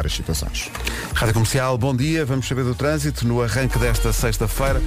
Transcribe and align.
várias 0.00 0.14
situações. 0.14 0.70
Rádio 1.14 1.34
Comercial, 1.34 1.76
bom 1.76 1.94
dia. 1.94 2.24
Vamos 2.24 2.48
saber 2.48 2.64
do 2.64 2.74
trânsito 2.74 3.26
no 3.26 3.42
arranque 3.42 3.78
desta 3.78 4.12
sexta-feira 4.12 4.80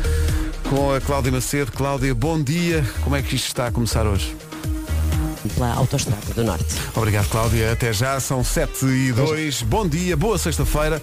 com 0.69 0.91
a 0.91 0.99
Cláudia 0.99 1.31
Macedo. 1.31 1.71
Cláudia, 1.71 2.15
bom 2.15 2.41
dia. 2.41 2.83
Como 3.03 3.15
é 3.15 3.21
que 3.21 3.35
isto 3.35 3.45
está 3.45 3.67
a 3.67 3.71
começar 3.71 4.07
hoje? 4.07 4.35
Pela 5.53 5.73
Autostrada 5.73 6.33
do 6.33 6.43
Norte. 6.43 6.65
Obrigado, 6.95 7.29
Cláudia. 7.29 7.73
Até 7.73 7.93
já, 7.93 8.19
são 8.19 8.43
7 8.43 8.85
e 8.85 9.11
2. 9.11 9.61
Bom 9.63 9.87
dia, 9.87 10.17
boa 10.17 10.37
sexta-feira. 10.37 10.99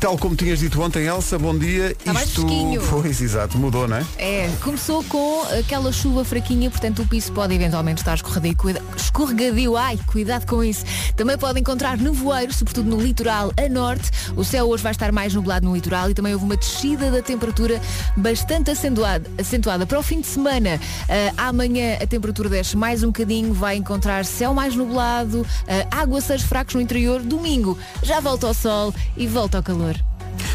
Tal 0.00 0.16
como 0.16 0.36
tinhas 0.36 0.60
dito 0.60 0.80
ontem, 0.80 1.06
Elsa, 1.06 1.36
bom 1.36 1.58
dia. 1.58 1.90
Está 1.90 2.12
mais 2.12 2.30
fresquinho. 2.30 2.80
Pois, 2.88 3.20
exato, 3.20 3.58
mudou, 3.58 3.88
não 3.88 3.96
é? 3.96 4.06
É, 4.16 4.48
começou 4.62 5.02
com 5.04 5.42
aquela 5.58 5.92
chuva 5.92 6.24
fraquinha, 6.24 6.70
portanto 6.70 7.02
o 7.02 7.06
piso 7.06 7.32
pode 7.32 7.52
eventualmente 7.52 8.00
estar 8.00 8.14
escorregadio. 8.14 8.56
Cuida... 8.56 8.82
Escorregadio, 8.96 9.76
ai, 9.76 9.98
cuidado 10.06 10.46
com 10.46 10.62
isso. 10.62 10.84
Também 11.16 11.36
pode 11.36 11.58
encontrar 11.58 11.98
nevoeiros, 11.98 12.56
sobretudo 12.56 12.88
no 12.88 13.00
litoral 13.00 13.52
a 13.56 13.68
norte. 13.68 14.08
O 14.36 14.44
céu 14.44 14.68
hoje 14.68 14.84
vai 14.84 14.92
estar 14.92 15.10
mais 15.10 15.34
nublado 15.34 15.66
no 15.66 15.74
litoral 15.74 16.08
e 16.08 16.14
também 16.14 16.32
houve 16.32 16.44
uma 16.44 16.56
descida 16.56 17.10
da 17.10 17.20
temperatura 17.20 17.80
bastante 18.16 18.70
acentuada. 18.70 19.28
acentuada. 19.36 19.84
Para 19.84 19.98
o 19.98 20.02
fim 20.02 20.20
de 20.20 20.28
semana, 20.28 20.76
uh, 20.76 21.34
amanhã 21.36 21.98
a 22.00 22.06
temperatura 22.06 22.48
desce 22.48 22.76
mais 22.76 23.02
um 23.02 23.08
bocadinho, 23.08 23.52
vai 23.52 23.76
encontrar 23.76 24.24
céu 24.24 24.54
mais 24.54 24.76
nublado, 24.76 25.40
uh, 25.40 25.46
aguaceiros 25.90 26.44
fracos 26.44 26.76
no 26.76 26.80
interior. 26.80 27.20
Domingo 27.20 27.76
já 28.00 28.20
volta 28.20 28.46
ao 28.46 28.54
sol 28.54 28.94
e 29.16 29.26
volta 29.26 29.56
ao 29.56 29.62
calor. 29.62 29.97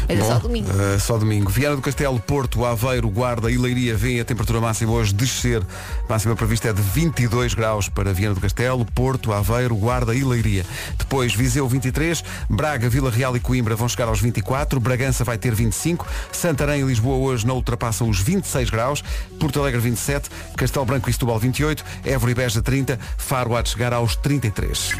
Mas 0.08 0.18
é 0.18 0.20
Bom, 0.20 0.28
só 0.28 0.38
domingo. 0.38 0.68
eh, 0.70 0.98
só 0.98 1.18
domingo. 1.18 1.50
Viana 1.50 1.76
do 1.76 1.82
Castelo, 1.82 2.18
Porto, 2.20 2.64
Aveiro, 2.64 3.08
Guarda 3.08 3.50
e 3.50 3.56
Leiria 3.56 3.96
vem 3.96 4.20
a 4.20 4.24
temperatura 4.24 4.60
máxima 4.60 4.92
hoje 4.92 5.14
descer. 5.14 5.62
A 6.08 6.12
máxima 6.12 6.36
prevista 6.36 6.68
é 6.68 6.72
de 6.72 6.82
22 6.82 7.54
graus 7.54 7.88
para 7.88 8.12
Viana 8.12 8.34
do 8.34 8.40
Castelo, 8.40 8.84
Porto, 8.84 9.32
Aveiro, 9.32 9.74
Guarda 9.76 10.14
e 10.14 10.22
Leiria. 10.22 10.64
Depois 10.98 11.34
Viseu 11.34 11.66
23, 11.68 12.22
Braga, 12.50 12.88
Vila 12.88 13.10
Real 13.10 13.36
e 13.36 13.40
Coimbra 13.40 13.74
vão 13.74 13.88
chegar 13.88 14.08
aos 14.08 14.20
24, 14.20 14.78
Bragança 14.80 15.24
vai 15.24 15.38
ter 15.38 15.54
25, 15.54 16.06
Santarém 16.32 16.82
e 16.82 16.84
Lisboa 16.84 17.16
hoje 17.16 17.46
não 17.46 17.54
ultrapassam 17.56 18.08
os 18.08 18.20
26 18.20 18.70
graus, 18.70 19.02
Porto 19.40 19.60
Alegre 19.60 19.80
27, 19.80 20.28
Castelo 20.56 20.84
Branco 20.84 21.08
e 21.08 21.12
Setúbal 21.12 21.38
28, 21.38 21.84
Évora 22.04 22.30
e 22.30 22.34
Beja 22.34 22.60
30, 22.62 22.98
Faro 23.16 23.56
há 23.56 23.62
de 23.62 23.70
chegar 23.70 23.92
aos 23.92 24.16
33. 24.16 24.90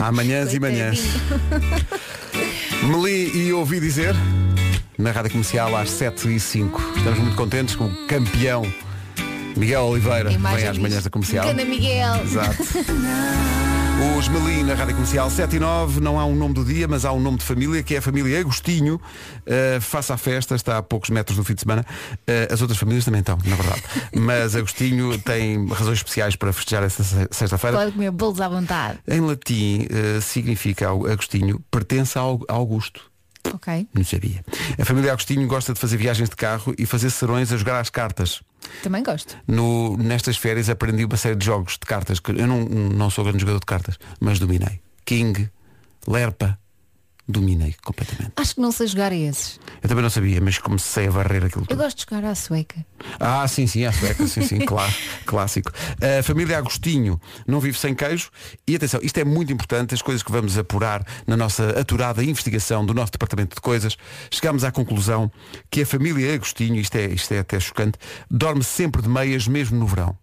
Há 0.00 0.10
manhãs 0.12 0.52
e 0.54 0.60
manhãs. 0.60 1.00
Me 2.82 2.96
li 2.96 3.46
e 3.46 3.52
ouvi 3.52 3.78
dizer 3.78 4.12
na 4.98 5.12
rádio 5.12 5.30
comercial 5.30 5.76
às 5.76 5.88
7 5.88 6.34
e 6.34 6.40
5 6.40 6.80
Estamos 6.96 7.18
muito 7.20 7.36
contentes 7.36 7.76
com 7.76 7.84
o 7.84 8.06
campeão 8.08 8.62
Miguel 9.56 9.82
Oliveira 9.84 10.30
vem 10.30 10.68
às 10.68 10.78
manhãs 10.78 11.04
da 11.04 11.10
comercial. 11.10 11.46
Ganda 11.46 11.64
Miguel. 11.64 12.22
Exato. 12.24 12.56
Os 14.18 14.26
Meli 14.26 14.64
na 14.64 14.74
Rádio 14.74 14.94
Comercial 14.94 15.30
7 15.30 15.56
e 15.56 15.60
9 15.60 16.00
não 16.00 16.18
há 16.18 16.24
um 16.24 16.34
nome 16.34 16.54
do 16.54 16.64
dia, 16.64 16.88
mas 16.88 17.04
há 17.04 17.12
um 17.12 17.20
nome 17.20 17.38
de 17.38 17.44
família, 17.44 17.82
que 17.84 17.94
é 17.94 17.98
a 17.98 18.02
família 18.02 18.40
Agostinho. 18.40 18.96
Uh, 19.46 19.80
faça 19.80 20.14
a 20.14 20.16
festa, 20.16 20.56
está 20.56 20.78
a 20.78 20.82
poucos 20.82 21.10
metros 21.10 21.36
do 21.36 21.44
fim 21.44 21.54
de 21.54 21.60
semana. 21.60 21.84
Uh, 22.28 22.52
as 22.52 22.60
outras 22.60 22.78
famílias 22.80 23.04
também 23.04 23.20
estão, 23.20 23.38
na 23.44 23.54
verdade. 23.54 23.82
Mas 24.16 24.56
Agostinho 24.56 25.16
tem 25.18 25.68
razões 25.68 25.98
especiais 25.98 26.34
para 26.34 26.52
festejar 26.52 26.82
esta 26.82 27.04
se- 27.04 27.28
sexta-feira. 27.30 27.76
Pode 27.76 27.92
comer 27.92 28.10
bolos 28.10 28.40
à 28.40 28.48
vontade. 28.48 28.98
Em 29.06 29.20
latim 29.20 29.86
uh, 29.86 30.20
significa 30.20 30.88
Agostinho, 30.88 31.60
pertence 31.70 32.18
ao 32.18 32.40
a 32.48 32.54
Augusto. 32.54 33.11
Ok. 33.52 33.88
Não 33.92 34.04
sabia. 34.04 34.44
A 34.78 34.84
família 34.84 35.12
Agostinho 35.12 35.46
gosta 35.46 35.72
de 35.72 35.80
fazer 35.80 35.96
viagens 35.96 36.28
de 36.28 36.36
carro 36.36 36.74
e 36.78 36.86
fazer 36.86 37.10
serões 37.10 37.52
a 37.52 37.56
jogar 37.56 37.80
às 37.80 37.90
cartas. 37.90 38.42
Também 38.82 39.02
gosto. 39.02 39.36
No, 39.46 39.96
nestas 39.96 40.36
férias 40.36 40.68
aprendi 40.68 41.04
uma 41.04 41.16
série 41.16 41.36
de 41.36 41.44
jogos 41.44 41.72
de 41.74 41.80
cartas 41.80 42.20
que 42.20 42.30
eu 42.30 42.46
não, 42.46 42.60
não 42.64 43.10
sou 43.10 43.24
grande 43.24 43.40
jogador 43.40 43.60
de 43.60 43.66
cartas, 43.66 43.98
mas 44.20 44.38
dominei. 44.38 44.80
King, 45.04 45.50
Lerpa, 46.06 46.58
dominei 47.28 47.74
completamente. 47.84 48.32
Acho 48.36 48.54
que 48.56 48.60
não 48.60 48.72
sei 48.72 48.86
jogar 48.86 49.12
a 49.12 49.14
esses. 49.14 49.58
Eu 49.82 49.88
também 49.88 50.02
não 50.02 50.10
sabia, 50.10 50.40
mas 50.40 50.58
comecei 50.58 51.06
a 51.06 51.10
varrer 51.10 51.44
aquilo 51.44 51.62
Eu 51.64 51.68
tudo. 51.68 51.82
gosto 51.82 51.96
de 51.98 52.04
jogar 52.10 52.28
à 52.28 52.34
sueca. 52.34 52.84
Ah, 53.18 53.46
sim, 53.48 53.66
sim, 53.66 53.84
a 53.84 53.92
sueca, 53.92 54.26
sim, 54.26 54.42
sim, 54.42 54.58
claro, 54.66 54.92
clássico. 55.24 55.70
A 56.18 56.22
família 56.22 56.58
Agostinho 56.58 57.20
não 57.46 57.60
vive 57.60 57.78
sem 57.78 57.94
queijo 57.94 58.30
e 58.66 58.74
atenção, 58.76 59.00
isto 59.02 59.18
é 59.18 59.24
muito 59.24 59.52
importante, 59.52 59.94
as 59.94 60.02
coisas 60.02 60.22
que 60.22 60.32
vamos 60.32 60.58
apurar 60.58 61.04
na 61.26 61.36
nossa 61.36 61.70
aturada 61.78 62.22
investigação 62.24 62.84
do 62.84 62.92
nosso 62.94 63.12
departamento 63.12 63.54
de 63.54 63.60
coisas, 63.60 63.96
chegámos 64.30 64.64
à 64.64 64.72
conclusão 64.72 65.30
que 65.70 65.82
a 65.82 65.86
família 65.86 66.34
Agostinho, 66.34 66.76
isto 66.76 66.96
é, 66.96 67.06
isto 67.06 67.32
é 67.32 67.38
até 67.38 67.58
chocante, 67.60 67.98
dorme 68.30 68.62
sempre 68.64 69.00
de 69.00 69.08
meias 69.08 69.46
mesmo 69.48 69.78
no 69.78 69.86
verão. 69.86 70.16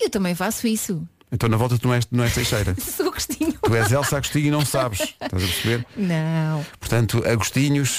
Eu 0.00 0.10
também 0.10 0.34
faço 0.34 0.66
isso. 0.66 1.06
Então 1.32 1.48
na 1.48 1.56
volta 1.56 1.78
tu 1.78 1.88
não 1.88 1.94
és, 1.94 2.06
não 2.10 2.24
és 2.24 2.34
Teixeira. 2.34 2.76
Sou 2.78 3.08
Agostinho. 3.08 3.54
Tu 3.62 3.74
és 3.74 3.90
Elsa 3.90 4.18
Agostinho 4.18 4.46
e 4.46 4.50
não 4.50 4.64
sabes. 4.64 5.00
Estás 5.00 5.42
a 5.42 5.46
perceber? 5.46 5.86
Não. 5.96 6.64
Portanto, 6.78 7.22
Agostinhos, 7.26 7.96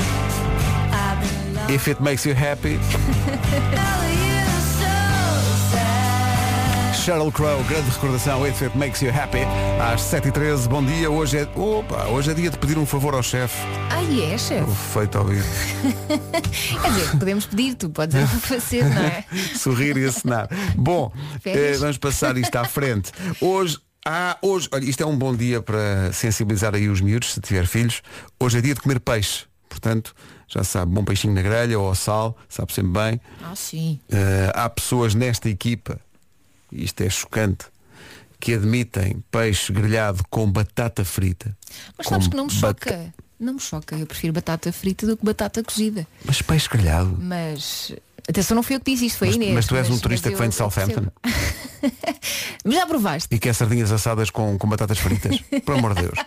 if 1.69 1.87
it 1.87 2.01
makes 2.01 2.25
you 2.25 2.35
happy. 2.35 2.79
Sheryl 7.03 7.31
Crow, 7.33 7.61
grande 7.65 7.89
recordação, 7.89 8.47
If 8.47 8.61
It 8.61 8.77
Makes 8.77 9.01
You 9.01 9.11
Happy, 9.13 9.39
às 9.81 10.01
7h13, 10.03 10.67
bom 10.69 10.83
dia, 10.85 11.09
hoje 11.11 11.37
é, 11.37 11.43
opa, 11.55 12.05
hoje 12.05 12.31
é 12.31 12.33
dia 12.33 12.49
de 12.49 12.57
pedir 12.57 12.77
um 12.77 12.85
favor 12.85 13.13
ao 13.13 13.21
chefe, 13.21 13.57
Ai, 13.89 14.31
é, 14.33 14.37
chefe. 14.37 14.71
feito 14.93 15.17
ao 15.17 15.25
ouvir, 15.25 15.43
Quer 16.81 16.91
dizer, 16.91 17.11
podemos 17.19 17.45
pedir, 17.45 17.75
tu 17.75 17.89
podes 17.89 18.15
fazer, 18.47 18.85
não 18.85 19.01
é? 19.01 19.25
sorrir 19.57 19.97
e 19.97 20.05
acenar. 20.05 20.47
Bom, 20.77 21.11
eh, 21.43 21.73
vamos 21.77 21.97
passar 21.97 22.37
isto 22.37 22.55
à 22.55 22.63
frente. 22.63 23.11
Hoje, 23.41 23.79
há, 24.05 24.37
hoje, 24.41 24.69
olha, 24.71 24.85
isto 24.85 25.03
é 25.03 25.05
um 25.05 25.17
bom 25.17 25.35
dia 25.35 25.61
para 25.61 26.11
sensibilizar 26.13 26.73
aí 26.73 26.87
os 26.87 27.01
miúdos, 27.01 27.33
se 27.33 27.41
tiver 27.41 27.65
filhos, 27.67 28.01
hoje 28.39 28.59
é 28.59 28.61
dia 28.61 28.73
de 28.75 28.79
comer 28.79 29.01
peixe, 29.01 29.43
portanto, 29.67 30.15
já 30.47 30.63
sabe, 30.63 30.93
bom 30.93 31.03
peixinho 31.03 31.33
na 31.33 31.41
grelha 31.41 31.77
ou 31.77 31.87
ao 31.87 31.95
sal, 31.95 32.37
sabe 32.47 32.71
sempre 32.71 32.91
bem. 32.93 33.21
Ah, 33.43 33.55
sim. 33.55 33.99
Eh, 34.09 34.51
há 34.55 34.69
pessoas 34.69 35.13
nesta 35.13 35.49
equipa, 35.49 35.99
isto 36.75 37.01
é 37.01 37.09
chocante, 37.09 37.65
que 38.39 38.53
admitem 38.53 39.23
peixe 39.31 39.71
grelhado 39.71 40.23
com 40.29 40.51
batata 40.51 41.05
frita. 41.05 41.55
Mas 41.97 42.07
sabes 42.07 42.27
que 42.27 42.35
não 42.35 42.45
me 42.45 42.51
choca. 42.51 43.13
Não 43.39 43.53
me 43.53 43.59
choca. 43.59 43.95
Eu 43.95 44.05
prefiro 44.05 44.33
batata 44.33 44.71
frita 44.71 45.05
do 45.05 45.17
que 45.17 45.25
batata 45.25 45.63
cozida. 45.63 46.07
Mas 46.25 46.41
peixe 46.41 46.69
grelhado. 46.69 47.17
Mas. 47.19 47.93
Atenção, 48.27 48.55
não 48.55 48.63
fui 48.63 48.75
eu 48.75 48.79
que 48.79 48.91
disse 48.91 49.05
isto, 49.07 49.17
foi 49.19 49.27
Mas, 49.27 49.35
Inês. 49.35 49.53
mas 49.53 49.65
tu 49.67 49.75
és 49.75 49.87
um 49.89 49.91
mas 49.93 50.01
turista 50.01 50.29
que 50.29 50.35
vem 50.37 50.49
de 50.49 50.55
Southampton. 50.55 51.07
Mas 52.63 52.75
já 52.75 52.85
provaste? 52.85 53.27
e 53.29 53.37
quer 53.37 53.53
sardinhas 53.53 53.91
assadas 53.91 54.29
com, 54.29 54.57
com 54.57 54.69
batatas 54.69 54.97
fritas. 54.97 55.37
Por 55.65 55.75
amor 55.75 55.93
de 55.93 56.03
Deus. 56.03 56.17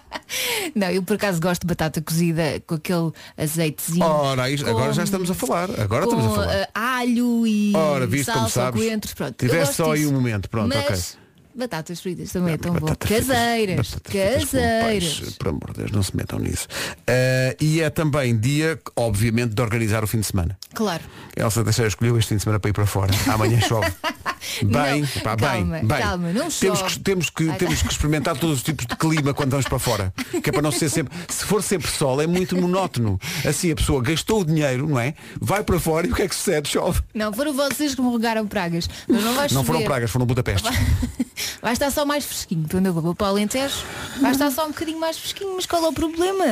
Não, 0.75 0.91
eu 0.91 1.03
por 1.03 1.15
acaso 1.15 1.41
gosto 1.41 1.63
de 1.63 1.67
batata 1.69 2.03
cozida 2.03 2.61
com 2.67 2.75
aquele 2.75 3.11
azeitezinho. 3.39 4.05
Ora, 4.05 4.51
isto- 4.51 4.69
agora 4.69 4.93
já 4.93 5.05
estamos 5.05 5.31
a 5.31 5.35
falar. 5.35 5.71
Agora 5.81 6.05
com, 6.07 6.11
estamos 6.13 6.27
a 6.27 6.35
falar. 6.43 6.53
eh, 6.55 6.69
alho 6.75 7.47
e 7.47 7.73
Ora, 7.75 8.07
viste 8.07 8.27
como 8.27 8.41
salsa, 8.51 8.61
sabes? 8.67 8.83
coentros, 8.85 9.15
pronto. 9.15 9.35
Tiveste 9.39 9.75
só 9.77 9.93
aí 9.93 10.01
disso. 10.01 10.11
um 10.11 10.15
momento, 10.15 10.51
pronto, 10.51 10.69
Mas 10.75 10.85
ok. 10.85 11.26
Batatas 11.57 12.01
fritas 12.01 12.31
também 12.33 12.55
é 12.55 12.57
tão 12.59 12.75
bom. 12.75 12.87
Caseiras, 12.99 13.97
caseiras. 14.05 15.21
Por 15.39 15.49
amor 15.49 15.73
de 15.73 15.79
Deus, 15.81 15.91
não 15.91 16.03
se 16.03 16.17
metam 16.17 16.39
nisso. 16.39 16.69
Eh, 17.07 17.57
e 17.61 17.81
é 17.81 17.91
também 17.91 18.37
dia, 18.39 18.79
obviamente, 18.95 19.55
de 19.55 19.63
organizar 19.63 20.05
o 20.05 20.07
fim 20.07 20.21
de 20.21 20.27
semana. 20.27 20.57
Claro. 20.75 21.03
Elsa 21.37 21.65
Teixeira 21.65 21.89
escolheu 21.89 22.19
este 22.19 22.29
fim 22.31 22.37
de 22.37 22.43
semana 22.43 22.61
para 22.61 22.71
ir 22.71 22.73
para 22.75 22.87
fora. 22.87 23.13
Amanhã 23.33 23.61
chove. 23.61 23.91
Bem, 24.63 25.03
Não, 25.03 25.23
pá, 25.23 25.37
calma, 25.37 25.79
bem, 25.79 25.87
bem. 25.87 25.99
calma, 25.99 26.29
não 26.33 26.49
temos 26.49 26.79
chove. 26.79 26.85
que, 26.95 27.01
temos, 27.01 27.31
que, 27.31 27.53
temos 27.55 27.83
que 27.83 27.91
experimentar 27.91 28.37
todos 28.39 28.59
os 28.59 28.63
tipos 28.63 28.87
de 28.87 28.95
clima 28.95 29.35
quando 29.35 29.51
vamos 29.51 29.67
para 29.67 29.79
fora. 29.79 30.15
Que 30.43 30.51
é 30.51 30.53
para 30.53 30.63
não 30.63 30.71
ser 30.71 30.89
sempre. 30.89 31.13
Se 31.29 31.45
for 31.45 31.63
sempre 31.63 31.91
sol, 31.91 32.23
é 32.23 32.27
muito 32.29 32.57
monótono. 32.57 33.19
Assim 33.47 33.73
a 33.73 33.75
pessoa 33.75 34.01
gastou 34.01 34.43
o 34.43 34.45
dinheiro, 34.45 34.89
não 34.89 35.01
é? 35.01 35.15
Vai 35.41 35.65
para 35.65 35.81
fora 35.81 36.07
e 36.07 36.13
o 36.13 36.15
que 36.15 36.23
é 36.23 36.29
que 36.29 36.35
sucede? 36.35 36.69
Chove. 36.69 37.01
Não, 37.13 37.33
foram 37.33 37.53
vocês 37.55 37.95
que 37.95 38.01
me 38.01 38.11
regaram 38.13 38.47
pragas. 38.47 38.89
Mas 39.09 39.25
não 39.25 39.35
vais 39.35 39.53
Não 39.53 39.65
foram 39.65 39.81
chover. 39.81 39.89
pragas, 39.89 40.11
foram 40.11 40.27
Budapeste. 40.27 40.69
Vai 41.63 41.73
estar 41.73 41.91
só 41.91 42.05
mais 42.05 42.25
fresquinho. 42.25 42.67
Quando 42.71 42.87
eu 42.87 42.93
vou 42.93 43.15
para 43.15 43.27
o 43.27 43.31
Alentejo, 43.31 43.75
vai 44.21 44.33
estar 44.33 44.51
só 44.51 44.65
um 44.65 44.69
bocadinho 44.69 44.99
mais 45.01 45.19
fresquinho. 45.19 45.55
Mas 45.57 45.67
qual 45.67 45.85
é 45.85 45.89
o 45.89 45.93
problema? 45.93 46.45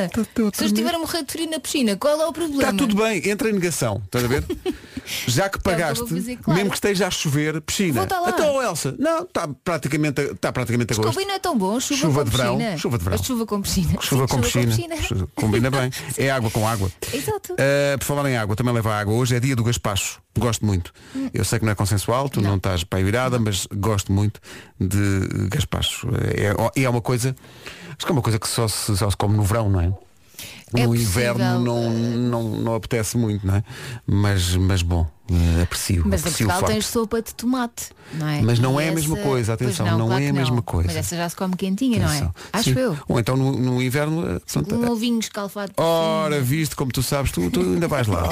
Se 0.53 0.63
eu 0.63 0.67
estiver 0.67 0.93
a 0.93 0.99
morrer 0.99 1.23
de 1.23 1.31
frio 1.31 1.49
na 1.49 1.59
piscina, 1.59 1.95
qual 1.95 2.19
é 2.21 2.25
o 2.25 2.33
problema? 2.33 2.61
Está 2.63 2.73
tudo 2.73 2.95
bem, 2.95 3.27
entra 3.29 3.49
em 3.49 3.53
negação, 3.53 4.01
estás 4.05 4.23
a 4.25 4.27
ver? 4.27 4.43
Já 5.27 5.43
que 5.49 5.57
É 5.57 5.59
que 5.59 5.59
pagaste, 5.59 5.99
vou 5.99 6.07
fazer, 6.07 6.35
claro. 6.37 6.57
mesmo 6.57 6.71
que 6.71 6.77
esteja 6.77 7.05
a 7.07 7.11
chover, 7.11 7.61
piscina. 7.61 8.03
Então, 8.27 8.61
Elsa, 8.61 8.95
não, 8.97 9.21
está 9.21 9.47
praticamente, 9.63 10.19
está 10.21 10.51
praticamente 10.51 10.93
a 10.93 10.95
gosto. 10.95 11.13
Combina 11.13 11.39
tão 11.39 11.55
bom, 11.55 11.79
chuva, 11.79 12.01
Chuva 12.01 12.23
com 12.23 12.29
de 12.31 12.37
verão, 12.37 12.57
piscina. 12.57 12.77
chuva 12.77 12.97
de 12.97 13.03
verão. 13.03 13.17
Mas 13.19 13.27
chuva 13.27 13.45
com 13.45 13.61
piscina. 13.61 14.01
Chuva 14.01 14.27
com 14.27 14.41
piscina. 14.41 14.75
Chuva- 15.01 15.27
Combina 15.35 15.69
bem. 15.69 15.91
É 16.17 16.31
água 16.31 16.49
com 16.49 16.67
água. 16.67 16.91
Exato. 17.13 17.53
Uh, 17.53 17.97
por 17.99 18.05
falar 18.05 18.29
em 18.29 18.35
água, 18.37 18.55
também 18.55 18.73
leva 18.73 18.95
água. 18.95 19.13
Hoje 19.13 19.35
é 19.35 19.39
dia 19.39 19.55
do 19.55 19.63
gaspacho. 19.63 20.19
Gosto 20.37 20.65
muito. 20.65 20.93
Eu 21.33 21.45
sei 21.45 21.59
que 21.59 21.65
não 21.65 21.71
é 21.71 21.75
consensual, 21.75 22.27
tu 22.27 22.41
não, 22.41 22.57
estás 22.57 22.83
para 22.83 23.01
virada, 23.03 23.39
mas 23.39 23.67
gosto 23.73 24.11
muito 24.11 24.39
de 24.79 25.47
gaspacho. 25.49 26.09
É, 26.75 26.83
é 26.83 26.89
uma 26.89 27.01
coisa, 27.01 27.33
acho 27.89 28.05
que 28.05 28.11
é 28.11 28.11
uma 28.11 28.21
coisa 28.21 28.37
que 28.37 28.47
só 28.47 28.67
se, 28.67 28.97
só 28.97 29.09
se 29.09 29.15
come 29.15 29.37
no 29.37 29.43
verão, 29.43 29.69
não 29.69 29.79
é? 29.79 29.93
É 30.77 30.83
no 30.85 30.91
possível. 30.93 31.21
inverno 31.33 31.59
não, 31.59 31.89
não, 31.91 32.43
não 32.61 32.75
apetece 32.75 33.17
muito, 33.17 33.45
não 33.45 33.55
é? 33.55 33.63
Mas, 34.05 34.55
mas 34.55 34.81
bom, 34.81 35.05
eh, 35.31 35.61
aprecio. 35.63 36.03
Mas 36.05 36.21
em 36.21 36.23
aprecio 36.27 36.47
Portugal 36.47 36.69
o 36.69 36.73
tens 36.73 36.85
sopa 36.87 37.21
de 37.21 37.33
tomate, 37.33 37.89
não 38.13 38.27
é? 38.27 38.41
Mas 38.41 38.59
não 38.59 38.79
E 38.79 38.85
é 38.85 38.89
a 38.89 38.91
mesma 38.91 39.17
essa- 39.17 39.27
coisa, 39.27 39.53
atenção, 39.53 39.85
não 39.97 40.07
claro 40.07 40.21
é 40.21 40.25
que 40.25 40.29
a 40.31 40.33
mesma 40.33 40.61
coisa. 40.61 40.87
Mas 40.87 40.95
essa 40.97 41.15
já 41.15 41.29
se 41.29 41.35
come 41.35 41.55
quentinha, 41.55 41.99
não 41.99 42.05
Atenção. 42.07 42.27
é? 42.53 42.57
Acho 42.57 42.69
Sim. 42.73 42.79
eu. 42.79 42.97
Ou 43.07 43.19
então 43.19 43.35
no, 43.37 43.51
no 43.53 43.81
inverno. 43.81 44.25
eh, 44.27 44.39
pronto, 44.51 44.75
Um 44.75 44.91
ovinho 44.91 45.19
escalfado. 45.19 45.71
Ora, 45.77 46.41
viste 46.41 46.75
como 46.75 46.91
tu 46.91 47.01
sabes, 47.03 47.31
tu, 47.31 47.49
tu 47.49 47.59
ainda 47.61 47.87
vais 47.87 48.07
lá. 48.07 48.23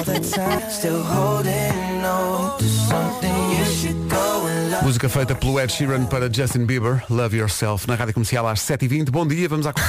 Música 4.82 5.08
feita 5.08 5.36
pelo 5.36 5.60
Ed 5.60 5.72
Sheeran 5.72 6.06
para 6.06 6.32
Justin 6.32 6.66
Bieber, 6.66 7.04
Love 7.10 7.38
Yourself, 7.38 7.88
na 7.88 7.96
Rádio 7.96 8.14
Comercial 8.14 8.48
às 8.48 8.60
7h20. 8.62 9.10
Bom 9.12 9.28
dia, 9.28 9.48
vamos 9.48 9.68
à 9.68 9.74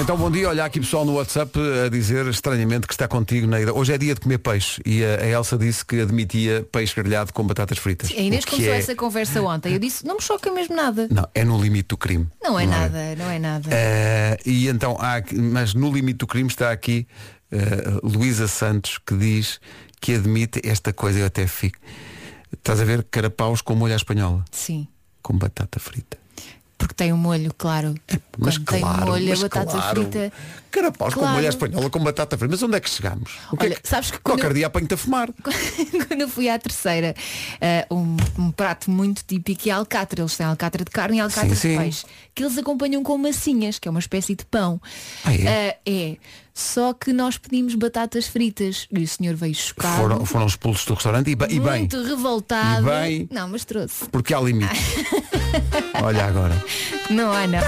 Então 0.00 0.16
bom 0.16 0.30
dia, 0.30 0.48
olha 0.48 0.64
aqui 0.64 0.80
pessoal 0.80 1.04
no 1.04 1.14
WhatsApp 1.14 1.58
a 1.84 1.88
dizer 1.88 2.26
estranhamente 2.26 2.86
que 2.86 2.94
está 2.94 3.06
contigo 3.06 3.46
na 3.46 3.60
ida. 3.60 3.74
Hoje 3.74 3.92
é 3.92 3.98
dia 3.98 4.14
de 4.14 4.20
comer 4.20 4.38
peixe 4.38 4.80
e 4.86 5.04
a, 5.04 5.26
Elsa 5.26 5.58
disse 5.58 5.84
que 5.84 6.00
admitia 6.00 6.66
peixe 6.72 6.94
grelhado 6.94 7.32
com 7.32 7.44
batatas 7.44 7.78
fritas. 7.78 8.10
A 8.10 8.14
Inês 8.14 8.44
começou 8.44 8.72
é- 8.72 8.78
essa 8.78 8.94
conversa 8.94 9.42
ontem. 9.42 9.72
Eu 9.74 9.78
disse, 9.78 10.06
não 10.06 10.16
me 10.16 10.22
choca 10.22 10.50
mesmo 10.50 10.74
nada. 10.74 11.08
Não, 11.10 11.28
é 11.34 11.44
no 11.44 11.60
limite 11.60 11.88
do 11.88 11.96
crime. 11.96 12.26
Não 12.42 12.58
é 12.58 12.66
nada, 12.66 13.16
não 13.16 13.30
é 13.30 13.38
nada. 13.38 13.68
Eh, 13.70 14.38
e 14.46 14.68
então 14.68 14.96
há 14.98 15.22
mas 15.34 15.74
no 15.74 15.92
limite 15.92 16.18
do 16.18 16.26
crime 16.26 16.48
está 16.48 16.70
aqui 16.72 17.06
eh, 17.50 17.58
Luísa 18.02 18.48
Santos 18.48 18.98
que 19.04 19.14
diz 19.14 19.60
que 20.00 20.14
admite 20.14 20.60
esta 20.64 20.92
coisa, 20.92 21.18
eu 21.20 21.26
até 21.26 21.46
fico. 21.46 21.78
Estás 22.52 22.80
a 22.80 22.84
ver 22.84 23.04
carapaus 23.10 23.60
com 23.60 23.74
molho 23.74 23.92
à 23.92 23.96
espanhola, 23.96 24.44
Sim. 24.50 24.86
com 25.22 25.36
batata 25.36 25.78
frita. 25.80 26.18
Porque 26.78 26.94
tem 26.94 27.12
um 27.12 27.16
molho, 27.16 27.54
claro. 27.56 27.94
Mas 28.36 28.58
Quando 28.58 28.66
tem 28.70 28.80
claro, 28.80 29.06
molho, 29.06 29.28
mas 29.28 29.38
a 29.38 29.42
batata 29.44 29.70
claro. 29.70 30.00
frita. 30.02 30.32
Carapaus 30.68 31.14
com 31.14 31.20
Claro. 31.20 31.34
molho 31.36 31.46
à 31.46 31.48
espanhola, 31.48 31.88
com 31.90 32.00
batata 32.02 32.36
frita. 32.36 32.50
Mas 32.54 32.62
onde 32.64 32.76
é 32.76 32.80
que 32.80 32.90
chegamos? 32.90 33.38
Que 33.56 33.66
é 33.66 33.70
que... 33.70 33.88
sabes 33.88 34.10
que 34.10 34.18
Qualquer 34.18 34.50
eu- 34.50 34.54
dia 34.54 34.66
apanho-te 34.66 34.94
a 34.94 34.96
fumar. 34.96 35.28
Quando 36.08 36.20
eu 36.20 36.28
fui 36.28 36.48
à 36.48 36.58
terceira, 36.58 37.14
eh, 37.60 37.86
um, 37.88 38.16
um 38.36 38.50
prato 38.50 38.90
muito 38.90 39.22
típico 39.24 39.68
é 39.68 39.70
alcatra. 39.72 40.22
Eles 40.22 40.36
têm 40.36 40.44
alcatra 40.44 40.84
de 40.84 40.90
carne 40.90 41.18
e 41.18 41.20
alcatra 41.20 41.50
Sim, 41.50 41.54
de 41.54 41.60
sim. 41.60 41.78
peixe. 41.78 42.04
Que 42.34 42.42
eles 42.42 42.58
acompanham 42.58 43.04
com 43.04 43.16
massinhas, 43.16 43.78
que 43.78 43.86
é 43.86 43.90
uma 43.90 44.00
espécie 44.00 44.34
de 44.34 44.44
pão. 44.44 44.80
Ah, 45.24 45.32
é? 45.32 45.44
Eh, 45.46 45.78
é. 45.86 46.16
Só 46.54 46.92
que 46.92 47.12
nós 47.12 47.38
pedimos 47.38 47.74
batatas 47.74 48.26
fritas. 48.26 48.86
E 48.90 49.02
o 49.02 49.08
senhor 49.08 49.34
veio 49.34 49.54
chocado. 49.54 49.96
Foram, 49.96 50.26
foram 50.26 50.46
expulsos 50.46 50.84
do 50.84 50.94
restaurante 50.94 51.28
e, 51.28 51.32
e 51.32 51.36
bem, 51.60 51.78
muito 51.80 52.02
revoltado. 52.02 52.86
E 52.86 52.90
bem. 52.90 53.28
Não, 53.30 53.48
mas 53.48 53.64
trouxe. 53.64 54.04
porque 54.10 54.34
há 54.34 54.40
limites. 54.40 54.78
Olha 56.02 56.26
agora. 56.26 56.54
Não 57.10 57.32
há 57.32 57.46
não. 57.46 57.60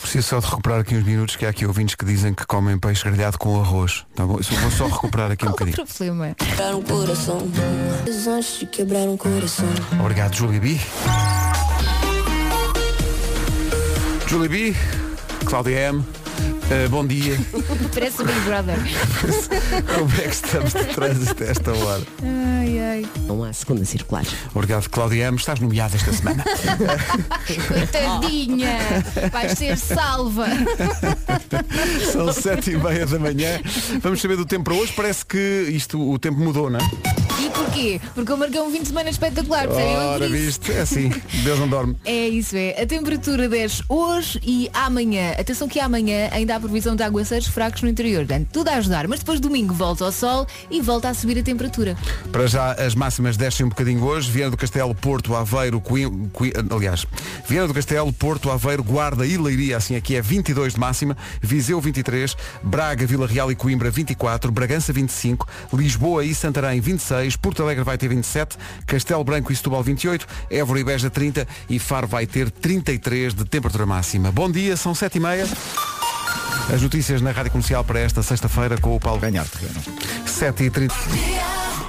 Preciso 0.00 0.28
só 0.28 0.40
de 0.40 0.46
recuperar 0.46 0.80
aqui 0.80 0.96
uns 0.96 1.04
minutos 1.04 1.36
que 1.36 1.44
há 1.44 1.50
aqui 1.50 1.66
ouvintes 1.66 1.94
que 1.94 2.04
dizem 2.04 2.32
que 2.32 2.46
comem 2.46 2.78
peixe 2.78 3.04
grelhado 3.04 3.38
com 3.38 3.60
arroz. 3.60 4.04
Tá 4.14 4.24
bom? 4.26 4.38
Eu 4.38 4.58
vou 4.58 4.70
só 4.70 4.86
recuperar 4.86 5.30
aqui 5.30 5.44
um 5.46 5.52
Qual 5.52 5.68
o 5.68 5.70
bocadinho. 5.70 5.86
problema? 5.86 6.34
Quebrar 6.34 6.74
um 6.74 6.82
coração 6.82 7.48
Antes 8.28 8.58
de 8.58 8.66
quebrar 8.66 9.08
um 9.08 9.16
coração 9.16 9.68
Obrigado, 10.00 10.34
Julie 10.34 10.58
B. 10.58 10.80
Julie 14.26 14.48
B, 14.48 14.76
Cláudia 15.44 15.88
M. 15.90 16.04
eh, 16.70 16.88
bom 16.88 17.06
dia. 17.06 17.36
Parece 17.92 18.22
o 18.22 18.24
Big 18.24 18.40
Brother. 18.40 18.76
Como 19.94 20.12
é 20.12 20.28
que 20.28 20.34
estamos 20.34 20.72
de 20.72 20.84
trânsito 20.84 21.42
a 21.42 21.46
esta 21.46 21.72
hora? 21.72 22.02
Ai, 22.22 22.78
ai. 22.78 23.06
Não 23.26 23.42
há 23.42 23.52
segunda 23.52 23.84
circular. 23.84 24.24
Obrigado, 24.54 24.88
Cláudia. 24.88 25.30
Estás 25.34 25.58
nomeada 25.58 25.96
esta 25.96 26.12
semana. 26.12 26.44
Coitadinha. 27.68 28.78
Vais 29.32 29.58
ser 29.58 29.76
salva. 29.76 30.46
São 32.12 32.32
sete 32.32 32.70
e 32.70 32.76
meia 32.76 33.06
da 33.06 33.18
manhã. 33.18 33.60
Vamos 34.00 34.20
saber 34.20 34.36
do 34.36 34.46
tempo 34.46 34.64
para 34.64 34.74
hoje. 34.74 34.92
Parece 34.94 35.26
que 35.26 35.66
isto, 35.70 36.00
o 36.00 36.18
tempo 36.18 36.38
mudou, 36.38 36.70
não 36.70 36.78
é? 36.78 36.90
E 37.40 37.50
porquê? 37.50 38.00
Porque 38.14 38.30
eu 38.30 38.36
marquei 38.36 38.60
um 38.60 38.70
fim 38.70 38.82
de 38.82 38.88
semana 38.88 39.10
espetacular. 39.10 39.66
percebem? 39.66 39.96
Ora, 39.96 40.28
viste? 40.28 40.72
É 40.72 40.80
assim. 40.82 41.10
Deus 41.42 41.58
não 41.58 41.68
dorme. 41.68 41.96
É 42.04 42.28
isso, 42.28 42.56
é. 42.56 42.80
A 42.80 42.86
temperatura 42.86 43.48
desce 43.48 43.82
hoje 43.88 44.38
e 44.44 44.70
amanhã. 44.72 45.32
Atenção 45.38 45.66
que 45.66 45.80
amanhã 45.80 46.28
ainda 46.32 46.59
há 46.60 46.68
previsão 46.68 46.94
de 46.94 47.02
aguaceiros 47.02 47.48
fracos 47.48 47.82
no 47.82 47.88
interior. 47.88 48.26
Portanto, 48.26 48.48
tudo 48.52 48.68
a 48.68 48.74
ajudar. 48.74 49.08
Mas 49.08 49.20
depois 49.20 49.40
domingo 49.40 49.72
volta 49.74 50.04
ao 50.04 50.12
sol 50.12 50.46
e 50.70 50.80
volta 50.80 51.08
a 51.08 51.14
subir 51.14 51.38
a 51.38 51.42
temperatura. 51.42 51.96
Para 52.30 52.46
já 52.46 52.72
as 52.72 52.94
máximas 52.94 53.36
descem 53.36 53.64
um 53.66 53.68
bocadinho 53.70 54.04
hoje. 54.04 54.30
Viana 54.30 54.50
do 54.50 54.56
Castelo, 54.56 54.94
Porto, 54.94 55.34
Aveiro, 55.34 55.80
Coim, 55.80 56.28
Coim- 56.32 56.52
aliás, 56.70 57.06
Viana 57.48 57.66
do 57.66 57.74
Castelo, 57.74 58.12
Porto, 58.12 58.50
Aveiro, 58.50 58.84
Guarda 58.84 59.26
e 59.26 59.36
Leiria, 59.36 59.76
assim 59.76 59.96
aqui 59.96 60.14
é 60.16 60.22
22 60.22 60.74
de 60.74 60.80
máxima, 60.80 61.16
Viseu 61.40 61.80
23, 61.80 62.36
Braga, 62.62 63.06
Vila 63.06 63.26
Real 63.26 63.50
e 63.50 63.54
Coimbra 63.54 63.90
24, 63.90 64.52
Bragança 64.52 64.92
25, 64.92 65.48
Lisboa 65.72 66.24
e 66.24 66.34
Santarém 66.34 66.80
26, 66.80 67.36
Porto 67.36 67.62
Alegre 67.62 67.84
vai 67.84 67.96
ter 67.96 68.08
27, 68.08 68.56
Castelo 68.86 69.24
Branco 69.24 69.52
e 69.52 69.56
Setúbal 69.56 69.82
28, 69.82 70.26
Évora 70.50 70.80
e 70.80 70.84
Beja 70.84 71.10
30 71.10 71.46
e 71.68 71.78
Faro 71.78 72.06
vai 72.06 72.26
ter 72.26 72.50
33 72.50 73.34
de 73.34 73.44
temperatura 73.44 73.86
máxima. 73.86 74.30
Bom 74.30 74.50
dia, 74.50 74.76
são 74.76 74.94
7 74.94 75.16
e 75.16 75.20
meia. 75.20 75.46
As 76.72 76.80
notícias 76.82 77.20
na 77.20 77.32
Rádio 77.32 77.50
Comercial 77.52 77.84
para 77.84 78.00
esta 78.00 78.22
sexta-feira 78.22 78.78
com 78.78 78.94
o 78.94 79.00
Paulo 79.00 79.20
Ganhar 79.20 79.46
terreno. 79.48 79.80
7 80.26 80.64
e 80.64 80.70
30 80.70 80.94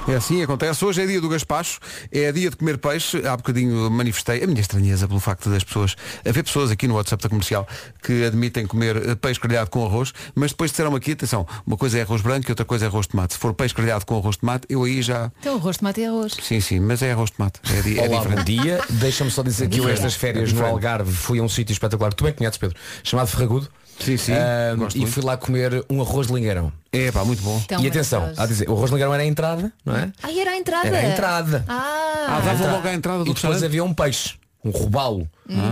É 0.08 0.16
assim, 0.16 0.42
acontece. 0.42 0.84
Hoje 0.84 1.00
é 1.02 1.06
dia 1.06 1.20
do 1.20 1.28
gaspacho, 1.28 1.78
é 2.10 2.32
dia 2.32 2.50
de 2.50 2.56
comer 2.56 2.76
peixe. 2.78 3.24
Há 3.24 3.36
bocadinho 3.36 3.88
manifestei 3.88 4.42
a 4.42 4.46
minha 4.48 4.60
estranheza 4.60 5.06
pelo 5.06 5.20
facto 5.20 5.48
das 5.48 5.62
pessoas, 5.62 5.94
haver 6.28 6.42
pessoas 6.42 6.72
aqui 6.72 6.88
no 6.88 6.94
WhatsApp 6.96 7.22
da 7.22 7.28
comercial 7.28 7.68
que 8.02 8.24
admitem 8.24 8.66
comer 8.66 8.96
eh, 8.96 9.14
peixe 9.14 9.38
grelhado 9.40 9.70
com 9.70 9.86
arroz, 9.86 10.12
mas 10.34 10.50
depois 10.50 10.72
disseram 10.72 10.96
aqui, 10.96 11.12
atenção, 11.12 11.46
uma 11.64 11.76
coisa 11.76 11.98
é 11.98 12.02
arroz 12.02 12.20
branco 12.20 12.46
e 12.48 12.50
outra 12.50 12.64
coisa 12.64 12.86
é 12.86 12.88
arroz 12.88 13.06
de 13.06 13.12
tomate. 13.12 13.34
Se 13.34 13.38
for 13.38 13.54
peixe 13.54 13.74
grelhado 13.74 14.04
com 14.04 14.18
arroz 14.18 14.34
de 14.34 14.40
tomate, 14.40 14.66
eu 14.68 14.82
aí 14.82 15.00
já. 15.00 15.30
Então 15.38 15.54
o 15.54 15.58
rosto 15.58 15.78
de 15.78 15.84
mate 15.84 16.02
é 16.02 16.08
arroz. 16.08 16.32
Sim, 16.42 16.60
sim, 16.60 16.80
mas 16.80 17.00
é 17.02 17.12
arroz 17.12 17.30
de 17.30 17.36
tomate. 17.36 17.60
É, 17.72 17.80
di- 17.82 17.98
é 18.00 18.08
Olá, 18.08 18.18
diferente. 18.22 18.38
bom 18.56 18.62
dia. 18.64 18.80
Deixa-me 18.90 19.30
só 19.30 19.44
dizer 19.44 19.68
que 19.68 19.78
eu 19.78 19.88
estas 19.88 20.14
férias 20.14 20.42
É 20.42 20.46
no 20.46 20.52
diferente. 20.54 20.72
Algarve 20.72 21.12
fui 21.12 21.38
a 21.38 21.42
um 21.44 21.48
sítio 21.48 21.72
espetacular. 21.72 22.12
Tu 22.12 22.24
bem 22.24 22.32
conheces, 22.32 22.58
Pedro? 22.58 22.76
Chamado 23.04 23.28
Ferragudo. 23.28 23.68
Sim, 24.00 24.16
sim. 24.16 24.32
Ah, 24.32 24.72
e 24.74 24.76
muito. 24.76 25.06
fui 25.06 25.22
lá 25.22 25.36
comer 25.36 25.84
um 25.88 26.00
arroz 26.00 26.26
de 26.26 26.32
lingueirão. 26.32 26.72
É 26.92 27.10
pá, 27.12 27.24
muito 27.24 27.42
bom. 27.42 27.60
Tão 27.68 27.80
e 27.82 27.86
atenção, 27.86 28.32
a 28.36 28.46
dizer, 28.46 28.68
o 28.68 28.72
arroz 28.72 28.90
de 28.90 28.94
lingueirão 28.94 29.14
era 29.14 29.22
a 29.22 29.26
entrada, 29.26 29.72
não 29.84 29.96
é? 29.96 30.12
Ai, 30.22 30.40
era 30.40 30.50
a 30.50 30.56
entrada. 30.56 30.86
Era 30.88 30.98
a 30.98 31.10
entrada. 31.12 31.64
Ah, 31.68 32.26
Ah, 32.28 32.40
dava 32.40 32.72
logo 32.72 32.88
à 32.88 32.92
entrada 32.94 33.24
do 33.24 33.30
E 33.30 33.34
depois 33.34 33.62
havia 33.62 33.82
um 33.84 33.94
peixe, 33.94 34.34
um 34.64 34.70
robalo, 34.70 35.28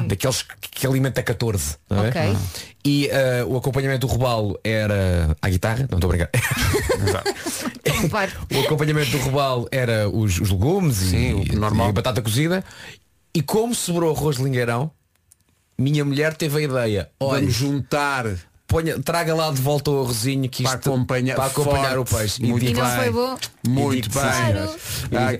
daqueles 0.07 0.43
que, 0.43 0.87
alimenta 0.87 1.23
14. 1.23 1.77
Não 1.89 2.05
é? 2.05 2.09
Ok. 2.09 2.21
E 2.85 3.11
ah, 3.11 3.45
o 3.47 3.57
acompanhamento 3.57 4.07
do 4.07 4.13
robalo 4.13 4.59
era 4.65 5.37
a 5.43 5.49
guitarra, 5.49 5.87
não 5.91 5.99
estou 5.99 6.11
a 6.11 6.17
brincar. 6.17 6.31
Então, 8.03 8.59
o 8.59 8.65
acompanhamento 8.65 9.11
do 9.11 9.19
robalo 9.19 9.69
era 9.71 10.09
os, 10.09 10.41
os 10.41 10.51
legumes 10.51 10.97
Sim, 10.97 11.43
e, 11.43 11.57
o 11.57 11.59
normal. 11.61 11.87
e 11.89 11.91
a 11.91 11.93
batata 11.93 12.23
cozida. 12.23 12.65
E 13.35 13.43
como 13.43 13.75
sobrou 13.75 14.15
arroz 14.15 14.37
de 14.37 14.43
lingueirão, 14.43 14.91
minha 15.81 16.05
mulher 16.05 16.35
teve 16.35 16.59
a 16.59 16.63
ideia, 16.63 17.11
olha, 17.19 17.41
Vamos 17.41 17.55
juntar 17.55 18.27
ponha, 18.71 18.99
traga 19.01 19.35
lá 19.35 19.51
de 19.51 19.61
volta 19.61 19.91
o 19.91 20.03
arrozinho 20.05 20.49
que 20.49 20.63
para 20.63 20.77
isto 20.77 20.89
acompanhar, 20.91 21.35
para 21.35 21.47
acompanhar 21.47 21.99
o 21.99 22.07
forte. 22.07 22.23
peixe. 22.23 22.43
Muito 22.43 22.65
E 22.65 22.73
não 22.73 22.85
bem. 22.87 22.97
foi 22.97 23.11
bom? 23.11 23.37
Muito 23.69 24.09
bem. 24.11 24.33
senhora. 24.33 24.71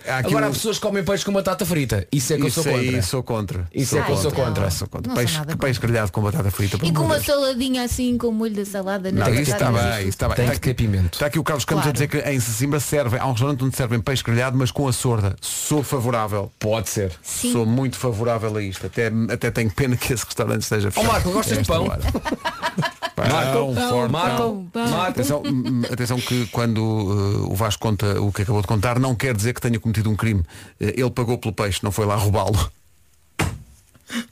Há- 0.07 0.13
há 0.15 0.19
Agora 0.19 0.47
um- 0.47 0.49
há 0.49 0.53
pessoas 0.53 0.77
que 0.77 0.83
comem 0.83 1.05
peixe 1.05 1.25
com 1.25 1.33
batata 1.33 1.65
frita. 1.65 2.07
Isso 2.13 2.33
é 2.33 2.37
que 2.37 2.43
eu 2.43 2.49
Isso 2.49 2.63
sou 2.63 2.73
contra. 2.73 2.81
aí 2.91 3.03
sou 3.03 3.23
contra. 3.23 3.69
Isso 3.73 3.91
sou 3.91 3.99
é 4.01 4.03
que 4.03 4.11
eu 4.13 4.17
sou 4.17 4.33
contra. 4.33 4.71
Sou 4.71 4.89
contra. 4.89 5.09
Não 5.15 5.17
sou 5.17 5.25
Peixe, 5.45 5.57
peixe 5.59 5.81
grelhado 5.81 6.13
com 6.13 6.21
batata 6.21 6.51
frita. 6.51 6.79
E 6.83 6.93
com 6.93 7.05
uma 7.05 7.21
saladinha 7.21 7.85
assim 7.85 8.19
com 8.19 8.33
molho 8.33 8.55
da 8.55 8.65
salada. 8.65 9.11
Não, 9.13 9.29
isso 9.33 9.53
está 9.53 9.71
bem, 9.71 10.01
isso 10.01 10.09
está 10.09 10.27
bem. 10.29 10.37
Tem 10.37 10.45
Está 10.47 10.55
que 10.55 10.61
ter 10.61 10.75
pimento. 10.75 11.15
Está 11.15 11.27
aqui 11.27 11.39
o 11.39 11.45
Carlos 11.45 11.65
Campos 11.65 11.85
Claro. 11.85 11.91
a 11.91 11.93
dizer 11.93 12.09
que 12.09 12.19
em 12.31 12.41
Sesimbra 12.41 12.81
servem, 12.81 13.21
há 13.21 13.27
um 13.27 13.33
restaurante 13.33 13.65
onde 13.65 13.77
servem 13.77 14.01
peixe 14.01 14.23
grelhado, 14.25 14.57
mas 14.59 14.71
com 14.71 14.89
a 14.89 14.93
sorda. 14.93 15.37
Sou 15.41 15.83
favorável. 15.83 16.51
Pode 16.59 16.89
ser. 16.89 17.13
Sim. 17.23 17.53
Sou 17.53 17.65
muito 17.65 17.97
favorável 17.97 18.57
a 18.57 18.63
isto. 18.63 18.87
Até, 18.87 19.11
até 19.33 19.51
tenho 19.51 19.71
pena 19.71 19.97
que 19.97 20.13
esse 20.13 20.25
restaurante 20.25 20.63
esteja 20.63 20.89
Ó 20.89 20.91
fechado. 20.91 21.13
Marco, 21.13 21.31
gostas 21.31 21.59
de 21.59 21.65
pão? 21.65 21.87
Pão, 23.29 23.73
Marco, 23.73 23.91
forte. 23.91 24.13
Marco. 24.13 24.67
Atenção, 25.09 25.43
atenção 25.91 26.21
que 26.21 26.47
quando 26.47 26.79
uh, 26.79 27.53
o 27.53 27.55
Vasco 27.55 27.83
conta 27.83 28.21
o 28.21 28.33
que 28.33 28.43
acabou 28.43 28.63
de 28.63 28.69
contar, 28.69 28.99
não 28.99 29.15
quer 29.15 29.35
dizer 29.35 29.55
que 29.55 29.61
tenha 29.61 29.79
cometido 29.79 30.11
um 30.11 30.17
crime. 30.17 30.41
Uh, 30.41 30.45
ele 30.81 31.11
pagou 31.11 31.39
pelo 31.39 31.55
peixe, 31.55 31.81
não 31.83 31.93
foi 31.93 32.07
lá 32.07 32.17
roubá-lo. 32.17 32.71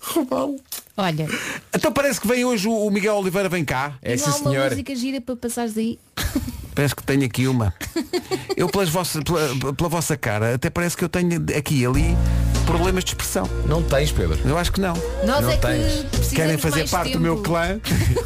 roubá-lo. 0.00 0.56
Olha, 0.98 1.28
Então 1.72 1.92
parece 1.92 2.20
que 2.20 2.26
vem 2.26 2.44
hoje 2.44 2.66
o 2.68 2.72
o 2.88 2.90
Miguel 2.90 3.14
Oliveira, 3.16 3.48
vem 3.48 3.64
cá. 3.64 3.94
É 4.02 4.16
não 4.16 4.18
sim 4.18 4.30
há 4.30 4.50
uma 4.50 4.68
música 4.70 4.94
gira 4.96 5.20
para 5.20 5.36
passares 5.36 5.76
aí. 5.78 5.98
Parece 6.74 6.94
que 6.94 7.02
tenho 7.02 7.24
aqui 7.24 7.48
uma. 7.48 7.74
Eu 8.56 8.68
pelas 8.68 8.88
vossas, 8.88 9.20
pela, 9.24 9.74
pela 9.74 9.88
vossa 9.88 10.16
cara, 10.16 10.54
até 10.54 10.70
parece 10.70 10.96
que 10.96 11.02
eu 11.02 11.08
tenho 11.08 11.44
aqui 11.58 11.80
e 11.80 11.84
ali 11.86 12.16
problemas 12.66 13.02
de 13.02 13.10
expressão. 13.10 13.50
Não 13.66 13.82
tens, 13.82 14.12
Pedro. 14.12 14.38
Eu 14.44 14.56
acho 14.56 14.70
que 14.70 14.80
não. 14.80 14.94
Nós 15.26 15.40
Não 15.42 15.50
é 15.50 15.56
que 15.56 15.62
tens. 15.66 15.92
precisamos 16.04 16.32
Querem 16.34 16.56
fazer 16.56 16.78
mais 16.80 16.90
parte 16.90 17.06
tempo. 17.06 17.18
do 17.18 17.22
meu 17.24 17.42
clã, 17.42 17.80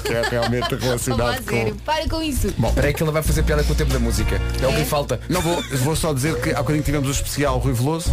que 0.05 0.13
é 0.13 0.29
realmente 0.29 0.75
relacionado 0.75 1.43
sério, 1.45 1.73
com. 1.75 1.79
para 1.81 2.07
com 2.07 2.21
isso. 2.23 2.53
Bom, 2.59 2.69
espera 2.69 2.89
aí 2.89 2.93
que 2.93 3.03
ele 3.03 3.11
vai 3.11 3.23
fazer 3.23 3.43
piada 3.43 3.65
com 3.65 3.73
o 3.73 3.77
tempo 3.77 3.91
da 3.91 3.99
música. 3.99 4.35
É, 4.61 4.67
o 4.67 4.69
que 4.69 4.75
É? 4.77 4.79
lhe 4.81 4.85
falta. 4.85 5.19
Não 5.31 5.41
vou, 5.41 5.63
vou 5.79 5.97
só 5.97 6.13
dizer 6.13 6.39
que 6.43 6.51
há 6.51 6.59
bocadinho 6.59 6.85
tivemos 6.85 7.09
o 7.09 7.13
especial 7.13 7.57
Rui 7.59 7.73
Veloso 7.73 8.11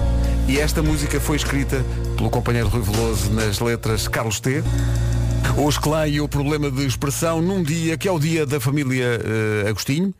e 0.48 0.58
esta 0.58 0.82
música 0.82 1.20
foi 1.20 1.36
escrita 1.36 1.84
pelo 2.16 2.30
companheiro 2.30 2.70
Rui 2.70 2.82
Veloso 2.82 3.30
nas 3.32 3.60
letras 3.60 4.08
Carlos 4.08 4.40
T. 4.40 4.49
Os 5.58 5.78
clã 5.78 6.08
e 6.08 6.22
o 6.22 6.28
problema 6.28 6.72
de 6.72 6.86
expressão 6.86 7.42
num 7.42 7.62
dia 7.62 7.98
que 7.98 8.08
é 8.08 8.12
o 8.12 8.20
dia 8.20 8.46
da 8.46 8.60
família 8.60 9.20
eh, 9.24 9.70
Agostinho. 9.70 10.14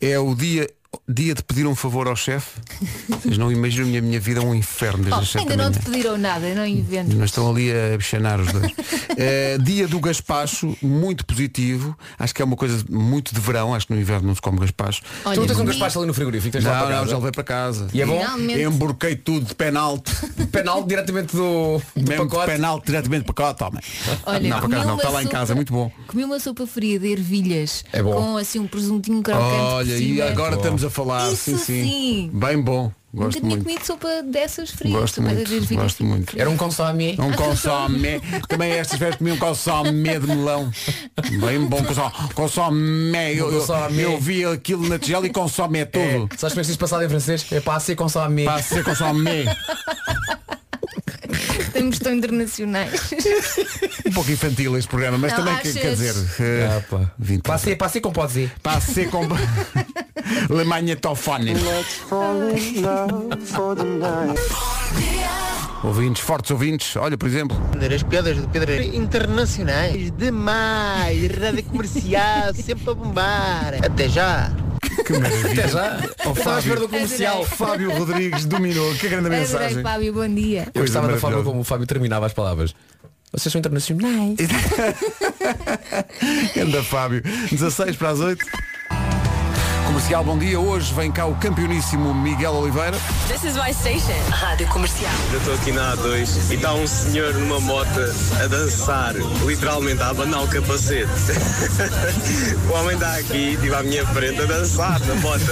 É 0.00 0.18
o 0.18 0.34
dia, 0.34 0.68
dia 1.08 1.34
de 1.34 1.42
pedir 1.42 1.66
um 1.66 1.74
favor 1.74 2.06
ao 2.06 2.14
chefe. 2.16 2.60
Vocês 3.08 3.36
não 3.38 3.50
imaginam 3.50 3.86
a 3.86 3.88
minha, 3.90 4.02
minha 4.02 4.20
vida 4.20 4.40
é 4.40 4.42
um 4.44 4.54
inferno 4.54 5.02
desde 5.04 5.18
Oh, 5.18 5.22
as 5.22 5.28
sete 5.30 5.42
ainda 5.42 5.56
da 5.56 5.64
não 5.64 5.72
te 5.72 5.78
pediram 5.80 6.16
nada, 6.18 6.54
não 6.54 6.66
inventes. 6.66 7.14
Mas 7.14 7.30
estão 7.30 7.50
ali 7.50 7.70
a 7.72 7.96
bichanar 7.96 8.40
os 8.40 8.52
dois. 8.52 8.72
Eh, 9.14 9.58
dia 9.58 9.86
do 9.86 10.00
gaspacho, 10.00 10.74
muito 10.80 11.26
positivo. 11.26 11.94
Acho 12.18 12.34
que 12.34 12.40
é 12.40 12.44
uma 12.46 12.56
coisa 12.56 12.82
muito 12.88 13.34
de 13.34 13.40
verão. 13.40 13.74
Acho 13.74 13.86
que 13.86 13.92
no 13.92 14.00
inverno 14.00 14.28
não 14.28 14.34
se 14.34 14.40
come 14.40 14.58
gaspacho. 14.58 15.02
Olha, 15.24 15.38
Tu 15.38 15.46
tens 15.46 15.60
um 15.60 15.64
gaspacho 15.66 15.98
ali 15.98 16.06
no 16.08 16.14
frigorífico, 16.14 16.50
tens 16.50 16.64
lá 16.64 16.72
Não, 16.72 16.78
para 16.80 16.88
não, 16.88 16.98
casa. 17.00 17.10
já 17.10 17.16
levei 17.16 17.30
para 17.32 17.44
casa. 17.44 17.88
E 17.92 18.00
é 18.00 18.06
bom? 18.06 18.18
Finalmente. 18.18 18.62
Emborquei 18.62 19.14
tudo 19.14 19.44
de 19.46 19.54
penalti. 19.54 20.10
Penal 20.50 20.82
diretamente 20.84 21.36
do, 21.36 21.78
do 21.94 22.08
Mesmo 22.08 22.26
pacote. 22.26 22.52
penalti 22.52 22.86
diretamente 22.86 23.24
para 23.24 23.34
cá, 23.34 23.54
toma. 23.54 23.80
Olha, 24.24 24.48
não, 24.48 24.56
por 24.56 24.62
comi 24.62 24.74
acaso 24.76 24.88
não, 24.88 24.96
está 24.96 25.08
lá 25.10 25.22
em 25.22 25.26
casa, 25.28 25.54
muito 25.54 25.72
bom. 25.74 25.92
Comi 26.06 26.24
uma 26.24 26.40
sopa 26.40 26.66
fria 26.66 26.98
de 26.98 27.08
ervilhas 27.12 27.84
É 27.92 28.02
bom. 28.02 28.12
com 28.14 28.36
assim 28.38 28.58
um 28.60 28.66
presuntinho 28.66 29.22
crocante. 29.22 29.44
por 29.56 29.60
Olha, 29.74 29.98
e 29.98 30.22
agora 30.22 30.56
estamos 30.56 30.81
a 30.84 30.90
falar, 30.90 31.32
Isso 31.32 31.36
sim, 31.36 31.58
sim. 31.58 31.84
sim. 31.84 32.30
Bem 32.32 32.60
bom. 32.60 32.90
Nunca 33.12 33.26
Gosto 33.26 33.40
tinha 33.40 33.50
muito. 33.50 33.64
comido 33.64 33.84
sopa 33.84 34.22
dessas 34.22 34.70
frias. 34.70 34.94
Gosto 34.98 35.20
muito, 35.20 35.44
de 35.44 35.54
ervilhas 35.56 35.82
gosto 35.82 36.02
muito. 36.04 36.40
Era 36.40 36.48
um 36.48 36.56
consomé. 36.56 37.14
Um 37.18 37.30
consomé. 37.32 38.20
Também 38.48 38.72
estas 38.72 38.98
vezes 38.98 39.16
comi 39.16 39.32
um 39.32 39.36
consomé 39.36 40.18
de 40.18 40.26
melão. 40.26 40.72
Bem 41.46 41.66
bom 41.66 41.84
consomé. 41.84 42.10
Consomé. 42.34 43.32
Eu, 43.34 43.52
eu, 43.52 43.60
Consomé. 43.60 44.02
eu 44.04 44.18
vi 44.18 44.46
aquilo 44.46 44.88
na 44.88 44.98
tigela 44.98 45.26
e 45.26 45.30
consomé 45.30 45.80
É, 45.80 45.84
tudo. 45.84 46.28
sabes 46.38 46.54
como 46.54 46.60
é 46.60 46.62
que 46.62 46.64
se 46.64 46.70
diz 46.70 46.76
passado 46.78 47.04
em 47.04 47.08
francês? 47.10 47.44
É 47.52 47.60
para 47.60 47.78
ser 47.80 47.96
consomé. 47.96 48.44
Para 48.44 48.62
ser 48.62 48.82
consomé. 48.82 49.44
Estamos 51.60 51.98
tão 51.98 52.12
internacionais. 52.14 53.12
Um 54.06 54.12
pouco 54.12 54.30
infantil 54.30 54.76
este 54.76 54.88
programa, 54.88 55.18
mas 55.18 55.32
Não, 55.32 55.38
também 55.38 55.54
quer, 55.56 55.68
achas? 55.68 55.80
quer 55.82 55.92
dizer. 55.92 56.14
eh, 56.40 56.68
Ah, 56.78 56.82
pá. 56.90 57.10
20 57.18 57.42
Para 57.42 57.58
ser, 57.58 57.76
para 57.76 57.88
ser 57.88 58.00
com 58.00 58.12
pode 58.12 58.32
ser. 58.32 58.52
Para 58.62 58.80
ser 58.80 59.08
com. 59.10 59.22
Magnetofone. 60.66 61.54
Ouvintes, 65.82 66.22
fortes 66.22 66.50
ouvintes. 66.50 66.96
Olha, 66.96 67.18
por 67.18 67.28
exemplo, 67.28 67.56
As 67.94 68.02
piadas 68.04 68.40
de 68.40 68.46
Pedro 68.48 68.72
internacionais 68.82 70.10
demais, 70.12 71.30
rádio 71.38 71.64
comercial, 71.64 72.54
sempre 72.54 72.90
a 72.90 72.94
bombar. 72.94 73.74
Até 73.84 74.08
já. 74.08 74.52
que 75.04 75.12
maravilha. 75.12 75.52
Até 75.52 75.68
já. 75.68 76.00
Oh, 76.26 76.32
Estava 76.32 76.58
espera 76.58 76.80
do 76.80 76.88
comercial. 76.88 77.44
Fábio 77.44 77.96
Rodrigues 77.96 78.44
dominou. 78.44 78.94
Que 78.94 79.08
grande 79.08 79.26
Adorei, 79.26 79.40
mensagem. 79.40 79.82
Fábio, 79.82 80.12
bom 80.12 80.28
dia. 80.28 80.62
Eu 80.66 80.72
Coisa 80.72 80.80
gostava 80.82 81.08
da 81.08 81.18
forma 81.18 81.42
como 81.42 81.60
o 81.60 81.64
Fábio 81.64 81.86
terminava 81.86 82.26
as 82.26 82.32
palavras. 82.32 82.74
Vocês 83.32 83.50
são 83.50 83.58
internacionais. 83.58 84.36
Anda 86.60 86.82
Fábio. 86.82 87.22
16 87.50 87.96
para 87.96 88.10
as 88.10 88.20
8. 88.20 88.44
Comercial, 89.92 90.24
bom 90.24 90.38
dia. 90.38 90.58
Hoje 90.58 90.94
vem 90.94 91.12
cá 91.12 91.26
o 91.26 91.34
campeoníssimo 91.34 92.14
Miguel 92.14 92.54
Oliveira. 92.54 92.96
This 93.28 93.44
is 93.44 93.56
my 93.56 93.74
station. 93.74 94.18
Rádio 94.30 94.66
Comercial. 94.68 95.12
Eu 95.30 95.38
estou 95.38 95.54
aqui 95.54 95.70
na 95.70 95.94
A2 95.94 96.50
e 96.50 96.54
está 96.54 96.72
um 96.72 96.86
senhor 96.86 97.34
numa 97.34 97.60
moto 97.60 98.00
a 98.42 98.46
dançar, 98.46 99.14
literalmente 99.44 100.00
a 100.00 100.08
abanar 100.08 100.44
o 100.44 100.48
capacete. 100.48 101.10
o 102.70 102.72
homem 102.72 102.94
está 102.94 103.16
aqui, 103.16 103.58
tipo 103.60 103.74
à 103.74 103.82
minha 103.82 104.06
frente, 104.06 104.40
a 104.40 104.46
dançar 104.46 104.98
na 105.00 105.14
moto. 105.16 105.42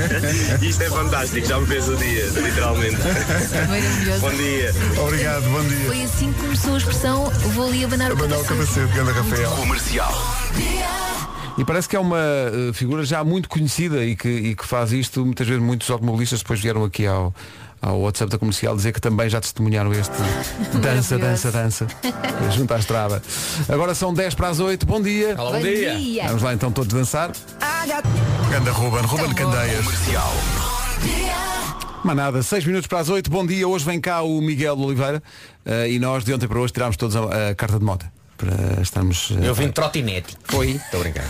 Isto 0.62 0.82
é 0.82 0.88
fantástico, 0.88 1.46
já 1.46 1.60
me 1.60 1.66
fez 1.66 1.86
o 1.86 1.96
dia, 1.96 2.24
literalmente. 2.34 2.96
Maravilhoso. 3.68 4.20
Bom 4.20 4.30
dia. 4.30 4.74
Obrigado, 5.02 5.42
bom 5.50 5.62
dia. 5.64 5.86
Foi 5.86 6.02
assim 6.02 6.32
que 6.32 6.40
começou 6.40 6.74
a 6.74 6.78
expressão 6.78 7.30
vou 7.52 7.66
ali 7.68 7.84
abanar 7.84 8.10
o 8.10 8.14
Abanar 8.14 8.38
o 8.38 8.44
capacete. 8.44 8.86
capacete, 8.86 8.94
grande 8.94 9.12
Rafael. 9.12 9.50
Comercial. 9.50 10.14
E 11.58 11.64
parece 11.64 11.88
que 11.88 11.96
é 11.96 11.98
uma 12.00 12.18
eh, 12.18 12.72
figura 12.74 13.02
já 13.04 13.24
muito 13.24 13.48
conhecida 13.48 14.04
e 14.04 14.14
que, 14.14 14.28
e 14.28 14.54
que 14.54 14.66
faz 14.66 14.92
isto. 14.92 15.24
Muitas 15.24 15.46
vezes 15.46 15.62
muitos 15.62 15.90
automobilistas 15.90 16.40
depois 16.40 16.60
vieram 16.60 16.84
aqui 16.84 17.06
ao, 17.06 17.34
ao 17.80 18.00
WhatsApp 18.00 18.30
da 18.30 18.38
comercial 18.38 18.76
dizer 18.76 18.92
que 18.92 19.00
também 19.00 19.28
já 19.30 19.40
testemunharam 19.40 19.90
este 19.92 20.12
dança, 20.78 21.16
dança, 21.18 21.50
dança 21.50 21.86
junto 22.54 22.74
à 22.74 22.78
estrada. 22.78 23.22
Agora 23.70 23.94
são 23.94 24.12
10 24.12 24.34
para 24.34 24.48
as 24.48 24.60
8. 24.60 24.84
Bom 24.84 25.00
dia. 25.00 25.34
Alô, 25.38 25.52
Bom 25.52 25.56
bom 25.56 25.62
dia. 25.62 25.96
dia. 25.96 26.26
Vamos 26.26 26.42
lá 26.42 26.52
então 26.52 26.70
todos 26.70 26.92
dançar. 26.92 27.32
Ganda 28.50 28.70
Ruben, 28.72 29.02
Ruben. 29.02 29.34
Candeias. 29.34 29.84
Manada, 32.04 32.42
6 32.42 32.64
minutos 32.66 32.86
para 32.86 32.98
as 32.98 33.08
8. 33.08 33.30
Bom 33.30 33.46
dia. 33.46 33.66
Hoje 33.66 33.84
vem 33.84 33.98
cá 33.98 34.20
o 34.22 34.40
Miguel 34.42 34.78
Oliveira 34.78 35.22
eh, 35.64 35.90
e 35.90 35.98
nós 35.98 36.22
de 36.22 36.34
ontem 36.34 36.46
para 36.46 36.60
hoje 36.60 36.72
tirámos 36.72 36.96
todos 36.96 37.16
a, 37.16 37.50
a 37.50 37.54
carta 37.54 37.78
de 37.78 37.84
moto. 37.84 38.06
Para 38.36 38.82
estarmos. 38.82 39.30
eh, 39.40 39.48
Eu 39.48 39.54
vim 39.54 39.66
de 39.68 39.72
trotinete. 39.72 40.36
Foi. 40.44 40.72
Estou 40.72 41.00
brincando. 41.00 41.26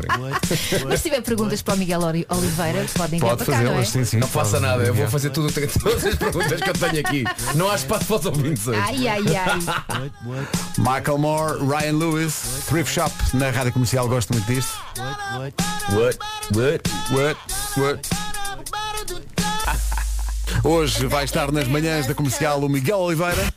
Mas 0.88 1.00
se 1.00 1.08
tiver 1.10 1.20
perguntas 1.22 1.60
para 1.60 1.74
o 1.74 1.76
Miguel 1.76 2.00
Ori- 2.00 2.26
Oliveira, 2.30 2.86
podem 2.96 3.20
Pode 3.20 3.44
cá, 3.44 3.52
não 3.52 3.58
é? 3.58 3.62
fazê-las, 3.66 3.88
sim, 3.90 4.04
sim. 4.04 4.16
Não 4.18 4.26
faça 4.28 4.58
nada, 4.58 4.82
eu 4.84 4.94
vou 4.94 5.06
fazer 5.08 5.30
tudo, 5.30 5.52
todas 5.52 6.04
as 6.06 6.14
perguntas 6.14 6.60
que 6.60 6.70
eu 6.70 6.74
tenho 6.74 7.00
aqui. 7.00 7.24
Não 7.54 7.70
há 7.70 7.74
espaço 7.74 8.06
para 8.06 8.16
os 8.16 8.24
ouvintes 8.26 8.66
hoje. 8.66 8.80
Ai, 8.80 9.08
ai, 9.08 9.22
ai. 9.36 10.10
Michael 10.78 11.18
Moore, 11.18 11.58
Ryan 11.66 11.92
Lewis, 11.98 12.34
Thrift 12.68 12.94
Shop, 12.94 13.14
na 13.34 13.50
rádio 13.50 13.72
comercial, 13.72 14.08
gosto 14.08 14.32
muito 14.32 14.46
disto. 14.50 14.72
What? 15.92 16.18
What? 16.54 16.90
What? 17.12 17.38
What? 17.76 18.08
Hoje 20.64 21.06
vai 21.06 21.24
estar 21.24 21.52
nas 21.52 21.68
manhãs 21.68 22.06
da 22.06 22.14
comercial 22.14 22.60
o 22.60 22.68
Miguel 22.68 22.98
Oliveira. 22.98 23.52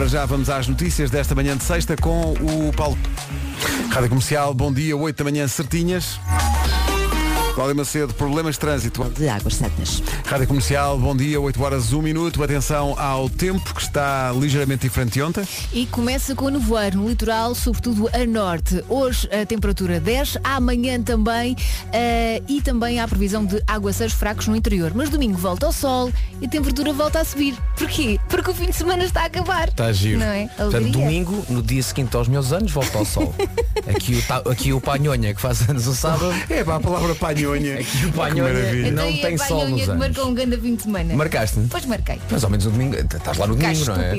Para 0.00 0.08
já 0.08 0.24
vamos 0.24 0.48
às 0.48 0.66
notícias 0.66 1.10
desta 1.10 1.34
manhã 1.34 1.54
de 1.54 1.62
sexta 1.62 1.94
com 1.94 2.32
o 2.32 2.72
Paulo. 2.74 2.96
Rádio 3.90 4.08
Comercial, 4.08 4.54
bom 4.54 4.72
dia, 4.72 4.96
8 4.96 5.14
da 5.14 5.24
manhã 5.24 5.46
certinhas. 5.46 6.18
Cláudia 7.60 7.74
Macedo, 7.74 8.14
problemas 8.14 8.54
de 8.54 8.60
trânsito. 8.60 9.04
De 9.10 9.28
Águas 9.28 9.56
Santas. 9.56 10.02
Rádio 10.24 10.46
Comercial, 10.46 10.98
bom 10.98 11.14
dia, 11.14 11.38
8 11.38 11.62
horas 11.62 11.92
1 11.92 12.00
minuto. 12.00 12.42
Atenção 12.42 12.98
ao 12.98 13.28
tempo 13.28 13.74
que 13.74 13.82
está 13.82 14.32
ligeiramente 14.32 14.80
diferente 14.80 15.12
de 15.12 15.22
ontem. 15.22 15.46
E 15.70 15.84
começa 15.84 16.34
com 16.34 16.46
o 16.46 16.48
nevoeiro 16.48 16.96
no 16.96 17.06
litoral, 17.06 17.54
sobretudo 17.54 18.08
a 18.14 18.24
norte. 18.24 18.82
Hoje 18.88 19.28
a 19.30 19.44
temperatura 19.44 20.00
10, 20.00 20.38
amanhã 20.42 21.02
também 21.02 21.54
eh, 21.92 22.42
e 22.48 22.62
também 22.62 22.98
há 22.98 23.06
previsão 23.06 23.44
de 23.44 23.62
aguaceiros 23.66 24.14
fracos 24.14 24.46
no 24.46 24.56
interior. 24.56 24.92
Mas 24.94 25.10
domingo 25.10 25.36
volta 25.36 25.66
ao 25.66 25.72
sol 25.72 26.10
e 26.40 26.46
a 26.46 26.48
temperatura 26.48 26.94
volta 26.94 27.20
a 27.20 27.24
subir. 27.26 27.54
Porquê? 27.76 28.18
Porque 28.30 28.50
o 28.50 28.54
fim 28.54 28.70
de 28.70 28.76
semana 28.76 29.04
está 29.04 29.20
a 29.20 29.26
acabar. 29.26 29.68
Está 29.68 29.92
giro. 29.92 30.20
Não 30.20 30.26
é? 30.26 30.48
Portanto, 30.56 30.92
domingo, 30.92 31.44
no 31.50 31.62
dia 31.62 31.82
seguinte 31.82 32.16
aos 32.16 32.26
meus 32.26 32.54
anos, 32.54 32.72
volto 32.72 32.96
ao 32.96 33.04
sol. 33.04 33.34
aqui, 33.86 34.14
o, 34.14 34.50
aqui 34.50 34.72
o 34.72 34.80
Panhonha, 34.80 35.34
que 35.34 35.40
faz 35.42 35.68
anos 35.68 35.86
o 35.86 35.94
sábado. 35.94 36.32
É 36.48 36.64
pá, 36.64 36.76
a 36.76 36.80
palavra 36.80 37.14
panhonha. 37.14 37.49
Aqui 37.54 38.06
o 38.06 38.10
Que 38.10 38.16
Panhonha 38.16 38.42
maravilha. 38.42 38.90
não 38.92 39.08
Então, 39.10 39.22
tem 39.22 39.38
sol 39.38 39.68
nos 39.68 39.88
anos. 39.88 39.98
marcou 40.06 40.28
um 40.30 40.34
grande 40.34 40.56
fim 40.58 40.74
de 40.74 40.82
semana. 40.82 41.14
Marcaste? 41.14 41.60
Pois 41.70 41.84
marquei. 41.86 42.20
Mais 42.30 42.44
ou 42.44 42.50
menos 42.50 42.64
no 42.66 42.72
domingo. 42.72 42.96
Estás 42.96 43.36
lá 43.38 43.46
no 43.46 43.56
domingo, 43.56 43.84
não 43.86 43.96
é? 43.96 44.16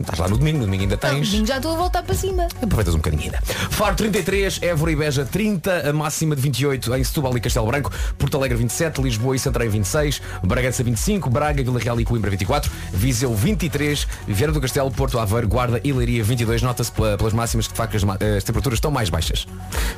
Estás 0.00 0.18
lá 0.18 0.28
no 0.28 0.38
domingo, 0.38 0.58
no 0.58 0.64
domingo 0.64 0.82
ainda 0.82 0.98
Não, 1.02 1.10
tens. 1.14 1.28
domingo 1.30 1.46
já 1.46 1.56
estou 1.56 1.72
a 1.72 1.76
voltar 1.76 2.02
para 2.02 2.14
cima. 2.14 2.46
Aproveitas 2.62 2.94
um 2.94 2.98
bocadinho 2.98 3.22
ainda. 3.24 3.40
Faro 3.70 3.94
33, 3.94 4.58
Évora 4.62 4.92
e 4.92 4.96
Beja 4.96 5.24
30, 5.24 5.88
a 5.88 5.92
máxima 5.92 6.34
de 6.36 6.42
28 6.42 6.94
em 6.94 7.04
Setúbal 7.04 7.36
e 7.36 7.40
Castelo 7.40 7.66
Branco, 7.66 7.90
Porto 8.18 8.36
Alegre 8.36 8.56
27, 8.58 9.00
Lisboa 9.02 9.36
e 9.36 9.38
Santarém 9.38 9.68
26, 9.68 10.20
Bragança 10.42 10.82
25, 10.82 11.30
Braga, 11.30 11.62
Vila 11.62 11.78
Real 11.78 12.00
e 12.00 12.04
Coimbra 12.04 12.30
24, 12.30 12.70
Viseu 12.92 13.34
23, 13.34 14.06
Vieira 14.26 14.52
do 14.52 14.60
Castelo, 14.60 14.90
Porto 14.90 15.18
Aveiro, 15.18 15.48
Guarda 15.48 15.80
e 15.84 15.92
Leiria 15.92 16.22
22. 16.24 16.62
Nota-se 16.62 16.90
pela- 16.92 17.16
pelas 17.16 17.32
máximas 17.32 17.66
que 17.66 17.72
de 17.72 17.76
facto 17.76 17.96
as, 17.96 18.04
ma- 18.04 18.18
as 18.36 18.44
temperaturas 18.44 18.76
estão 18.76 18.90
mais 18.90 19.08
baixas. 19.10 19.46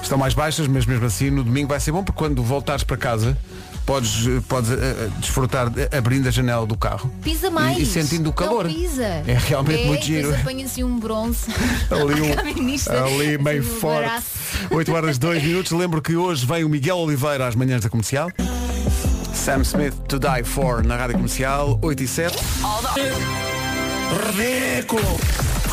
Estão 0.03 0.19
mais 0.19 0.35
baixas, 0.35 0.67
mas 0.67 0.87
mesmo 0.87 1.05
assim 1.07 1.31
no 1.31 1.43
domingo 1.45 1.69
vai 1.69 1.81
ser 1.81 1.93
bom 1.93 2.03
porque 2.03 2.19
quando 2.19 2.43
voltares 2.77 2.85
para 2.85 2.97
casa 2.97 3.37
podes, 3.85 4.25
podes 4.49 4.71
eh, 4.73 5.09
desfrutar 5.19 5.73
abrindo 5.97 6.27
a 6.27 6.31
janela 6.31 6.67
do 6.67 6.77
carro. 6.77 7.11
Pisa 7.23 7.51
mais. 7.51 7.79
E, 7.79 7.83
e 7.83 7.87
sentindo 7.87 8.31
o 8.31 8.33
calor. 8.33 8.65
Não 8.65 8.75
pisa. 8.75 9.05
É 9.05 9.39
realmente 9.47 9.85
é, 9.85 9.87
muito 9.87 10.05
giro. 10.05 10.23
depois 10.29 10.41
apanha 10.43 10.67
assim 10.67 10.83
um 10.83 10.99
bronze. 10.99 11.47
Ali, 11.91 12.21
um- 12.21 12.35
Caminista. 12.35 13.05
ali 13.05 13.39
meio 13.39 13.61
Assim, 13.61 13.71
no 13.71 13.81
forte. 13.81 14.05
braço. 14.09 14.27
8 14.71 14.93
horas 14.93 15.19
2 15.19 15.43
minutos. 15.43 15.73
Lembro 15.73 16.03
que 16.03 16.17
hoje 16.17 16.45
vem 16.45 16.65
o 16.65 16.69
Miguel 16.69 16.97
Oliveira 16.99 17.47
às 17.47 17.55
manhãs 17.55 17.83
da 17.83 17.89
comercial. 17.89 18.29
Sam 19.33 19.63
Smith 19.63 19.95
to 20.09 20.19
Die 20.19 20.43
For 20.45 20.85
na 20.85 20.97
rádio 20.97 21.15
comercial 21.15 21.79
8 21.81 22.03
e 22.03 22.09
7. 22.09 22.37
Ridículo! 24.35 25.66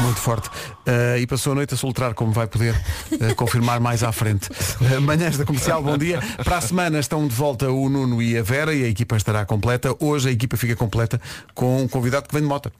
Muito 0.00 0.20
forte. 0.20 0.48
Uh, 0.48 1.18
e 1.18 1.26
passou 1.26 1.52
a 1.52 1.54
noite 1.56 1.74
a 1.74 1.76
soltar, 1.76 2.14
como 2.14 2.30
vai 2.32 2.46
poder 2.46 2.72
uh, 3.12 3.34
confirmar 3.36 3.80
mais 3.80 4.02
à 4.04 4.12
frente. 4.12 4.48
Uh, 4.80 5.00
manhãs 5.00 5.36
da 5.36 5.44
comercial, 5.44 5.82
bom 5.82 5.98
dia. 5.98 6.20
Para 6.44 6.58
a 6.58 6.60
semana 6.60 6.98
estão 7.00 7.26
de 7.26 7.34
volta 7.34 7.68
o 7.70 7.88
Nuno 7.88 8.22
e 8.22 8.38
a 8.38 8.42
Vera 8.42 8.72
e 8.72 8.84
a 8.84 8.88
equipa 8.88 9.16
estará 9.16 9.44
completa. 9.44 9.94
Hoje 9.98 10.28
a 10.28 10.32
equipa 10.32 10.56
fica 10.56 10.76
completa 10.76 11.20
com 11.52 11.82
um 11.82 11.88
convidado 11.88 12.28
que 12.28 12.32
vem 12.34 12.42
de 12.42 12.48
moto, 12.48 12.70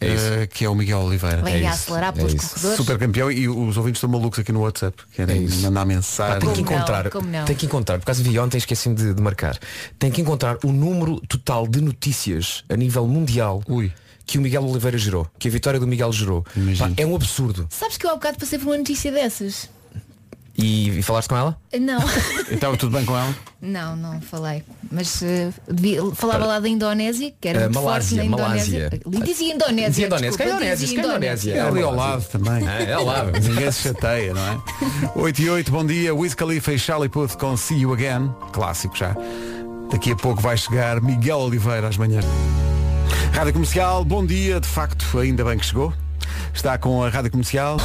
É 0.00 0.06
isso. 0.14 0.24
uh, 0.24 0.48
que 0.48 0.64
é 0.64 0.68
o 0.68 0.74
Miguel 0.74 1.00
Oliveira. 1.00 1.42
Vem 1.42 1.54
a 1.54 1.58
isso, 1.58 1.68
acelerar 1.68 2.10
é 2.10 2.12
pelos 2.12 2.34
isso. 2.34 2.48
corredores. 2.50 2.76
Super 2.76 2.98
campeão 2.98 3.30
e 3.32 3.48
os 3.48 3.76
ouvintes 3.76 3.98
estão 3.98 4.08
malucos 4.10 4.38
aqui 4.38 4.52
no 4.52 4.60
WhatsApp. 4.60 4.96
Querem 5.14 5.46
É 5.46 5.62
mandar 5.62 5.84
mensagem. 5.84 6.38
tem 6.38 6.48
que 6.52 6.54
Como 6.62 6.70
não, 6.70 6.76
encontrar, 6.76 7.10
como 7.10 7.28
não? 7.28 7.44
tem 7.44 7.56
que 7.56 7.66
encontrar, 7.66 7.98
por 7.98 8.06
causa 8.06 8.22
vi 8.22 8.38
ontem, 8.38 8.56
esqueci-me 8.58 8.94
de, 8.94 9.14
de 9.14 9.20
marcar. 9.22 9.58
Tem 9.98 10.10
que 10.12 10.20
encontrar 10.20 10.56
o 10.64 10.70
número 10.72 11.20
total 11.28 11.66
de 11.66 11.80
notícias 11.80 12.62
a 12.68 12.76
nível 12.76 13.06
mundial 13.08 13.62
Ui. 13.68 13.92
Que 14.28 14.36
o 14.38 14.42
Miguel 14.42 14.62
Oliveira 14.64 14.98
gerou, 14.98 15.26
que 15.38 15.48
a 15.48 15.50
vitória 15.50 15.80
do 15.80 15.86
Miguel 15.86 16.12
gerou. 16.12 16.42
Pá, 16.78 16.90
é 16.98 17.06
um 17.06 17.16
absurdo. 17.16 17.66
Sabes 17.70 17.96
que 17.96 18.04
eu 18.06 18.10
há 18.10 18.14
bocado 18.14 18.38
passei 18.38 18.58
por 18.58 18.66
uma 18.68 18.76
notícia 18.76 19.10
dessas? 19.10 19.70
E, 20.60 20.98
e 20.98 21.02
falaste 21.02 21.28
com 21.28 21.36
ela? 21.36 21.56
Não. 21.80 22.00
Estava 22.50 22.76
tudo 22.76 22.94
bem 22.96 23.06
com 23.06 23.16
ela? 23.16 23.34
Não, 23.62 23.96
não 23.96 24.20
falei. 24.20 24.62
Mas 24.90 25.22
eh, 25.22 25.50
devia- 25.70 26.02
falava 26.14 26.44
lá 26.44 26.58
da 26.60 26.68
Indonésia, 26.68 27.32
que 27.40 27.48
era 27.48 27.60
Eh, 27.60 27.62
muito 27.68 27.80
Malásia, 27.80 28.02
forte 28.02 28.16
na 28.16 28.24
Indonésia. 28.36 28.90
Malásia. 29.06 29.24
Dizia 29.24 29.54
Indonésia. 29.54 29.88
Dizia 29.90 30.06
Indonésia, 30.06 30.28
desculpa, 30.30 30.50
é 30.50 30.54
Indonésia, 30.56 30.86
dizia 30.86 30.98
Indonésia. 31.00 31.54
É 31.54 31.60
ali 31.60 31.82
ao 31.82 31.94
lado 31.94 32.24
também. 32.24 32.66
É, 32.68 32.82
é 32.84 32.92
ao 32.92 33.04
lado. 33.04 33.30
Ninguém 33.40 33.72
se 33.72 33.82
chateia, 33.82 34.34
não 34.34 34.46
é? 34.46 34.58
8 35.14 35.42
e 35.42 35.48
8, 35.50 35.70
bom 35.72 35.86
dia. 35.86 36.14
Wiz 36.14 36.34
Khalifa 36.34 36.72
e 36.72 36.78
Charlie 36.78 37.08
Puth 37.08 37.36
com 37.36 37.56
See 37.56 37.78
You 37.78 37.92
Again. 37.94 38.30
Clássico 38.52 38.94
já. 38.96 39.14
Daqui 39.90 40.10
a 40.12 40.16
pouco 40.16 40.42
vai 40.42 40.56
chegar 40.56 41.00
Miguel 41.00 41.38
Oliveira 41.38 41.88
às 41.88 41.96
manhãs. 41.96 42.24
Rádio 43.32 43.52
Comercial, 43.52 44.04
bom 44.04 44.24
dia. 44.24 44.60
De 44.60 44.68
facto, 44.68 45.18
ainda 45.18 45.44
bem 45.44 45.58
que 45.58 45.66
chegou. 45.66 45.92
Está 46.52 46.78
com 46.78 47.02
a 47.02 47.08
Rádio 47.08 47.30
Comercial. 47.30 47.78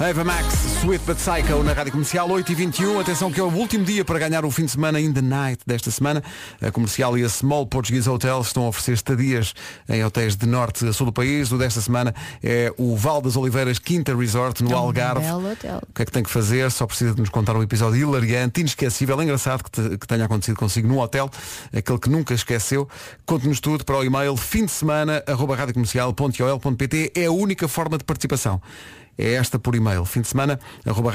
Eva 0.00 0.24
Max, 0.24 0.54
Sweet 0.80 1.04
But 1.04 1.18
Psycho 1.18 1.62
na 1.62 1.74
Rádio 1.74 1.92
Comercial 1.92 2.28
8 2.30 2.50
e 2.50 2.54
21 2.54 3.00
Atenção 3.00 3.30
que 3.30 3.38
é 3.38 3.42
o 3.42 3.48
último 3.52 3.84
dia 3.84 4.02
para 4.02 4.18
ganhar 4.18 4.46
o 4.46 4.50
fim 4.50 4.64
de 4.64 4.70
semana 4.70 4.98
in 4.98 5.12
the 5.12 5.20
night 5.20 5.62
desta 5.66 5.90
semana. 5.90 6.22
A 6.58 6.70
Comercial 6.70 7.18
e 7.18 7.22
a 7.24 7.28
Small 7.28 7.66
Portuguese 7.66 8.08
Hotel 8.08 8.40
estão 8.40 8.64
a 8.64 8.68
oferecer 8.68 8.92
estadias 8.94 9.54
em 9.86 10.02
hotéis 10.02 10.36
de 10.36 10.46
norte 10.46 10.86
a 10.88 10.92
sul 10.94 11.04
do 11.06 11.12
país. 11.12 11.52
O 11.52 11.58
desta 11.58 11.82
semana 11.82 12.14
é 12.42 12.72
o 12.78 12.96
Val 12.96 13.20
das 13.20 13.36
Oliveiras 13.36 13.78
Quinta 13.78 14.16
Resort 14.16 14.64
no 14.64 14.72
É 14.72 14.74
um 14.74 14.78
Algarve. 14.78 15.26
O 15.86 15.92
que 15.94 16.00
é 16.00 16.04
que 16.06 16.12
tem 16.12 16.22
que 16.22 16.30
fazer? 16.30 16.70
Só 16.70 16.86
precisa 16.86 17.12
de 17.14 17.20
nos 17.20 17.28
contar 17.28 17.54
um 17.54 17.62
episódio 17.62 18.00
hilariante, 18.00 18.62
inesquecível, 18.62 19.22
engraçado 19.22 19.62
que, 19.62 19.70
te- 19.70 19.98
que 19.98 20.06
tenha 20.06 20.24
acontecido 20.24 20.56
consigo 20.56 20.88
num 20.88 20.98
hotel, 20.98 21.28
aquele 21.76 21.98
que 21.98 22.08
nunca 22.08 22.32
esqueceu. 22.32 22.88
Conte-nos 23.26 23.60
tudo 23.60 23.84
para 23.84 23.98
o 23.98 24.02
e-mail 24.04 24.34
fim 24.34 24.64
de 24.64 24.72
semana 24.72 25.22
arroba 25.26 25.54
radiocomercial.ol.pt 25.56 27.12
é 27.14 27.26
a 27.26 27.32
única 27.32 27.68
forma 27.68 27.98
de 27.98 28.04
participação. 28.04 28.62
É 29.20 29.34
esta 29.34 29.58
por 29.58 29.74
e-mail. 29.74 30.06
Fim 30.06 30.22
de 30.22 30.28
semana, 30.28 30.58
arroba. 30.86 31.12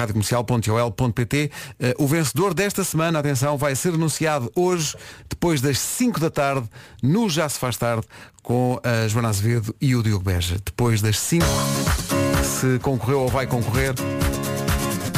Eh, 1.79 1.95
o 1.97 2.07
vencedor 2.07 2.53
desta 2.53 2.83
semana, 2.83 3.17
atenção, 3.17 3.57
vai 3.57 3.75
ser 3.75 3.95
anunciado 3.95 4.51
hoje, 4.55 4.95
depois 5.27 5.59
das 5.59 5.79
5 5.79 6.19
da 6.19 6.29
tarde, 6.29 6.69
no 7.01 7.27
Já 7.27 7.49
se 7.49 7.57
faz 7.57 7.77
tarde, 7.77 8.05
com 8.43 8.79
a 8.83 9.07
Joana 9.07 9.29
Azevedo 9.29 9.75
e 9.81 9.95
o 9.95 10.03
Diogo 10.03 10.23
Beja. 10.23 10.57
Depois 10.63 11.01
das 11.01 11.17
5, 11.17 11.43
se 12.43 12.77
concorreu 12.79 13.21
ou 13.21 13.27
vai 13.27 13.47
concorrer, 13.47 13.95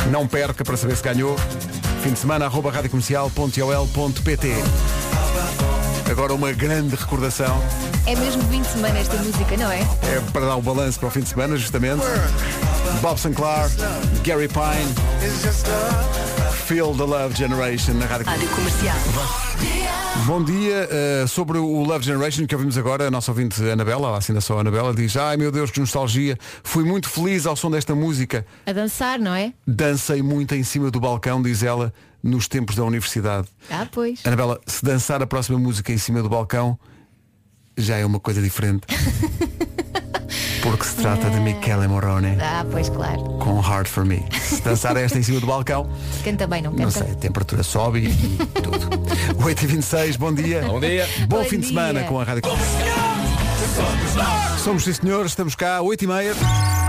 não 0.10 0.26
perca 0.26 0.64
para 0.64 0.78
saber 0.78 0.96
se 0.96 1.04
ganhou. 1.04 1.36
Fim 2.02 2.14
de 2.14 2.20
semana, 2.20 2.46
arroba 2.46 2.72
radiocomercial.ol.pt 2.72 5.07
Agora 6.10 6.34
uma 6.34 6.54
grande 6.54 6.96
recordação. 6.96 7.62
É 8.06 8.16
mesmo 8.16 8.42
fim 8.44 8.62
de 8.62 8.68
semana 8.68 8.98
esta 8.98 9.18
música, 9.18 9.58
não 9.58 9.70
é? 9.70 9.82
É 9.82 10.22
para 10.32 10.46
dar 10.46 10.56
o 10.56 10.62
balanço 10.62 10.98
para 11.00 11.10
o 11.10 11.12
fim 11.12 11.20
de 11.20 11.30
semana, 11.30 11.58
justamente. 11.58 12.02
Bob 13.02 13.20
Sinclair, 13.20 13.70
Gary 14.24 14.48
Pine, 14.48 14.94
Feel 16.66 16.96
the 16.96 17.04
Love 17.04 17.36
Generation 17.36 17.94
na 17.96 18.06
Rádio 18.06 18.26
Rádio 18.26 18.48
Comercial. 18.50 18.96
Bom 20.26 20.44
dia. 20.44 20.90
uh, 21.24 21.28
sobre 21.28 21.58
o 21.58 21.84
Love 21.84 22.04
Generation 22.04 22.46
que 22.48 22.56
ouvimos 22.56 22.78
agora, 22.78 23.08
a 23.08 23.12
nossa 23.12 23.32
ouvinte 23.32 23.62
Anabela, 23.70 24.18
a 24.18 24.60
Anabela, 24.60 24.94
diz 24.94 25.16
Ai 25.16 25.38
meu 25.38 25.52
Deus, 25.52 25.72
que 25.72 25.80
nostalgia. 25.80 26.38
Fui 26.64 26.84
muito 26.84 27.10
feliz 27.10 27.46
ao 27.46 27.56
som 27.56 27.70
desta 27.70 27.94
música. 27.94 28.46
A 28.66 28.72
dançar, 28.72 29.20
não 29.20 29.34
é? 29.34 29.54
Dancei 29.66 30.22
muito 30.22 30.56
em 30.56 30.64
cima 30.64 30.90
do 30.90 31.00
balcão, 31.00 31.42
diz 31.42 31.64
ela, 31.64 31.94
nos 32.24 32.48
tempos 32.48 32.76
da 32.76 32.84
universidade. 32.84 33.48
Ah, 33.70 33.88
pois. 33.92 34.20
Anabela, 34.26 34.60
se 34.66 34.84
dançar 34.84 35.22
a 35.22 35.28
próxima 35.28 35.58
música 35.60 35.92
em 35.94 35.98
cima 35.98 36.22
do 36.22 36.30
balcão, 36.30 36.78
já 37.78 37.98
é 37.98 38.06
uma 38.06 38.20
coisa 38.20 38.42
diferente. 38.42 38.82
Porque 40.62 40.84
se 40.84 40.96
trata 40.96 41.30
de 41.30 41.40
Michele 41.40 41.88
Morone 41.88 42.36
Ah, 42.42 42.66
pois 42.70 42.90
claro. 42.90 43.22
com 43.40 43.58
Hard 43.62 43.88
For 43.88 44.04
Me. 44.04 44.26
Se 44.34 44.62
dançar 44.62 44.98
esta 44.98 45.18
em 45.18 45.24
cima 45.24 45.40
do 45.40 45.48
balcão, 45.48 45.90
Canta 46.26 46.46
bem, 46.46 46.62
não 46.62 46.72
canta? 46.72 46.84
não 46.84 46.92
sei, 46.92 47.12
a 47.12 47.16
temperatura 47.16 47.64
sobe 47.64 48.00
e 48.10 48.38
tudo. 48.62 48.80
8h26, 49.46 50.18
bom 50.18 50.34
dia. 50.34 50.64
Bom 50.64 50.80
dia. 50.82 51.08
Bom 51.30 51.38
Bom 51.38 51.44
fim 51.46 51.58
de 51.60 51.68
dia. 51.68 51.70
semana 51.70 52.04
com 52.04 52.20
a 52.20 52.24
Rádio 52.26 52.42
Somos 54.62 54.84
sim 54.84 54.92
senhores, 54.94 55.32
estamos 55.32 55.56
cá, 55.56 55.80
8h30. 55.80 56.87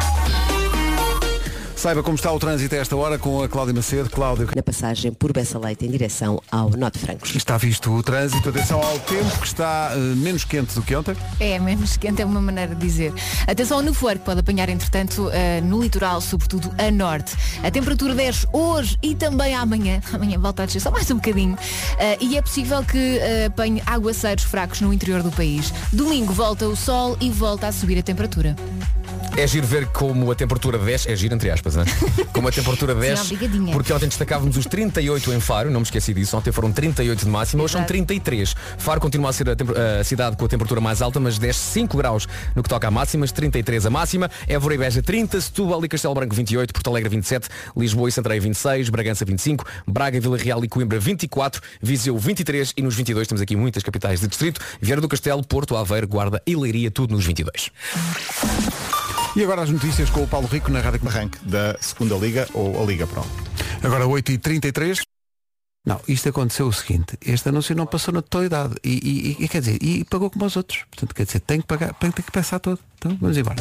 Saiba 1.78 2.02
como 2.02 2.16
está 2.16 2.32
o 2.32 2.40
trânsito 2.40 2.74
a 2.74 2.78
esta 2.78 2.96
hora 2.96 3.16
com 3.20 3.40
a 3.40 3.48
Cláudia 3.48 3.72
Macedo. 3.72 4.10
Cláudia, 4.10 4.48
Na 4.56 4.64
passagem 4.64 5.12
por 5.12 5.32
Bessa 5.32 5.60
Leite 5.60 5.86
em 5.86 5.90
direção 5.92 6.42
ao 6.50 6.70
Norte 6.70 6.98
Francos. 6.98 7.32
está 7.36 7.56
visto 7.56 7.92
o 7.94 8.02
trânsito. 8.02 8.48
Atenção 8.48 8.82
ao 8.82 8.98
tempo 8.98 9.38
que 9.38 9.46
está 9.46 9.92
eh, 9.92 9.96
menos 10.16 10.42
quente 10.42 10.74
do 10.74 10.82
que 10.82 10.96
ontem. 10.96 11.14
É, 11.38 11.56
menos 11.60 11.96
quente 11.96 12.20
é 12.20 12.24
uma 12.24 12.40
maneira 12.40 12.74
de 12.74 12.80
dizer. 12.84 13.12
Atenção 13.46 13.76
ao 13.76 13.82
nevoeiro 13.84 14.18
que 14.18 14.26
pode 14.26 14.40
apanhar, 14.40 14.68
entretanto, 14.68 15.30
eh, 15.32 15.60
no 15.60 15.80
litoral, 15.80 16.20
sobretudo 16.20 16.68
a 16.78 16.90
norte. 16.90 17.36
A 17.62 17.70
temperatura 17.70 18.12
desce 18.12 18.44
hoje 18.52 18.98
e 19.00 19.14
também 19.14 19.54
amanhã. 19.54 20.00
Amanhã 20.12 20.36
volta 20.36 20.64
a 20.64 20.66
descer 20.66 20.80
só 20.80 20.90
mais 20.90 21.08
um 21.12 21.14
bocadinho. 21.14 21.56
Eh, 22.00 22.18
e 22.20 22.36
é 22.36 22.42
possível 22.42 22.82
que 22.82 23.20
apanhe 23.46 23.80
aguaceiros 23.86 24.42
fracos 24.42 24.80
no 24.80 24.92
interior 24.92 25.22
do 25.22 25.30
país. 25.30 25.72
Domingo 25.92 26.32
volta 26.32 26.66
o 26.66 26.74
sol 26.74 27.16
e 27.20 27.30
volta 27.30 27.68
a 27.68 27.72
subir 27.72 28.00
a 28.00 28.02
temperatura. 28.02 28.56
É 29.36 29.46
giro 29.46 29.68
ver 29.68 29.86
como 29.86 30.32
a 30.32 30.34
temperatura 30.34 30.76
desce, 30.78 31.08
é 31.08 31.14
giro 31.14 31.32
entre 31.32 31.48
aspas, 31.48 31.67
né? 31.76 31.84
como 32.32 32.48
a 32.48 32.52
temperatura 32.52 32.94
desce, 32.94 33.34
obrigadinha. 33.34 33.72
porque 33.72 33.92
ontem 33.92 34.06
destacávamos 34.08 34.56
os 34.56 34.66
38 34.66 35.32
em 35.32 35.40
Faro, 35.40 35.70
não 35.70 35.80
me 35.80 35.84
esqueci 35.84 36.14
disso, 36.14 36.36
ontem 36.36 36.52
foram 36.52 36.72
38 36.72 37.24
de 37.24 37.30
máxima, 37.30 37.62
hoje 37.62 37.72
são 37.72 37.80
Exato. 37.80 37.92
33. 37.92 38.54
Faro 38.78 39.00
continua 39.00 39.30
a 39.30 39.32
ser 39.32 39.48
a, 39.48 40.00
a 40.00 40.04
cidade 40.04 40.36
com 40.36 40.44
a 40.44 40.48
temperatura 40.48 40.80
mais 40.80 41.02
alta, 41.02 41.18
mas 41.20 41.38
desce 41.38 41.60
5 41.72 41.96
graus 41.96 42.26
no 42.54 42.62
que 42.62 42.68
toca 42.68 42.88
a 42.88 42.90
máximas, 42.90 43.32
33 43.32 43.86
a 43.86 43.90
máxima, 43.90 44.30
Évora 44.46 44.74
e 44.74 44.78
Beja 44.78 45.02
30, 45.02 45.40
Setúbal 45.40 45.84
e 45.84 45.88
Castelo 45.88 46.14
Branco 46.14 46.34
28, 46.34 46.72
Porto 46.72 46.90
Alegre 46.90 47.08
27, 47.10 47.48
Lisboa 47.76 48.08
e 48.08 48.12
Santarém 48.12 48.40
26, 48.40 48.88
Bragança 48.88 49.24
25, 49.24 49.64
Braga, 49.86 50.20
Vila 50.20 50.36
Real 50.36 50.64
e 50.64 50.68
Coimbra 50.68 50.98
24, 50.98 51.60
Viseu 51.80 52.16
23 52.16 52.74
e 52.76 52.82
nos 52.82 52.94
22 52.94 53.26
temos 53.28 53.40
aqui 53.40 53.56
muitas 53.56 53.82
capitais 53.82 54.20
de 54.20 54.28
distrito, 54.28 54.60
Vieira 54.80 55.00
do 55.00 55.08
Castelo, 55.08 55.42
Porto, 55.44 55.76
Aveiro, 55.76 56.08
Guarda 56.08 56.42
e 56.46 56.56
Leiria, 56.56 56.90
tudo 56.90 57.14
nos 57.14 57.24
22. 57.24 57.70
E 59.36 59.42
agora 59.42 59.62
as 59.62 59.70
notícias 59.70 60.10
com 60.10 60.22
o 60.22 60.26
Paulo 60.26 60.46
Rico 60.48 60.70
na 60.70 60.80
Rádio 60.80 61.00
arranque 61.06 61.38
da 61.44 61.76
segunda 61.80 62.16
liga 62.16 62.48
ou 62.54 62.82
a 62.82 62.84
Liga 62.84 63.06
Pro. 63.06 63.24
Agora 63.82 64.04
8h33. 64.04 65.00
Não, 65.86 66.00
isto 66.06 66.28
aconteceu 66.28 66.66
o 66.66 66.72
seguinte, 66.72 67.16
este 67.24 67.48
anúncio 67.48 67.74
não 67.74 67.86
passou 67.86 68.12
na 68.12 68.20
totalidade 68.20 68.74
e, 68.84 69.36
e- 69.38 69.44
e, 69.44 69.48
quer 69.48 69.60
dizer, 69.60 69.78
e 69.82 70.04
pagou 70.04 70.28
como 70.28 70.44
aos 70.44 70.54
outros. 70.56 70.84
Portanto, 70.90 71.14
quer 71.14 71.24
dizer, 71.24 71.40
tem 71.40 71.60
que 71.60 71.66
pagar, 71.66 71.94
tem 71.94 72.10
que 72.10 72.22
pensar 72.30 72.58
todo. 72.58 72.78
Então 72.98 73.16
vamos 73.20 73.38
embora. 73.38 73.56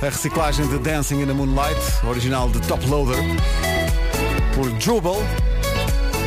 A 0.00 0.04
reciclagem 0.08 0.66
de 0.68 0.78
Dancing 0.78 1.20
in 1.22 1.26
the 1.26 1.32
Moonlight, 1.34 1.80
original 2.06 2.48
de 2.48 2.60
Top 2.66 2.86
Loader, 2.86 3.18
por 4.54 4.70
Jubal. 4.80 5.16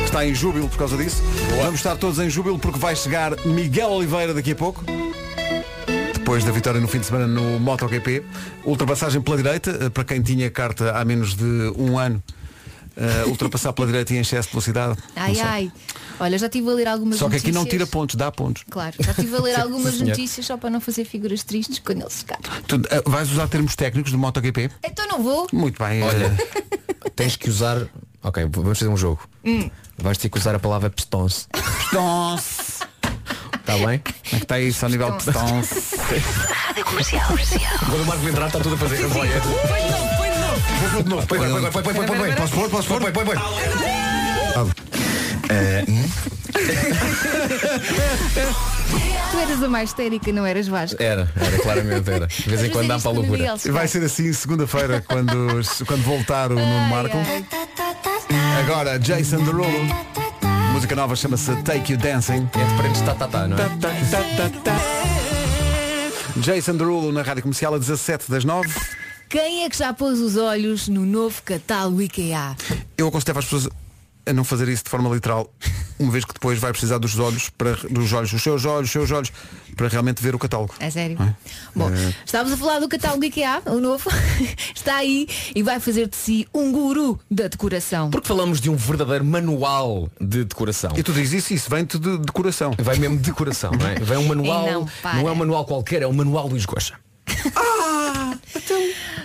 Está 0.04 0.24
em 0.26 0.34
júbilo 0.34 0.68
por 0.68 0.78
causa 0.78 0.96
disso. 0.96 1.22
Vamos 1.62 1.76
estar 1.76 1.96
todos 1.96 2.18
em 2.18 2.28
júbilo 2.28 2.58
porque 2.58 2.78
vai 2.78 2.94
chegar 2.94 3.34
Miguel 3.46 3.90
Oliveira 3.90 4.34
daqui 4.34 4.52
a 4.52 4.56
pouco. 4.56 4.84
Depois 6.30 6.44
da 6.44 6.52
vitória 6.52 6.80
no 6.80 6.86
fim 6.86 7.00
de 7.00 7.06
semana 7.06 7.26
no 7.26 7.58
MotoGP. 7.58 8.22
Ultrapassagem 8.64 9.20
pela 9.20 9.36
direita, 9.36 9.76
eh, 9.86 9.88
para 9.90 10.04
quem 10.04 10.22
tinha 10.22 10.48
carta 10.48 10.92
há 10.92 11.04
menos 11.04 11.34
de 11.34 11.44
um 11.76 11.98
ano. 11.98 12.22
eh, 12.96 13.24
ultrapassar 13.26 13.72
pela 13.72 13.88
direita 13.88 14.14
em 14.14 14.18
excesso 14.20 14.46
de 14.46 14.52
velocidade. 14.52 14.96
Ai, 15.16 15.40
ai. 15.40 15.72
Olha, 16.20 16.38
já 16.38 16.46
estive 16.46 16.68
a 16.70 16.72
ler 16.72 16.86
algumas 16.86 17.18
Só 17.18 17.24
que 17.24 17.32
notícias. 17.32 17.56
aqui 17.56 17.64
não 17.64 17.68
tira 17.68 17.84
pontos, 17.84 18.14
dá 18.14 18.30
pontos. 18.30 18.62
Claro, 18.70 18.94
já 19.00 19.10
estive 19.10 19.34
a 19.34 19.40
ler 19.40 19.58
algumas 19.60 19.94
senhor. 19.94 20.10
notícias 20.10 20.46
só 20.46 20.56
para 20.56 20.70
não 20.70 20.80
fazer 20.80 21.04
figuras 21.04 21.42
tristes 21.42 21.80
quando 21.80 22.02
ele 22.02 22.10
se 22.10 22.24
cai. 22.24 22.38
Tu 22.68 22.76
eh, 22.76 23.02
vais 23.06 23.28
usar 23.32 23.48
termos 23.48 23.74
técnicos 23.74 24.12
do 24.12 24.18
MotoGP? 24.18 24.70
Então 24.84 25.08
não 25.08 25.20
vou. 25.24 25.48
Muito 25.52 25.82
bem. 25.82 26.00
Olha, 26.04 26.32
tens 27.16 27.34
que 27.34 27.50
usar. 27.50 27.88
Ok, 28.22 28.46
vamos 28.54 28.78
fazer 28.78 28.88
um 28.88 28.96
jogo. 28.96 29.20
Hum. 29.44 29.68
Vais 29.98 30.16
ter 30.16 30.28
que 30.28 30.38
usar 30.38 30.54
a 30.54 30.60
palavra 30.60 30.90
pistons. 30.90 31.48
Pistons. 31.52 32.59
Está 33.70 33.86
bem? 33.86 33.98
Como 33.98 33.98
é 33.98 34.00
que 34.24 34.36
está 34.36 34.58
isso 34.58 34.84
ao 34.84 34.90
nível 34.90 35.12
de 35.12 35.24
pistons? 35.24 35.94
Rádio 36.50 36.84
Comercial. 36.84 37.26
Quando 37.28 38.02
o 38.02 38.06
Marco 38.06 38.28
entrar 38.28 38.46
está 38.48 38.58
tudo 38.58 38.74
a 38.74 38.78
fazer. 38.78 39.06
Vai, 39.06 39.28
é. 39.28 39.38
Vou 39.38 40.90
pôr 40.90 41.04
de 41.04 41.08
novo. 41.08 41.26
Põe, 41.26 41.38
põe, 41.38 41.48
põe, 41.48 41.70
põe, 41.70 41.82
põe, 41.82 41.94
põe, 41.94 42.06
põe, 42.06 42.18
põe. 42.18 42.32
Posso 42.34 42.54
pôr? 42.54 42.68
Posso 42.68 42.88
pôr? 42.88 43.00
Põe, 43.00 43.12
põe, 43.12 43.24
põe. 43.24 43.36
Tu 49.30 49.38
eras 49.38 49.62
a 49.62 49.68
mais 49.68 49.90
histérica, 49.90 50.32
não 50.32 50.44
eras 50.44 50.66
Vasco? 50.66 51.00
Era, 51.00 51.32
era, 51.36 51.58
claramente 51.62 52.10
era. 52.10 52.26
De 52.26 52.48
vez 52.48 52.64
em 52.64 52.70
quando 52.70 52.88
dá 52.88 52.98
para 52.98 53.10
a 53.10 53.14
loucura. 53.14 53.54
Vai 53.66 53.86
ser 53.86 54.02
assim 54.02 54.32
segunda-feira 54.32 55.04
quando, 55.06 55.60
quando 55.86 56.02
voltar 56.02 56.50
o 56.50 56.56
Nuno 56.56 56.88
Marco. 56.88 57.18
Agora 58.64 58.98
Jason 58.98 59.44
Derulo. 59.44 60.19
Música 60.80 60.96
nova 60.96 61.14
chama-se 61.14 61.54
Take 61.56 61.92
You 61.92 61.98
Dancing. 61.98 62.48
É 62.54 62.64
de 62.64 62.74
parentes 62.74 63.02
tá, 63.02 63.14
tá, 63.14 63.28
tá, 63.28 63.46
não 63.46 63.54
é? 63.54 63.60
Jason 66.40 66.74
Derulo 66.74 67.12
na 67.12 67.20
Rádio 67.20 67.42
Comercial 67.42 67.74
a 67.74 67.78
17 67.78 68.30
das 68.30 68.46
9. 68.46 68.66
Quem 69.28 69.64
é 69.64 69.68
que 69.68 69.76
já 69.76 69.92
pôs 69.92 70.18
os 70.20 70.38
olhos 70.38 70.88
no 70.88 71.04
novo 71.04 71.42
catálogo 71.42 72.00
IKEA? 72.00 72.56
Eu 72.96 73.08
aconselho 73.08 73.38
as 73.38 73.44
pessoas 73.44 73.68
a 74.30 74.32
não 74.32 74.44
fazer 74.44 74.68
isso 74.68 74.84
de 74.84 74.90
forma 74.90 75.12
literal, 75.12 75.52
uma 75.98 76.10
vez 76.10 76.24
que 76.24 76.32
depois 76.32 76.58
vai 76.58 76.70
precisar 76.72 76.98
dos 76.98 77.18
olhos, 77.18 77.50
para, 77.50 77.74
dos 77.90 78.12
olhos, 78.12 78.32
os 78.32 78.42
seus 78.42 78.64
olhos, 78.64 78.86
os 78.86 78.90
seus 78.92 79.10
olhos, 79.10 79.32
para 79.76 79.88
realmente 79.88 80.22
ver 80.22 80.34
o 80.34 80.38
catálogo. 80.38 80.74
É 80.78 80.88
sério? 80.90 81.16
É? 81.20 81.34
Bom, 81.74 81.90
É. 81.90 82.14
estávamos 82.24 82.52
a 82.52 82.56
falar 82.56 82.78
do 82.80 82.88
catálogo 82.88 83.24
IKEA, 83.24 83.62
o 83.66 83.80
novo. 83.80 84.08
Está 84.74 84.96
aí 84.96 85.28
e 85.54 85.62
vai 85.62 85.78
fazer 85.80 86.08
de 86.08 86.16
si 86.16 86.46
um 86.54 86.72
guru 86.72 87.18
da 87.30 87.48
decoração. 87.48 88.10
Porque 88.10 88.28
falamos 88.28 88.60
de 88.60 88.70
um 88.70 88.76
verdadeiro 88.76 89.24
manual 89.24 90.08
de 90.20 90.44
decoração. 90.44 90.92
E 90.96 91.02
tu 91.02 91.12
dizes 91.12 91.44
isso, 91.44 91.54
isso 91.54 91.70
vem-te 91.70 91.98
de 91.98 92.18
decoração. 92.18 92.72
Vai 92.78 92.96
mesmo 92.96 93.16
de 93.16 93.24
decoração, 93.24 93.72
não 93.72 93.86
é? 93.86 93.94
Vem 94.00 94.18
um 94.18 94.26
manual, 94.26 94.66
não, 94.70 94.88
não, 95.14 95.28
é 95.28 95.32
um 95.32 95.34
manual 95.34 95.64
qualquer, 95.64 96.02
é 96.02 96.06
um 96.06 96.12
manual 96.12 96.48
Luís 96.48 96.64
Goxa. 96.64 96.94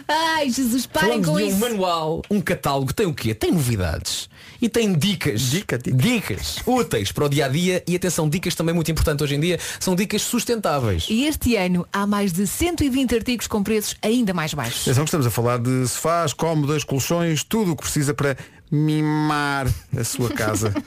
Ai, 0.08 0.50
Jesus, 0.50 0.86
parem 0.86 1.22
com 1.22 1.36
de 1.38 1.44
um 1.44 1.48
isso. 1.48 1.58
manual, 1.58 2.22
um 2.30 2.40
catálogo, 2.42 2.94
tem 2.94 3.06
o 3.06 3.14
quê? 3.14 3.34
Tem 3.34 3.52
novidades. 3.52 4.30
E 4.62 4.70
tem 4.70 4.94
dicas. 4.94 5.42
Dica, 5.42 5.78
dica. 5.78 5.98
Dicas 5.98 6.60
úteis 6.66 7.12
para 7.12 7.26
o 7.26 7.30
dia 7.30 7.46
a 7.46 7.50
dia 7.50 7.84
e 7.88 7.96
atenção, 7.96 8.30
dicas 8.30 8.56
também 8.56 8.74
muito 8.74 8.92
importantes 8.92 9.24
hoje 9.24 9.36
em 9.36 9.40
dia, 9.40 9.60
são 9.80 9.96
dicas 9.96 10.22
sustentáveis. 10.22 11.08
E 11.10 11.26
este 11.26 11.56
ano 11.56 11.88
há 11.92 12.06
mais 12.06 12.32
de 12.32 12.48
120 12.48 13.16
artigos 13.16 13.48
com 13.48 13.64
preços 13.64 13.96
ainda 14.02 14.34
mais 14.34 14.54
baixos. 14.54 14.82
Atenção 14.82 15.04
que 15.04 15.10
estamos 15.10 15.28
a 15.28 15.32
falar 15.32 15.60
de 15.60 15.88
sofás, 15.88 16.34
cómodas, 16.34 16.84
colchões, 16.84 17.44
tudo 17.44 17.74
o 17.74 17.76
que 17.76 17.84
precisa 17.84 18.14
para 18.14 18.38
mimar 18.72 19.68
a 19.96 20.04
sua 20.04 20.30
casa. 20.30 20.74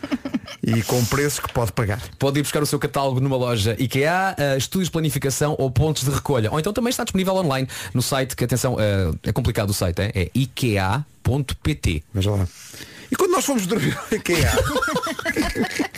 e 0.63 0.83
com 0.83 1.05
preços 1.05 1.41
que 1.41 1.53
pode 1.53 1.73
pagar. 1.73 2.01
Pode 2.19 2.39
ir 2.39 2.43
buscar 2.43 2.63
o 2.63 2.67
seu 2.67 2.79
catálogo 2.79 3.21
numa 3.21 3.37
loja 3.37 3.77
IKEA, 3.79 4.35
eh, 4.37 4.57
estúdios 4.57 4.89
de 4.89 4.93
planificação 4.93 5.55
ou 5.59 5.71
pontos 5.71 6.05
de 6.05 6.11
recolha. 6.11 6.51
Ou 6.51 6.59
então 6.59 6.73
também 6.73 6.91
está 6.91 7.05
disponível 7.05 7.35
online 7.37 7.69
no 7.95 8.03
site, 8.03 8.35
que 8.35 8.45
atenção, 8.45 8.77
eh, 8.79 9.11
é 9.25 9.33
complicado 9.33 9.71
o 9.71 9.75
site, 9.75 10.01
é, 10.01 10.13
é 10.15 10.31
ikea.pt. 10.35 12.03
Veja 12.13 12.31
lá. 12.31 12.49
E 13.11 13.17
quando 13.17 13.33
nós 13.33 13.45
fomos 13.45 13.67
dormir 13.67 13.97
quem 14.25 14.37
é? 14.37 14.51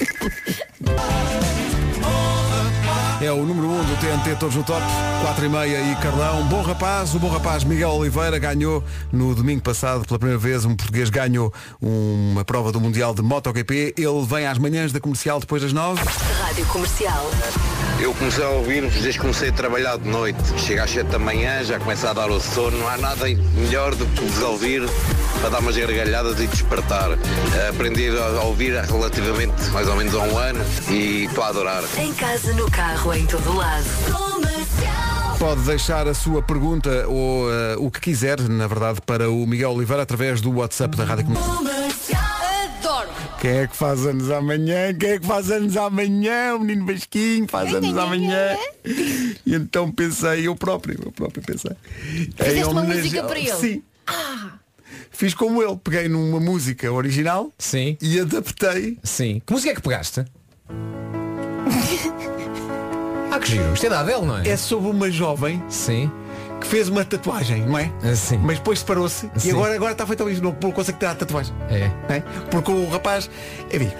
80 4.11 4.37
todos 4.37 4.57
no 4.57 4.65
top, 4.65 4.83
4 5.23 5.45
e 5.45 5.49
meia 5.49 5.81
e 5.93 5.95
Carlão. 5.97 6.43
Bom 6.49 6.63
rapaz, 6.63 7.15
o 7.15 7.19
bom 7.21 7.29
rapaz 7.29 7.63
Miguel 7.63 7.91
Oliveira 7.91 8.39
ganhou 8.41 8.83
no 9.13 9.35
domingo 9.37 9.63
passado 9.63 10.05
pela 10.05 10.19
primeira 10.19 10.39
vez 10.39 10.65
um 10.65 10.75
português 10.75 11.09
ganhou 11.11 11.53
uma 11.81 12.45
prova 12.45 12.73
do 12.73 12.81
Mundial 12.81 13.15
de 13.15 13.23
MotoGP. 13.23 13.95
Ele 13.97 14.27
vem 14.27 14.47
às 14.47 14.59
manhãs 14.59 14.91
da 14.91 14.99
comercial 14.99 15.39
depois 15.39 15.63
das 15.63 15.73
9. 15.73 16.03
Rádio 16.43 16.67
Comercial. 16.67 17.31
Eu 18.01 18.15
comecei 18.15 18.43
a 18.43 18.49
ouvir-vos 18.49 18.95
desde 18.95 19.13
que 19.13 19.19
comecei 19.19 19.51
a 19.51 19.53
trabalhar 19.53 19.99
de 19.99 20.09
noite. 20.09 20.39
Chega 20.57 20.85
às 20.85 20.91
7 20.91 21.07
da 21.09 21.19
manhã, 21.19 21.63
já 21.63 21.79
começa 21.79 22.11
a 22.11 22.13
dar 22.13 22.31
o 22.31 22.41
sono. 22.41 22.79
Não 22.79 22.89
há 22.89 22.97
nada 22.97 23.27
melhor 23.55 23.95
do 23.95 24.07
que 24.07 24.25
vos 24.25 24.43
ouvir 24.43 24.83
para 25.41 25.51
dar 25.51 25.59
umas 25.61 25.77
gargalhadas 25.77 26.41
e 26.41 26.47
despertar. 26.47 27.11
Eh, 27.13 27.69
Aprendi 27.69 28.09
a 28.09 28.43
ouvir 28.43 28.73
relativamente 28.73 29.63
mais 29.71 29.87
ou 29.87 29.97
menos 29.97 30.15
há 30.15 30.21
um 30.21 30.37
ano 30.39 30.61
e 30.89 31.27
estou 31.27 31.45
a 31.45 31.49
adorar. 31.49 31.83
Em 31.99 32.13
casa, 32.15 32.53
no 32.55 32.71
carro, 32.71 33.13
em 33.15 33.27
todo 33.27 33.55
lado. 33.55 33.85
Pode 35.39 35.63
deixar 35.63 36.07
a 36.07 36.13
sua 36.13 36.43
pergunta 36.43 37.09
ou 37.09 37.51
eh, 37.51 37.75
o 37.79 37.91
que 37.91 37.99
quiser, 37.99 38.39
na 38.41 38.67
verdade, 38.67 39.01
para 39.01 39.31
o 39.31 39.47
Miguel 39.47 39.71
Oliveira 39.73 40.03
através 40.03 40.41
do 40.41 40.51
WhatsApp 40.53 40.95
da 40.97 41.05
Rádio 41.05 41.25
Comercial. 41.25 42.23
Adoro. 42.79 43.09
Quem 43.41 43.51
é 43.51 43.67
que 43.67 43.75
faz 43.75 44.07
anos 44.07 44.31
amanhã? 44.31 44.95
Quem 44.95 45.11
é 45.13 45.19
que 45.19 45.27
faz 45.27 45.51
anos 45.51 45.77
amanhã? 45.79 46.55
O 46.55 46.61
menino 46.61 46.87
Vasquinho 46.87 47.49
faz 47.49 47.75
anos 47.75 47.97
amanhã. 47.97 48.57
E 48.85 49.55
então 49.55 49.91
pensei, 49.91 50.47
eu 50.47 50.55
próprio, 50.55 51.01
eu 51.05 51.11
próprio 51.11 51.43
pensei. 51.43 51.73
Fizeste 52.37 52.65
uma 52.65 52.83
música 52.83 53.25
para 53.25 53.39
ele? 53.39 53.53
Sim. 53.53 53.83
Fiz 55.11 55.35
como 55.35 55.63
ele, 55.63 55.77
peguei 55.83 56.09
numa 56.09 56.39
música 56.39 56.93
original 56.93 57.51
Sim. 57.59 57.97
e 58.01 58.21
adaptei. 58.21 58.99
Sim. 59.03 59.41
Que 59.45 59.53
música 59.53 59.73
é 59.73 59.75
que 59.75 59.83
pegaste? 59.83 60.25
ah, 63.31 63.39
que 63.39 63.49
giro. 63.49 63.73
Isto 63.73 63.87
é 63.87 63.89
da 63.89 64.01
Adele, 64.01 64.23
não 64.27 64.39
é? 64.39 64.49
É 64.49 64.57
sobre 64.57 64.91
uma 64.91 65.11
jovem 65.11 65.63
Sim. 65.69 66.11
que 66.61 66.67
fez 66.67 66.89
uma 66.89 67.05
tatuagem, 67.05 67.65
não 67.65 67.79
é? 67.79 67.91
Ah, 68.03 68.15
Sim. 68.15 68.39
Mas 68.39 68.59
depois 68.59 68.81
separou-se 68.81 69.31
e 69.45 69.51
agora, 69.51 69.75
agora 69.75 69.93
está 69.93 70.07
feito 70.07 70.29
isso, 70.29 70.43
não 70.43 70.57
não 70.61 70.73
consegue 70.73 70.99
ter 70.99 71.07
a 71.07 71.15
tatuagem. 71.15 71.55
É. 71.69 71.91
não 72.09 72.15
é? 72.17 72.21
Porque 72.51 72.71
o 72.71 72.89
rapaz, 72.89 73.31
enfim, 73.73 73.91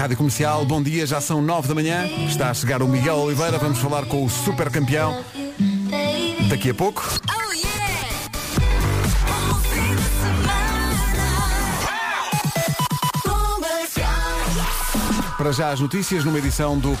Rádio 0.00 0.16
Comercial, 0.16 0.64
bom 0.64 0.82
dia, 0.82 1.04
já 1.04 1.20
são 1.20 1.42
nove 1.42 1.68
da 1.68 1.74
manhã. 1.74 2.06
Está 2.26 2.48
a 2.48 2.54
chegar 2.54 2.82
o 2.82 2.88
Miguel 2.88 3.16
Oliveira, 3.16 3.58
vamos 3.58 3.78
falar 3.80 4.06
com 4.06 4.24
o 4.24 4.30
super 4.30 4.70
campeão 4.70 5.22
daqui 6.48 6.70
a 6.70 6.74
pouco. 6.74 7.02
Para 15.40 15.52
já 15.52 15.70
as 15.70 15.80
notícias 15.80 16.22
numa 16.22 16.36
edição 16.36 16.78
do 16.78 16.94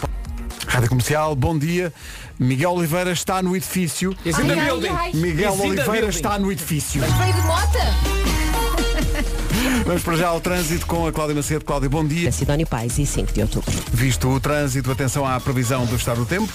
Rádio 0.66 0.88
Comercial, 0.88 1.36
bom 1.36 1.58
dia. 1.58 1.92
Miguel 2.38 2.72
Oliveira 2.72 3.12
está 3.12 3.42
no 3.42 3.54
edifício. 3.54 4.14
The 4.24 4.30
Ai, 4.34 4.58
ai, 4.58 4.88
ai. 4.88 5.12
Miguel 5.12 5.54
the 5.58 5.62
Oliveira 5.62 6.08
está 6.08 6.38
no 6.38 6.50
edifício. 6.50 7.02
Mas 7.02 7.12
veio 7.18 7.34
de 7.34 7.42
mota? 7.42 8.19
Vamos 9.90 10.04
para 10.04 10.16
já 10.16 10.28
ao 10.28 10.40
trânsito 10.40 10.86
com 10.86 11.04
a 11.04 11.12
Cláudia 11.12 11.34
Macedo. 11.34 11.64
Cláudia, 11.64 11.88
bom 11.88 12.06
dia. 12.06 12.30
Sidónio 12.30 12.64
Pais 12.64 12.96
e 12.96 13.04
5 13.04 13.32
de 13.32 13.42
outubro. 13.42 13.72
Visto 13.92 14.28
o 14.28 14.38
trânsito, 14.38 14.88
atenção 14.88 15.26
à 15.26 15.40
previsão 15.40 15.84
do 15.84 15.96
estado 15.96 16.18
do 16.18 16.26
tempo. 16.26 16.48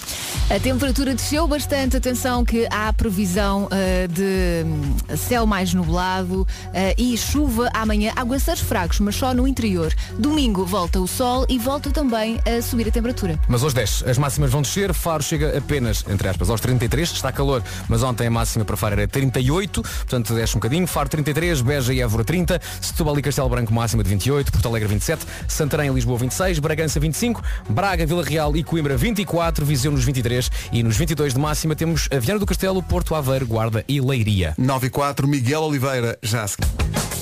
A 0.50 0.58
temperatura 0.58 1.13
desceu 1.13 1.45
bastante. 1.45 1.98
Atenção 1.98 2.45
que 2.45 2.65
há 2.71 2.93
previsão 2.93 3.67
ah, 3.69 4.08
de 4.08 4.63
hum, 4.65 5.17
céu 5.17 5.45
mais 5.45 5.74
nublado 5.74 6.48
ah, 6.67 6.93
e 6.98 7.17
chuva 7.17 7.69
amanhã. 7.74 8.13
Aguaceiros 8.15 8.63
fracos, 8.63 9.02
mas 9.02 9.17
só 9.17 9.34
no 9.34 9.45
interior. 9.45 9.93
Domingo 10.17 10.65
volta 10.65 11.02
o 11.02 11.06
sol 11.06 11.45
e 11.50 11.60
volta 11.60 11.91
também 11.91 12.39
a 12.45 12.62
subir 12.62 12.88
a 12.88 12.91
temperatura. 12.91 13.38
Mas 13.50 13.63
hoje 13.63 13.76
10, 13.76 14.06
as 14.08 14.17
máximas 14.17 14.50
vão 14.50 14.62
descer, 14.62 14.93
Faro 14.93 15.21
chega 15.21 15.58
apenas, 15.58 16.06
entre 16.08 16.30
aspas, 16.30 16.50
aos 16.50 16.62
33, 16.62 17.12
está 17.12 17.34
calor, 17.34 17.62
mas 17.89 18.02
ontem 18.02 18.28
a 18.28 18.32
máxima 18.32 18.63
para 18.63 18.78
Faro 18.78 18.93
era 18.93 19.08
38, 19.10 19.82
portanto 19.82 20.34
desce 20.34 20.56
um 20.56 20.60
bocadinho, 20.60 20.88
Faro 20.88 21.10
33, 21.10 21.60
Beja 21.60 21.93
e 21.93 22.00
Évora 22.00 22.24
30, 22.24 22.62
Setúbal 22.80 23.19
e 23.19 23.24
Castelo 23.25 23.49
Branco 23.49 23.73
máxima 23.73 24.03
de 24.03 24.09
28, 24.11 24.51
Porto 24.51 24.67
Alegre 24.67 24.88
27, 24.88 25.25
Santarém 25.47 25.89
e 25.89 25.93
Lisboa 25.93 26.19
26, 26.19 26.59
Bragança 26.59 26.99
25, 26.99 27.41
Braga, 27.67 28.05
Vila 28.05 28.23
Real 28.23 28.55
e 28.55 28.63
Coimbra 28.63 28.95
24, 28.95 29.65
Viseu 29.65 29.91
nos 29.91 30.03
23 30.03 30.51
e 30.71 30.83
nos 30.83 30.95
22 30.95 31.33
de 31.33 31.39
máxima 31.39 31.75
temos 31.75 32.07
a 32.13 32.19
Viana 32.19 32.39
do 32.39 32.45
Castelo, 32.45 32.83
Porto 32.83 33.15
Aveiro, 33.15 33.47
Guarda 33.47 33.83
e 33.88 33.99
Leiria. 33.99 34.53
9 34.59 34.88
e 34.88 34.89
4, 34.91 35.27
Miguel 35.27 35.61
Oliveira, 35.61 36.19
já 36.21 36.47
se... 36.47 36.55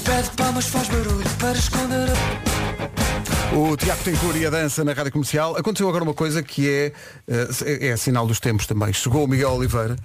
Pede 0.04 0.30
palmas, 0.36 0.68
faz 0.68 0.90
barulho 0.90 1.30
para 1.40 1.54
esconder 1.54 2.10
a... 2.10 3.33
O 3.52 3.78
Tiago 3.78 4.04
Tencour 4.04 4.36
e 4.36 4.48
a 4.48 4.50
dança 4.50 4.84
na 4.84 4.94
Rádio 4.94 5.12
Comercial. 5.12 5.56
Aconteceu 5.56 5.88
agora 5.88 6.04
uma 6.04 6.14
coisa 6.14 6.42
que 6.42 6.68
é, 6.68 6.92
eh, 7.28 7.88
é 7.90 7.98
sinal 7.98 8.26
dos 8.26 8.40
tempos 8.40 8.66
também. 8.66 8.92
Chegou 8.92 9.26
o 9.26 9.28
Miguel 9.28 9.52
Oliveira 9.52 9.96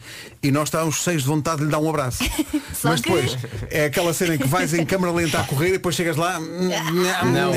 e 0.42 0.50
nós 0.50 0.68
estávamos 0.68 0.96
cheios 1.02 1.22
de 1.22 1.28
vontade 1.28 1.58
de 1.60 1.64
lhe 1.64 1.70
dar 1.70 1.78
um 1.78 1.88
abraço. 1.88 2.22
Só 2.74 2.90
Mas 2.90 3.00
que- 3.00 3.10
depois 3.10 3.38
é 3.70 3.86
aquela 3.86 4.12
cena 4.12 4.34
em 4.34 4.38
que 4.38 4.46
vais 4.46 4.74
em 4.74 4.84
câmara 4.84 5.12
lenta 5.14 5.40
a 5.40 5.44
correr 5.44 5.68
e 5.68 5.72
depois 5.72 5.94
chegas 5.94 6.16
lá. 6.16 6.38
Não. 6.38 7.52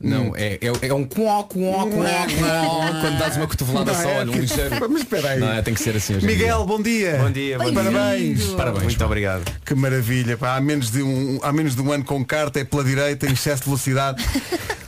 Não, 0.00 0.34
é, 0.36 0.58
é, 0.60 0.88
é 0.88 0.94
um 0.94 1.04
cuó, 1.04 1.44
cuó, 1.44 1.86
cuó, 1.86 2.04
quando 3.00 3.18
dás 3.18 3.36
uma 3.36 3.46
cotovelada 3.46 3.92
Não 3.92 4.02
só, 4.02 4.08
é? 4.08 4.18
olha, 4.18 4.30
um 4.32 4.34
ligeiro. 4.34 4.90
Mas 4.90 5.02
espera 5.02 5.30
aí. 5.30 5.40
Não, 5.40 5.52
é, 5.52 5.62
tem 5.62 5.74
que 5.74 5.80
ser 5.80 5.94
assim 5.96 6.16
hoje. 6.16 6.26
Miguel, 6.26 6.64
bom 6.66 6.82
dia. 6.82 7.18
Bom 7.22 7.30
dia, 7.30 7.56
bom 7.56 7.64
dia. 7.66 7.74
Parabéns. 7.74 8.44
Parabéns. 8.46 8.84
Muito 8.84 9.04
obrigado. 9.04 9.44
Que 9.64 9.74
maravilha. 9.76 10.36
Pá, 10.36 10.56
há, 10.56 10.60
menos 10.60 10.90
de 10.90 11.02
um, 11.02 11.38
há 11.42 11.52
menos 11.52 11.76
de 11.76 11.82
um 11.82 11.92
ano 11.92 12.04
com 12.04 12.24
carta, 12.24 12.58
é 12.58 12.64
pela 12.64 12.82
direita, 12.82 13.26
em 13.26 13.32
excesso 13.32 13.62
de 13.62 13.66
velocidade. 13.66 14.24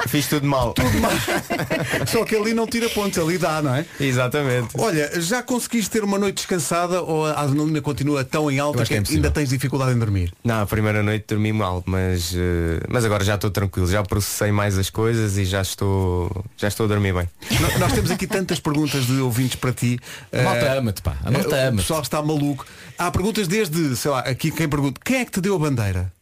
Fiz 0.09 0.27
tudo 0.27 0.47
mal. 0.47 0.75
Só 2.07 2.25
que 2.25 2.35
ali 2.37 2.55
não 2.55 2.67
tira 2.67 2.89
pontos, 2.91 3.19
ali 3.19 3.39
dá, 3.39 3.63
não 3.63 3.75
é? 3.75 3.85
Exatamente. 3.99 4.69
Olha, 4.79 5.21
já 5.21 5.43
conseguiste 5.43 5.91
ter 5.91 6.03
uma 6.05 6.19
noite 6.19 6.37
descansada 6.37 7.03
ou 7.03 7.27
a 7.27 7.41
adrenalina 7.41 7.81
continua 7.81 8.25
tão 8.25 8.51
em 8.51 8.59
alta 8.59 8.83
que, 8.85 8.89
que 9.01 9.13
é 9.13 9.17
ainda 9.17 9.31
tens 9.31 9.49
dificuldade 9.51 9.93
em 9.93 9.99
dormir? 9.99 10.33
Não, 10.45 10.63
a 10.63 10.67
primeira 10.67 11.03
noite 11.03 11.27
dormi 11.29 11.53
mal, 11.53 11.83
mas, 11.87 12.33
eh, 12.35 12.81
mas 12.89 13.05
agora 13.05 13.23
já 13.25 13.35
estou 13.35 13.51
tranquilo, 13.51 13.87
já 13.89 14.03
processei 14.03 14.51
mais 14.51 14.77
as 14.79 14.91
coisas 14.91 15.37
e 15.37 15.45
já 15.45 15.61
estou, 15.63 16.45
já 16.57 16.69
estou 16.69 16.85
a 16.85 16.89
dormir 16.89 17.13
bem. 17.15 17.29
No- 17.61 17.79
Nós 17.79 17.93
temos 17.93 18.11
aqui 18.11 18.27
tantas 18.27 18.59
perguntas 18.61 19.07
de 19.07 19.21
ouvintes 19.21 19.57
para 19.57 19.73
ti. 19.73 19.99
A 20.33 20.43
malta 20.43 20.61
Eh, 20.67 20.79
ama-te, 20.79 21.03
pá. 21.03 21.17
A 21.25 21.31
malta 21.31 21.57
eh, 21.57 21.65
O 21.65 21.69
ama-te. 21.69 21.83
pessoal 21.83 22.03
está 22.03 22.23
maluco. 22.23 22.67
Há 22.99 23.11
perguntas 23.11 23.47
desde, 23.49 23.97
sei 23.97 24.11
lá, 24.11 24.21
aqui 24.21 24.51
quem 24.51 24.69
pergunta, 24.69 25.01
quem 25.05 25.17
é 25.21 25.25
que 25.25 25.31
te 25.31 25.41
deu 25.41 25.55
a 25.57 25.59
bandeira? 25.59 26.13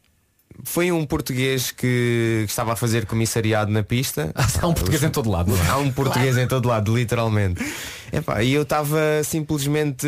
Foi 0.65 0.91
um 0.91 1.05
português 1.05 1.71
que 1.71 2.45
estava 2.47 2.73
a 2.73 2.77
fazer 2.77 3.07
comissariado 3.07 3.71
na 3.71 3.83
pista. 3.83 4.33
Há 4.61 4.67
um 4.67 4.75
português 4.75 5.03
em 5.03 5.11
todo 5.11 5.31
lado, 5.31 5.51
não 5.51 5.65
é? 5.65 5.69
Há 5.69 5.77
um 5.79 5.91
português 5.91 6.37
em 6.37 6.47
todo 6.47 6.69
lado, 6.69 6.97
literalmente. 6.97 7.65
Epá, 8.13 8.43
e 8.43 8.53
eu 8.53 8.63
estava 8.63 8.99
simplesmente 9.25 10.07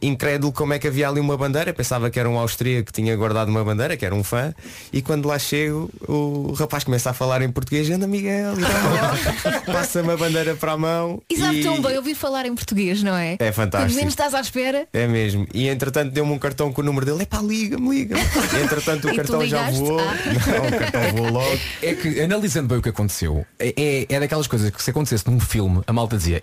incrédulo 0.00 0.52
como 0.52 0.72
é 0.72 0.78
que 0.78 0.86
havia 0.86 1.08
ali 1.08 1.20
uma 1.20 1.36
bandeira. 1.36 1.72
Pensava 1.72 2.10
que 2.10 2.18
era 2.18 2.28
um 2.28 2.38
austríaco 2.38 2.86
que 2.86 2.92
tinha 2.92 3.14
guardado 3.16 3.48
uma 3.48 3.64
bandeira, 3.64 3.96
que 3.96 4.04
era 4.04 4.14
um 4.14 4.24
fã. 4.24 4.54
E 4.92 5.02
quando 5.02 5.26
lá 5.26 5.38
chego, 5.38 5.90
o 6.08 6.52
rapaz 6.52 6.84
começa 6.84 7.10
a 7.10 7.12
falar 7.12 7.42
em 7.42 7.50
português, 7.50 7.88
anda 7.90 8.06
Miguel, 8.06 8.54
e 8.58 8.62
tal. 8.62 9.62
passa-me 9.74 10.10
a 10.12 10.16
bandeira 10.16 10.54
para 10.54 10.72
a 10.72 10.76
mão. 10.78 11.22
E 11.28 11.36
sabe 11.36 11.60
e- 11.60 11.62
tão 11.62 11.80
bem 11.80 11.96
ouvir 11.96 12.14
falar 12.14 12.46
em 12.46 12.54
português, 12.54 13.02
não 13.02 13.16
é? 13.16 13.36
É 13.38 13.52
fantástico. 13.52 13.92
Quando 13.92 13.96
menos 13.96 14.12
estás 14.12 14.34
à 14.34 14.40
espera. 14.40 14.86
É 14.92 15.06
mesmo. 15.06 15.46
E 15.52 15.68
entretanto 15.68 16.12
deu-me 16.12 16.32
um 16.32 16.38
cartão 16.38 16.72
com 16.72 16.80
o 16.80 16.84
número 16.84 17.06
dele. 17.06 17.22
É 17.22 17.26
pá, 17.26 17.40
liga-me, 17.40 17.88
liga-me. 17.90 18.22
E, 18.52 18.62
entretanto 18.62 19.08
E 19.08 19.10
o 19.10 19.12
tu 19.12 19.16
cartão 19.16 19.46
já 19.46 19.70
voou. 19.70 19.98
Ah. 19.98 20.14
Não, 20.52 20.66
o 20.66 20.78
cartão 20.78 21.16
voou 21.16 21.30
logo. 21.30 21.58
É 21.82 21.94
que, 21.94 22.20
analisando 22.20 22.68
bem 22.68 22.78
o 22.78 22.82
que 22.82 22.88
aconteceu, 22.88 23.46
é, 23.58 23.72
é, 23.76 24.06
é 24.08 24.20
daquelas 24.20 24.46
coisas 24.46 24.70
que 24.70 24.82
se 24.82 24.90
acontecesse 24.90 25.28
num 25.30 25.40
filme, 25.40 25.82
a 25.86 25.92
malta 25.92 26.16
dizia, 26.16 26.38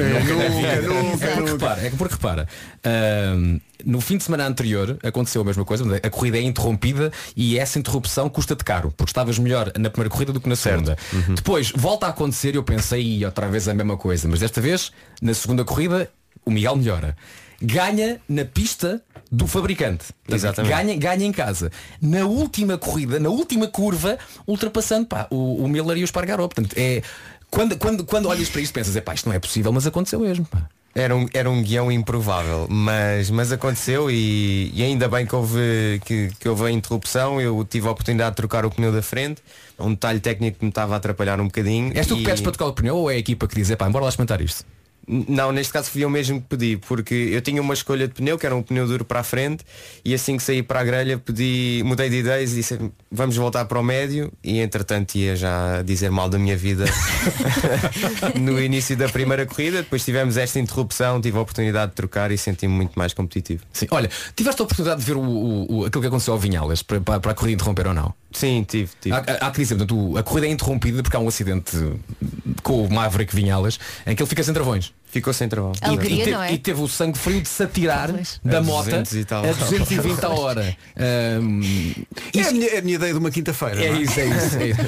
"Eh, 0.00 0.16
É, 0.16 0.20
nunca 0.20 0.34
na 0.34 0.48
nunca, 0.48 0.76
vida." 0.76 1.36
nunca, 1.40 1.52
repara, 1.52 1.86
é 1.86 1.90
que 1.90 1.96
porque 1.96 2.14
repara, 2.14 2.48
ahm, 2.84 3.58
no 3.84 4.00
fim 4.00 4.16
de 4.16 4.24
semana 4.24 4.46
anterior 4.46 4.98
aconteceu 5.02 5.42
a 5.42 5.44
mesma 5.44 5.64
coisa, 5.64 5.84
a 6.02 6.10
corrida 6.10 6.38
é 6.38 6.42
interrompida 6.42 7.12
e 7.36 7.58
essa 7.58 7.78
interrupção 7.78 8.28
custa-te 8.28 8.64
caro, 8.64 8.92
porque 8.96 9.10
estavas 9.10 9.38
melhor 9.38 9.72
na 9.78 9.88
primeira 9.90 10.10
corrida 10.10 10.32
do 10.32 10.40
que 10.40 10.48
na 10.48 10.56
segunda. 10.56 10.96
Depois 11.34 11.72
volta 11.74 12.06
a 12.06 12.10
acontecer 12.10 12.54
e 12.54 12.56
eu 12.56 12.62
pensei, 12.64 13.02
"Ih, 13.02 13.24
outra 13.24 13.48
vez 13.48 13.68
a 13.68 13.74
mesma 13.74 13.96
coisa, 13.96 14.26
mas 14.28 14.40
desta 14.40 14.60
vez, 14.60 14.90
na 15.22 15.32
segunda 15.34 15.64
corrida, 15.64 16.10
o 16.44 16.50
Miguel 16.50 16.76
melhora. 16.76 17.16
Ganha 17.60 18.20
na 18.28 18.44
pista 18.44 19.02
do 19.32 19.46
fabricante. 19.48 20.06
Exatamente. 20.28 20.72
Ganha, 20.72 20.96
ganha 20.96 21.26
em 21.26 21.32
casa. 21.32 21.72
Na 22.00 22.24
última 22.24 22.78
corrida, 22.78 23.18
na 23.18 23.28
última 23.30 23.66
curva, 23.66 24.16
ultrapassando 24.46 25.06
pá, 25.06 25.26
o, 25.28 25.64
o 25.64 25.68
Miller 25.68 25.96
e 25.98 26.02
o 26.02 26.04
Espargaró. 26.04 26.46
Portanto, 26.46 26.72
é, 26.76 27.02
quando, 27.50 27.76
quando, 27.76 28.04
quando 28.04 28.26
olhas 28.28 28.48
para 28.48 28.60
isto 28.60 28.72
pensas, 28.72 28.96
é 28.96 29.00
pá, 29.00 29.14
isto 29.14 29.28
não 29.28 29.34
é 29.34 29.38
possível, 29.38 29.72
mas 29.72 29.86
aconteceu 29.86 30.20
mesmo. 30.20 30.44
Pá. 30.46 30.68
Era 30.94 31.14
um, 31.14 31.28
era 31.32 31.48
um 31.48 31.62
guião 31.62 31.92
improvável, 31.92 32.66
mas, 32.68 33.30
mas 33.30 33.52
aconteceu 33.52 34.10
e, 34.10 34.72
e 34.74 34.82
ainda 34.82 35.06
bem 35.06 35.24
que 35.26 35.34
houve, 35.34 36.00
que, 36.04 36.30
que 36.40 36.48
houve 36.48 36.64
a 36.64 36.70
interrupção, 36.70 37.40
eu 37.40 37.64
tive 37.64 37.86
a 37.86 37.90
oportunidade 37.92 38.30
de 38.30 38.36
trocar 38.36 38.66
o 38.66 38.70
pneu 38.70 38.90
da 38.90 39.00
frente, 39.02 39.40
um 39.78 39.90
detalhe 39.90 40.18
técnico 40.18 40.58
que 40.58 40.64
me 40.64 40.70
estava 40.70 40.94
a 40.94 40.96
atrapalhar 40.96 41.40
um 41.40 41.44
bocadinho. 41.44 41.92
És 41.94 42.06
tu 42.06 42.16
que 42.16 42.22
e- 42.22 42.24
pedes 42.24 42.40
para 42.40 42.52
tocar 42.52 42.66
o 42.66 42.72
pneu 42.72 42.96
ou 42.96 43.10
é 43.10 43.14
a 43.14 43.18
equipa 43.18 43.46
que 43.46 43.54
diz, 43.54 43.70
é 43.70 43.76
pá, 43.76 43.88
bora 43.88 44.04
lá 44.04 44.08
experimentar 44.08 44.40
isto? 44.40 44.64
Não, 45.08 45.50
neste 45.52 45.72
caso 45.72 45.90
fui 45.90 46.04
eu 46.04 46.10
mesmo 46.10 46.40
que 46.40 46.46
pedi, 46.48 46.76
porque 46.76 47.14
eu 47.14 47.40
tinha 47.40 47.62
uma 47.62 47.72
escolha 47.72 48.06
de 48.06 48.14
pneu, 48.14 48.38
que 48.38 48.44
era 48.44 48.54
um 48.54 48.62
pneu 48.62 48.86
duro 48.86 49.04
para 49.04 49.20
a 49.20 49.22
frente, 49.22 49.64
e 50.04 50.12
assim 50.12 50.36
que 50.36 50.42
saí 50.42 50.62
para 50.62 50.80
a 50.80 50.84
grelha 50.84 51.16
pedi, 51.18 51.82
mudei 51.84 52.10
de 52.10 52.16
ideias 52.16 52.52
e 52.52 52.56
disse 52.56 52.78
vamos 53.10 53.34
voltar 53.36 53.64
para 53.64 53.78
o 53.78 53.82
médio 53.82 54.30
e 54.44 54.58
entretanto 54.58 55.14
ia 55.16 55.34
já 55.34 55.80
dizer 55.82 56.10
mal 56.10 56.28
da 56.28 56.38
minha 56.38 56.56
vida 56.56 56.84
no 58.38 58.60
início 58.60 58.96
da 58.96 59.08
primeira 59.08 59.46
corrida, 59.46 59.78
depois 59.78 60.04
tivemos 60.04 60.36
esta 60.36 60.58
interrupção, 60.58 61.20
tive 61.20 61.38
a 61.38 61.40
oportunidade 61.40 61.90
de 61.92 61.96
trocar 61.96 62.30
e 62.30 62.38
senti-me 62.38 62.72
muito 62.74 62.92
mais 62.98 63.12
competitivo. 63.14 63.62
Sim. 63.72 63.86
Olha, 63.90 64.10
tiveste 64.36 64.60
a 64.60 64.64
oportunidade 64.64 65.00
de 65.00 65.06
ver 65.06 65.16
o, 65.16 65.66
o- 65.68 65.84
aquilo 65.86 66.02
que 66.02 66.08
aconteceu 66.08 66.34
ao 66.34 66.38
Vinhalas 66.40 66.82
para, 66.82 67.00
para, 67.00 67.20
para 67.20 67.32
a 67.32 67.34
corrida 67.34 67.54
interromper 67.54 67.86
ou 67.88 67.94
não? 67.94 68.12
Sim, 68.30 68.62
tive, 68.62 68.90
tive. 69.00 69.14
Há, 69.14 69.46
há- 69.46 69.50
que 69.50 69.58
dizer, 69.62 69.74
portanto, 69.76 70.16
a 70.18 70.22
corrida 70.22 70.46
é 70.46 70.50
interrompida 70.50 71.02
porque 71.02 71.16
há 71.16 71.20
um 71.20 71.28
acidente 71.28 71.76
com 72.62 72.84
o 72.84 72.92
Maverick 72.92 73.34
Vinhalas 73.34 73.78
em 74.06 74.14
que 74.14 74.22
ele 74.22 74.28
fica 74.28 74.42
sem 74.42 74.52
travões. 74.52 74.92
Ficou 75.10 75.32
sem 75.32 75.48
travão. 75.48 75.72
E, 75.80 75.84
Alegria, 75.86 76.22
e 76.22 76.24
te- 76.24 76.30
não 76.30 76.42
é? 76.42 76.52
e 76.52 76.58
teve 76.58 76.82
o 76.82 76.88
sangue 76.88 77.18
frio 77.18 77.40
de 77.40 77.48
se 77.48 77.62
atirar 77.62 78.12
da 78.44 78.58
A 78.58 78.62
moto 78.62 78.84
200 78.90 79.24
tal. 79.24 79.44
a 79.44 79.52
220 79.52 80.24
a 80.24 80.28
hora. 80.28 80.76
Ahm, 80.96 81.62
É 82.34 82.42
a, 82.42 82.52
minha, 82.52 82.66
é 82.68 82.78
a 82.78 82.82
minha 82.82 82.94
ideia 82.96 83.12
de 83.12 83.18
uma 83.18 83.30
quinta-feira. 83.30 83.82
é 83.84 83.90
não 83.92 84.00
isso, 84.02 84.20
é 84.20 84.26
isso. 84.26 84.56
É 84.58 84.66
isso. 84.68 84.78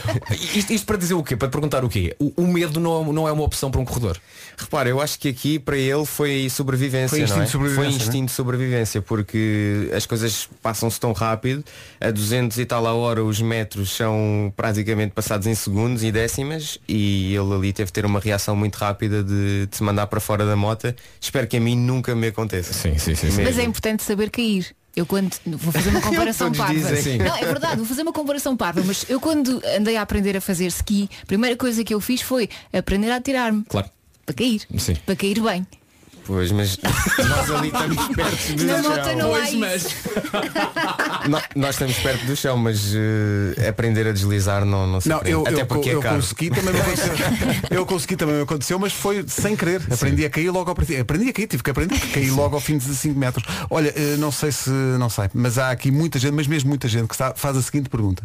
Isto, 0.61 0.73
isto 0.73 0.87
para 0.87 0.97
dizer 0.97 1.15
o 1.15 1.23
quê? 1.23 1.37
Para 1.37 1.49
perguntar 1.49 1.85
o 1.85 1.89
quê? 1.89 2.15
O, 2.19 2.33
o 2.43 2.47
medo 2.47 2.79
não, 2.81 3.13
não 3.13 3.27
é 3.29 3.33
uma 3.33 3.43
opção 3.43 3.71
para 3.71 3.81
um 3.81 3.85
corredor. 3.85 4.19
Repara, 4.59 4.89
eu 4.89 5.01
acho 5.01 5.19
que 5.19 5.29
aqui 5.29 5.59
para 5.59 5.77
ele 5.77 6.05
foi 6.05 6.49
sobrevivência. 6.51 7.09
Foi 7.09 7.21
instinto 7.21 7.37
não 7.37 7.43
é? 7.43 7.47
de 7.47 7.51
sobrevivência, 7.53 7.91
Foi 7.93 8.07
instinto 8.07 8.27
de 8.27 8.33
sobrevivência, 8.33 9.03
porque 9.03 9.91
as 9.97 10.05
coisas 10.07 10.49
passam-se 10.63 11.01
tão 11.01 11.13
rápido, 11.13 11.65
a 12.01 12.11
200 12.11 12.59
e 12.59 12.67
tal 12.67 12.87
a 12.87 12.93
hora 12.95 13.25
os 13.25 13.41
metros 13.41 13.91
são 13.97 14.53
praticamente 14.57 15.13
passados 15.15 15.47
em 15.47 15.55
segundos 15.55 16.03
e 16.03 16.13
décimas 16.13 16.79
e 16.89 17.35
ele 17.35 17.55
ali 17.55 17.73
teve 17.73 17.87
de 17.87 17.93
ter 17.93 18.05
uma 18.05 18.21
reação 18.21 18.55
muito 18.55 18.77
rápida 18.77 19.23
de, 19.23 19.67
de 19.67 19.77
se 19.77 19.83
mandar 19.83 20.07
para 20.11 20.21
fora 20.21 20.45
da 20.45 20.57
moto. 20.57 20.95
Espero 21.21 21.47
que 21.47 21.57
a 21.57 21.61
mim 21.61 21.77
nunca 21.77 22.15
me 22.15 22.27
aconteça. 22.27 22.73
Sim, 22.73 22.99
sim, 22.99 23.15
sim. 23.15 23.27
Mesmo. 23.27 23.45
Mas 23.45 23.59
é 23.59 23.63
importante 23.63 24.03
saber 24.03 24.31
cair. 24.31 24.75
Eu 24.95 25.07
quando 25.07 25.31
vou 25.47 25.73
fazer 25.73 25.91
uma 25.91 26.01
comparação 26.03 26.51
parva. 26.53 26.97
Sim. 26.97 27.19
Não, 27.19 27.37
é 27.37 27.45
verdade, 27.45 27.77
vou 27.77 27.87
fazer 27.87 28.03
uma 28.03 28.13
comparação 28.13 28.57
parva, 28.57 28.83
mas 28.85 29.07
eu 29.09 29.21
quando 29.21 29.63
andei 29.77 29.97
a 29.97 30.03
aprender 30.03 30.37
a 30.37 30.41
fazer 30.41 30.67
ski, 30.67 31.09
a 31.23 31.27
primeira 31.27 31.57
coisa 31.57 31.85
que 31.85 31.95
eu 31.95 32.01
fiz 32.01 32.21
foi 32.21 32.49
aprender 32.73 33.11
a 33.11 33.17
atirar-me. 33.17 33.65
Claro. 33.69 33.89
Para 34.27 34.35
cair. 34.35 34.63
Sim. 34.77 34.97
Para 35.07 35.17
cair 35.17 35.41
bem. 35.41 35.67
Pois, 36.27 36.53
mas 36.53 36.79
nós 37.29 37.51
ali 37.51 37.69
estamos 37.69 38.09
perto 38.15 38.53
do 38.55 38.65
Na 38.65 38.83
chão. 38.83 39.17
não 39.19 39.31
Pois, 39.31 39.55
mas- 39.55 39.85
No- 41.29 41.43
nós 41.57 41.71
estamos 41.75 41.97
perto 41.99 42.25
do 42.25 42.37
chão, 42.37 42.57
mas 42.57 42.93
eh, 42.95 43.69
aprender 43.69 44.07
a 44.07 44.13
deslizar 44.13 44.65
não, 44.65 44.87
não 44.87 45.01
se 45.01 45.09
Não, 45.09 45.17
aprende. 45.17 45.33
eu, 45.33 45.43
Até 45.47 45.63
eu, 45.63 45.67
porque 45.67 45.91
eu 45.91 45.99
é 45.99 46.03
caro. 46.03 46.17
consegui 46.17 46.51
também 46.51 46.73
me 46.73 46.81
aconteceu. 46.81 47.13
eu 47.71 47.87
consegui 47.87 48.17
também 48.17 48.37
me 48.37 48.43
aconteceu, 48.43 48.79
mas 48.79 48.93
foi 48.93 49.25
sem 49.27 49.57
querer. 49.57 49.83
Aprendi 49.91 50.25
a 50.25 50.31
cair 50.31 50.51
logo 50.51 50.71
ao. 50.71 50.77
Aprendi 51.01 51.29
a 51.31 51.33
cair, 51.33 51.47
tive 51.49 51.63
que 51.63 51.71
aprender 51.71 51.97
a 51.97 52.15
cair 52.15 52.31
logo 52.31 52.55
ao 52.55 52.61
fim 52.61 52.79
de 52.79 52.85
5 52.85 53.19
metros. 53.19 53.45
Olha, 53.69 53.93
eh, 53.97 54.17
não 54.19 54.31
sei 54.31 54.53
se 54.53 54.71
não 54.71 55.11
sei, 55.11 55.29
mas 55.35 55.59
há 55.59 55.71
aqui 55.71 55.91
muita 55.91 56.19
gente, 56.19 56.33
mas 56.33 56.47
mesmo 56.47 56.69
muita 56.69 56.87
gente 56.87 57.09
que 57.09 57.15
está- 57.15 57.35
faz 57.35 57.57
a 57.57 57.63
seguinte 57.63 57.89
pergunta. 57.89 58.23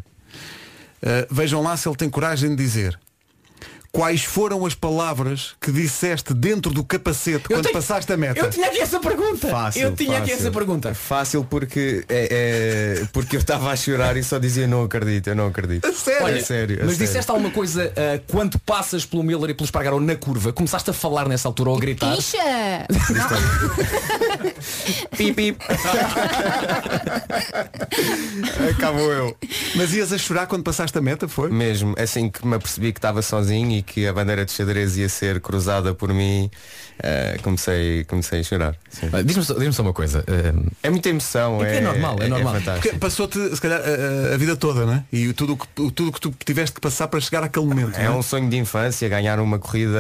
Eh, 1.02 1.28
vejam 1.32 1.62
lá 1.64 1.76
se 1.76 1.88
ele 1.88 1.96
tem 1.96 2.10
coragem 2.10 2.50
de 2.52 2.56
dizer. 2.56 3.00
Quais 3.96 4.24
foram 4.26 4.66
as 4.66 4.76
palavras 4.76 5.54
que 5.62 5.72
disseste 5.72 6.34
dentro 6.34 6.70
do 6.74 6.84
capacete 6.84 7.48
quando 7.48 7.64
tenho- 7.64 7.74
passaste 7.74 8.12
a 8.12 8.18
meta? 8.18 8.40
Eu 8.42 8.50
tinha 8.50 8.68
aqui 8.68 8.80
essa 8.82 9.00
pergunta. 9.00 9.48
Fácil, 9.48 9.82
eu 9.84 9.96
tinha 9.96 10.18
aqui 10.18 10.32
fácil. 10.32 10.44
essa 10.48 10.52
pergunta. 10.52 10.94
Fácil 10.94 11.46
porque 11.50 12.04
é, 12.10 13.00
é- 13.02 13.06
porque 13.14 13.38
eu 13.38 13.40
estava 13.40 13.72
a 13.72 13.76
chorar 13.78 14.18
e 14.18 14.24
só 14.24 14.38
dizia 14.38 14.68
não 14.68 14.84
acredito, 14.84 15.28
eu 15.30 15.36
não 15.36 15.48
acredito. 15.48 15.90
sério? 15.94 16.26
Olha, 16.26 16.40
É 16.40 16.42
sério, 16.44 16.76
é 16.76 16.84
mas 16.84 16.92
sério. 16.98 17.08
disseste 17.08 17.32
alguma 17.32 17.50
coisa 17.52 17.92
ah, 17.96 18.20
quando 18.28 18.60
passas 18.60 19.06
pelo 19.06 19.24
Miller 19.24 19.52
e 19.52 19.54
pelo 19.54 19.64
Espargaró 19.66 19.98
na 20.02 20.16
curva? 20.16 20.52
Começaste 20.52 20.90
a 20.90 20.94
falar 20.94 21.30
nessa 21.30 21.48
altura 21.48 21.70
ou 21.70 21.78
a 21.78 21.80
gritar? 21.80 22.14
Incha! 22.18 22.38
Pip, 25.18 25.34
pip. 25.34 25.58
Acabou 28.70 29.12
eu. 29.12 29.36
Mas 29.76 29.94
ias 29.94 30.12
a 30.12 30.18
chorar 30.18 30.48
quando 30.48 30.64
passaste 30.64 30.98
a 30.98 31.02
meta, 31.02 31.28
foi? 31.28 31.50
Mesmo, 31.52 31.96
assim 31.98 32.30
que 32.30 32.46
me 32.46 32.56
apercebi 32.56 32.92
que 32.92 33.00
estava 33.00 33.22
sozinho 33.22 33.72
e 33.78 33.82
que 33.82 34.08
a 34.08 34.14
bandeira 34.14 34.46
de 34.46 34.52
xadrez 34.52 34.98
ia 34.98 35.10
ser 35.10 35.40
cruzada 35.42 35.94
por 35.94 36.14
mim, 36.14 36.50
eh, 37.00 37.38
comecei, 37.44 38.04
comecei 38.06 38.40
a 38.40 38.44
chorar. 38.44 38.76
Ah, 39.14 39.22
Diz-me 39.22 39.44
só, 39.44 39.54
diz-me 39.54 39.74
só 39.74 39.82
uma 39.84 39.94
coisa. 39.94 40.24
ah, 40.28 40.72
É 40.84 40.90
muita 40.90 41.10
emoção, 41.10 41.64
É 41.64 41.76
é, 41.76 41.78
é 41.78 41.82
normal, 41.82 42.18
é 42.22 42.28
normal. 42.28 42.54
Porque 42.54 42.66
fantástico. 42.70 43.00
passou-te, 43.00 43.56
se 43.56 43.62
calhar, 43.62 43.80
a, 43.82 44.34
a 44.34 44.38
vida 44.38 44.56
toda, 44.56 44.86
né? 44.86 45.04
E 45.12 45.34
tudo 45.34 45.54
o 45.54 45.58
que, 45.58 45.68
tudo 45.92 46.12
que 46.12 46.20
tu 46.22 46.34
tiveste 46.46 46.74
que 46.76 46.82
passar 46.82 47.08
para 47.08 47.20
chegar 47.20 47.44
àquele 47.44 47.66
momento. 47.66 47.96
É 47.98 48.06
não 48.06 48.20
um 48.20 48.22
sonho 48.24 48.50
de 48.50 48.58
infância, 48.58 49.08
ganhar 49.10 49.40
uma 49.40 49.60
corrida 49.60 50.00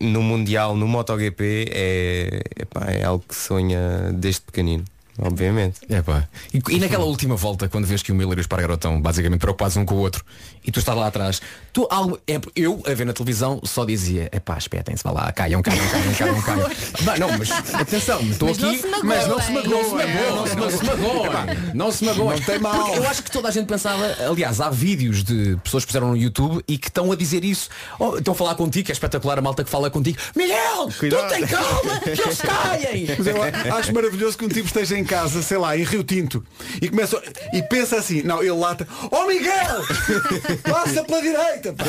no 0.00 0.22
Mundial, 0.22 0.76
no 0.76 0.86
MotoGP, 0.86 1.70
é, 1.72 2.40
epá, 2.60 2.86
é 2.90 3.04
algo 3.04 3.24
que 3.28 3.34
sonha 3.34 3.78
desde 4.14 4.40
pequenino, 4.42 4.84
obviamente. 5.18 5.80
É 5.88 6.02
pá. 6.02 6.26
E, 6.52 6.60
e 6.70 6.78
naquela 6.78 7.04
última 7.04 7.36
volta, 7.36 7.68
quando 7.68 7.86
vês 7.86 8.02
que 8.02 8.12
o 8.12 8.14
Miller 8.14 8.36
e 8.38 8.40
o 8.40 8.42
Espargaró 8.42 8.74
estão 8.74 9.00
basicamente 9.00 9.40
preocupados 9.40 9.76
um 9.76 9.84
com 9.84 9.94
o 9.94 9.98
outro 9.98 10.24
e 10.64 10.72
tu 10.72 10.80
estás 10.80 10.96
lá 10.96 11.06
atrás, 11.06 11.40
tu 11.72 11.86
algo, 11.90 12.18
é, 12.26 12.40
eu 12.56 12.82
a 12.86 12.94
ver 12.94 13.06
na 13.06 13.12
televisão 13.12 13.60
só 13.64 13.84
dizia, 13.84 14.28
é 14.32 14.40
pá, 14.40 14.58
espetem-se, 14.58 15.02
vá 15.02 15.12
lá, 15.12 15.32
caiam, 15.32 15.62
caiam, 15.62 15.86
caiam, 15.88 16.14
caiam, 16.14 16.42
caiam. 16.42 16.70
Bah, 17.02 17.16
não, 17.18 17.30
mas 17.38 17.50
atenção, 17.74 18.20
estou 18.22 18.48
Mas 18.48 18.58
não 18.58 18.70
aqui, 18.70 18.82
mas 19.04 19.28
não 19.28 19.40
se 19.40 19.52
Não 19.52 19.62
magoem, 19.62 20.48
se 20.48 20.56
não 20.56 20.70
se 20.70 20.84
magoem, 20.84 21.14
não 21.14 21.40
se 21.40 21.44
magoem, 21.44 21.74
não 21.74 21.92
se 21.92 22.04
magoem. 22.04 22.38
Não 22.40 22.46
tem 22.46 22.58
mal. 22.58 22.84
Porque 22.84 22.98
eu 22.98 23.08
acho 23.08 23.22
que 23.22 23.30
toda 23.30 23.48
a 23.48 23.50
gente 23.50 23.66
pensava, 23.66 24.16
aliás, 24.28 24.60
há 24.60 24.70
vídeos 24.70 25.22
de 25.22 25.56
pessoas 25.62 25.84
que 25.84 25.92
fizeram 25.92 26.08
no 26.08 26.16
YouTube 26.16 26.64
e 26.66 26.76
que 26.76 26.88
estão 26.88 27.12
a 27.12 27.16
dizer 27.16 27.44
isso. 27.44 27.68
Oh, 27.98 28.16
estão 28.16 28.32
a 28.32 28.36
falar 28.36 28.56
contigo, 28.56 28.86
que 28.86 28.92
é 28.92 28.94
espetacular 28.94 29.38
a 29.38 29.42
malta 29.42 29.62
que 29.62 29.70
fala 29.70 29.90
contigo. 29.90 30.18
Miguel, 30.34 30.88
Cuidado. 30.98 31.28
tu 31.28 31.34
tem 31.34 31.46
calma, 31.46 32.00
que 32.00 32.10
eles 32.10 32.40
caem. 32.40 33.06
Mas 33.16 33.26
eu 33.26 33.74
acho 33.74 33.94
maravilhoso 33.94 34.36
que 34.36 34.44
um 34.44 34.48
tipo 34.48 34.66
esteja 34.66 34.98
em 34.98 35.04
em 35.04 35.06
casa, 35.06 35.42
sei 35.42 35.58
lá, 35.58 35.76
em 35.76 35.84
Rio 35.84 36.02
Tinto, 36.02 36.42
e 36.80 36.88
começa 36.88 37.22
e 37.52 37.62
pensa 37.62 37.96
assim, 37.96 38.22
não, 38.22 38.40
ele 38.40 38.52
lata, 38.52 38.88
oh 39.10 39.26
Miguel! 39.26 39.84
Passa 40.56 41.04
pela 41.04 41.20
direita! 41.20 41.72
pá." 41.72 41.84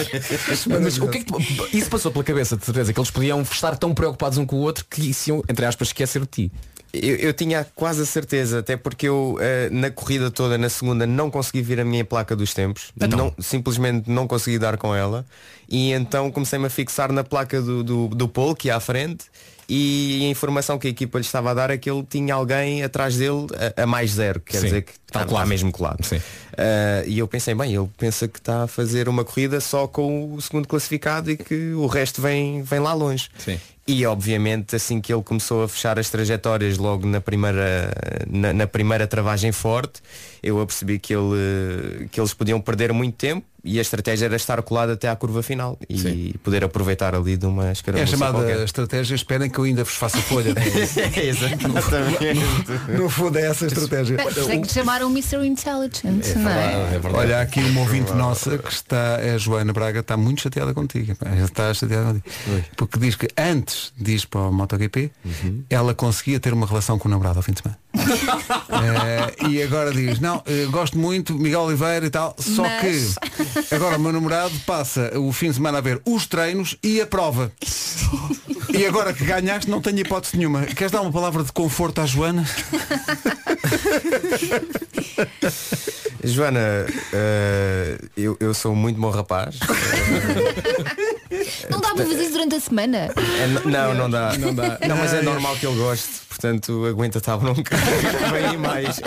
Mas 0.82 0.98
o 0.98 1.08
que 1.08 1.18
é 1.20 1.24
que 1.24 1.78
isso 1.78 1.90
passou 1.90 2.12
pela 2.12 2.24
cabeça, 2.24 2.58
de 2.58 2.66
certeza, 2.66 2.94
que 2.94 3.00
eles 3.00 3.12
podiam 3.12 3.42
estar 3.42 3.76
tão 3.78 3.94
preocupados 3.94 4.38
um 4.38 4.46
com 4.46 4.58
o 4.58 4.60
outro 4.60 4.86
que 4.90 5.12
iam, 5.28 5.44
entre 5.50 5.66
aspas, 5.66 5.90
esquecer 5.90 6.22
de 6.22 6.28
ti. 6.28 6.52
Eu, 6.94 7.16
eu 7.18 7.34
tinha 7.34 7.66
quase 7.76 8.02
a 8.02 8.06
certeza, 8.06 8.60
até 8.60 8.78
porque 8.78 9.08
eu 9.08 9.38
eh, 9.42 9.70
na 9.70 9.92
corrida 9.92 10.32
toda, 10.32 10.58
na 10.58 10.70
segunda, 10.70 11.06
não 11.06 11.30
consegui 11.30 11.62
vir 11.62 11.80
a 11.80 11.86
minha 11.86 12.06
placa 12.06 12.36
dos 12.36 12.54
tempos. 12.54 12.94
Então? 12.96 13.18
Não, 13.18 13.34
simplesmente 13.38 14.10
não 14.10 14.28
consegui 14.28 14.58
dar 14.58 14.78
com 14.78 14.96
ela. 14.96 15.26
E 15.68 15.92
então 15.92 16.32
comecei-me 16.32 16.68
a 16.68 16.70
fixar 16.70 17.12
na 17.12 17.24
placa 17.24 17.62
do, 17.62 17.84
do, 17.84 18.08
do 18.08 18.28
Paul, 18.30 18.56
que 18.56 18.70
ia 18.70 18.78
à 18.78 18.80
frente, 18.80 19.26
e 19.68 20.26
a 20.26 20.30
informação 20.30 20.78
que 20.78 20.88
a 20.88 20.90
equipa 20.90 21.18
lhe 21.18 21.26
estava 21.26 21.52
a 21.52 21.54
dar 21.54 21.72
é 21.72 21.78
que 21.78 21.90
ele 21.90 22.04
tinha 22.08 22.34
alguém 22.34 22.84
atrás 22.84 23.18
dele 23.18 23.48
a, 23.78 23.84
a 23.84 23.86
mais 23.88 24.12
zero. 24.12 24.40
Quer 24.40 24.58
Sim, 24.58 24.66
dizer 24.66 24.82
que 24.84 24.92
está 25.08 25.24
está 25.24 25.46
mesmo 25.46 25.72
colado. 25.72 26.00
Eh, 26.58 27.04
e 27.08 27.20
eu 27.20 27.28
pensei, 27.28 27.54
bem, 27.56 27.74
ele 27.74 27.90
pensa 27.98 28.28
que 28.28 28.40
está 28.40 28.64
a 28.64 28.68
fazer 28.68 29.10
uma 29.10 29.24
corrida 29.24 29.60
só 29.60 29.88
com 29.88 30.34
o 30.34 30.42
segundo 30.42 30.68
classificado 30.68 31.32
e 31.32 31.38
que 31.38 31.74
o 31.74 31.88
resto 31.88 32.22
vem, 32.22 32.62
vem 32.62 32.80
lá 32.80 32.94
longe. 32.94 33.30
Sim. 33.38 33.60
E 33.88 34.04
obviamente 34.06 34.76
assim 34.76 35.00
que 35.00 35.14
ele 35.14 35.22
começou 35.22 35.64
a 35.64 35.68
fechar 35.68 36.00
as 36.00 36.10
trajetórias 36.10 36.78
logo 36.78 37.06
na 37.06 37.22
primeira, 37.22 37.94
na, 38.28 38.52
na 38.52 38.66
primeira 38.66 39.06
travagem 39.06 39.52
forte, 39.52 40.02
eu 40.42 40.60
apercebi 40.62 41.00
que, 41.00 41.14
ele, 41.14 42.08
que 42.12 42.20
eles 42.20 42.34
podiam 42.34 42.60
perder 42.62 42.92
muito 42.94 43.16
tempo 43.16 43.46
e 43.68 43.80
a 43.80 43.82
estratégia 43.82 44.26
era 44.26 44.36
estar 44.36 44.62
colado 44.62 44.92
até 44.92 45.10
à 45.10 45.16
curva 45.16 45.42
final 45.42 45.76
e 45.90 46.38
poder 46.44 46.64
aproveitar 46.64 47.16
ali 47.16 47.36
de 47.36 47.48
uma 47.48 47.66
É 47.66 47.70
a 47.70 47.72
escaramuça 47.72 48.12
chamada 48.12 48.38
qualquer. 48.38 48.64
estratégia, 48.64 49.16
esperem 49.16 49.50
que 49.50 49.58
eu 49.58 49.64
ainda 49.64 49.84
vos 49.84 49.96
faça 49.96 50.20
folha. 50.20 50.54
Exatamente. 51.18 52.92
No 52.96 53.10
fundo 53.10 53.40
é 53.40 53.48
essa 53.48 53.66
a 53.66 53.68
estratégia. 53.68 54.18
Tem 54.46 54.62
que 54.62 54.72
chamar 54.72 55.02
um 55.04 55.10
Mr. 55.10 55.46
Intelligent, 55.46 56.36
não 56.36 56.52
é? 56.52 57.00
Olha, 57.12 57.40
há 57.40 57.42
aqui 57.42 57.60
uma 57.60 57.82
ouvinte 57.82 58.14
nossa 58.14 58.56
que 58.58 58.72
está, 58.72 59.18
é 59.20 59.32
a 59.32 59.38
Joana 59.40 59.74
Braga, 59.74 60.02
está 60.02 60.16
muito 60.16 60.42
chateada 60.42 60.72
contigo. 60.72 61.14
Está 61.44 61.74
chateada 61.74 62.14
contigo. 62.14 62.26
Porque 62.76 63.00
diz 63.00 63.16
que 63.16 63.28
antes 63.36 63.92
de 63.98 64.16
ir 64.16 64.28
para 64.28 64.42
o 64.42 64.54
MotoGP, 64.54 65.12
ela 65.72 65.96
conseguia 65.96 66.40
ter 66.40 66.54
uma 66.54 66.68
relação 66.68 67.00
com 67.00 67.08
o 67.08 67.12
namorado 67.12 67.40
ao 67.40 67.44
fim 67.44 67.54
de 67.54 67.62
semana. 67.64 67.80
Eh, 67.98 69.48
e 69.50 69.64
agora 69.64 69.92
diz, 69.92 70.20
não, 70.20 70.42
eh, 70.46 70.66
gosto 70.70 70.98
muito, 70.98 71.34
Miguel 71.34 71.62
Oliveira 71.62 72.06
e 72.06 72.10
tal, 72.10 72.36
só 72.40 72.64
Mas- 72.64 73.16
que 73.70 73.76
agora 73.76 73.98
o 73.98 74.00
meu 74.00 74.12
namorado 74.12 74.54
passa 74.66 75.12
o 75.18 75.32
fim 75.32 75.50
de 75.50 75.56
semana 75.56 75.78
a 75.78 75.82
ver 75.82 76.02
os 76.06 76.26
treinos 76.28 76.76
e 76.84 77.00
a 77.02 77.06
prova. 77.08 77.52
e 78.78 78.86
agora 78.86 79.14
que 79.14 79.24
ganhaste 79.26 79.70
não 79.70 79.82
tenho 79.82 80.00
hipótese 80.00 80.38
nenhuma. 80.38 80.64
Queres 80.66 80.92
dar 80.92 81.02
uma 81.02 81.12
palavra 81.12 81.44
de 81.44 81.52
conforto 81.52 82.02
à 82.02 82.06
Joana? 82.06 82.46
Joana, 86.24 86.86
eh, 87.14 87.98
eu, 88.18 88.36
eu 88.40 88.54
sou 88.54 88.76
muito 88.76 89.00
bom 89.00 89.10
rapaz. 89.10 89.58
Não 91.70 91.80
dá 91.80 91.94
para 91.94 92.06
fazer 92.06 92.22
isso 92.24 92.32
durante 92.32 92.56
a 92.56 92.60
semana. 92.60 92.98
É, 92.98 93.48
n- 93.48 93.62
não, 93.72 93.94
não 93.94 94.10
dá. 94.10 94.36
Não 94.38 94.54
dá. 94.54 94.78
Não, 94.88 94.98
mas 94.98 95.14
é 95.14 95.22
normal 95.22 95.56
que 95.58 95.66
ele 95.68 95.78
goste, 95.78 96.10
portanto 96.36 96.86
aguenta 96.86 97.18
estar 97.18 97.38
bronca. 97.38 97.76
Vem 98.32 98.46
aí 98.46 98.58
mais. 98.58 99.00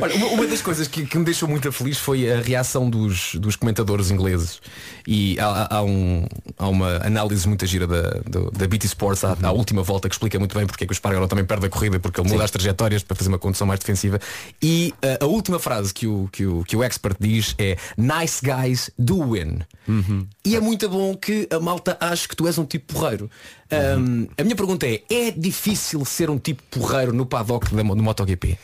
Olha, 0.00 0.14
uma, 0.14 0.26
uma 0.28 0.46
das 0.46 0.62
coisas 0.62 0.86
que, 0.88 1.04
que 1.04 1.18
me 1.18 1.24
deixou 1.24 1.48
muito 1.48 1.70
feliz 1.72 1.98
foi 1.98 2.30
a 2.30 2.40
reação 2.40 2.88
dos, 2.88 3.34
dos 3.34 3.56
comentadores 3.56 4.10
ingleses. 4.10 4.60
E 5.06 5.38
há, 5.40 5.76
há 5.76 5.82
um- 5.82 6.26
há 6.56 6.68
uma 6.68 6.96
análise 7.04 7.46
muito 7.48 7.66
gira 7.66 7.86
da, 7.86 8.02
do- 8.26 8.50
da 8.50 8.66
BT 8.66 8.86
Sports 8.86 9.24
à, 9.24 9.36
à 9.42 9.50
última 9.52 9.82
volta 9.82 10.08
que 10.08 10.14
explica 10.14 10.38
muito 10.38 10.56
bem 10.56 10.66
porque 10.66 10.84
é 10.84 10.86
que 10.86 10.92
o 10.92 10.94
Espargaró 10.94 11.26
também 11.26 11.44
perde 11.44 11.66
a 11.66 11.68
corrida, 11.68 11.98
porque 11.98 12.20
ele 12.20 12.28
muda 12.30 12.44
as 12.44 12.50
trajetórias 12.50 13.02
para 13.02 13.16
fazer 13.16 13.28
uma 13.28 13.38
condução 13.38 13.66
mais 13.66 13.80
defensiva. 13.80 14.20
E 14.62 14.94
uh, 15.20 15.24
a 15.24 15.26
última 15.26 15.58
frase 15.58 15.92
que 15.92 16.06
o, 16.06 16.28
que, 16.30 16.46
o, 16.46 16.62
que 16.64 16.76
o 16.76 16.84
expert 16.84 17.16
diz 17.18 17.54
é 17.58 17.76
Nice 17.96 18.40
guys 18.44 18.90
do 18.98 19.32
win. 19.32 19.58
E 20.44 20.54
é 20.56 20.60
muito 20.60 20.88
bom 20.88 21.16
que 21.16 21.48
a 21.50 21.58
malta 21.58 21.96
ache 22.00 22.28
que 22.28 22.36
tu 22.36 22.46
és 22.46 22.56
um 22.58 22.64
tipo 22.64 22.92
porreiro. 22.94 23.30
Um, 23.70 24.26
a 24.38 24.42
minha 24.42 24.56
pergunta 24.56 24.86
é, 24.86 25.02
é 25.10 25.30
difícil 25.30 26.04
ser 26.04 26.30
um 26.30 26.38
tipo 26.38 26.62
porreiro 26.70 27.12
no 27.12 27.26
paddock 27.26 27.74
da, 27.74 27.82
do 27.82 28.02
MotoGP? 28.02 28.58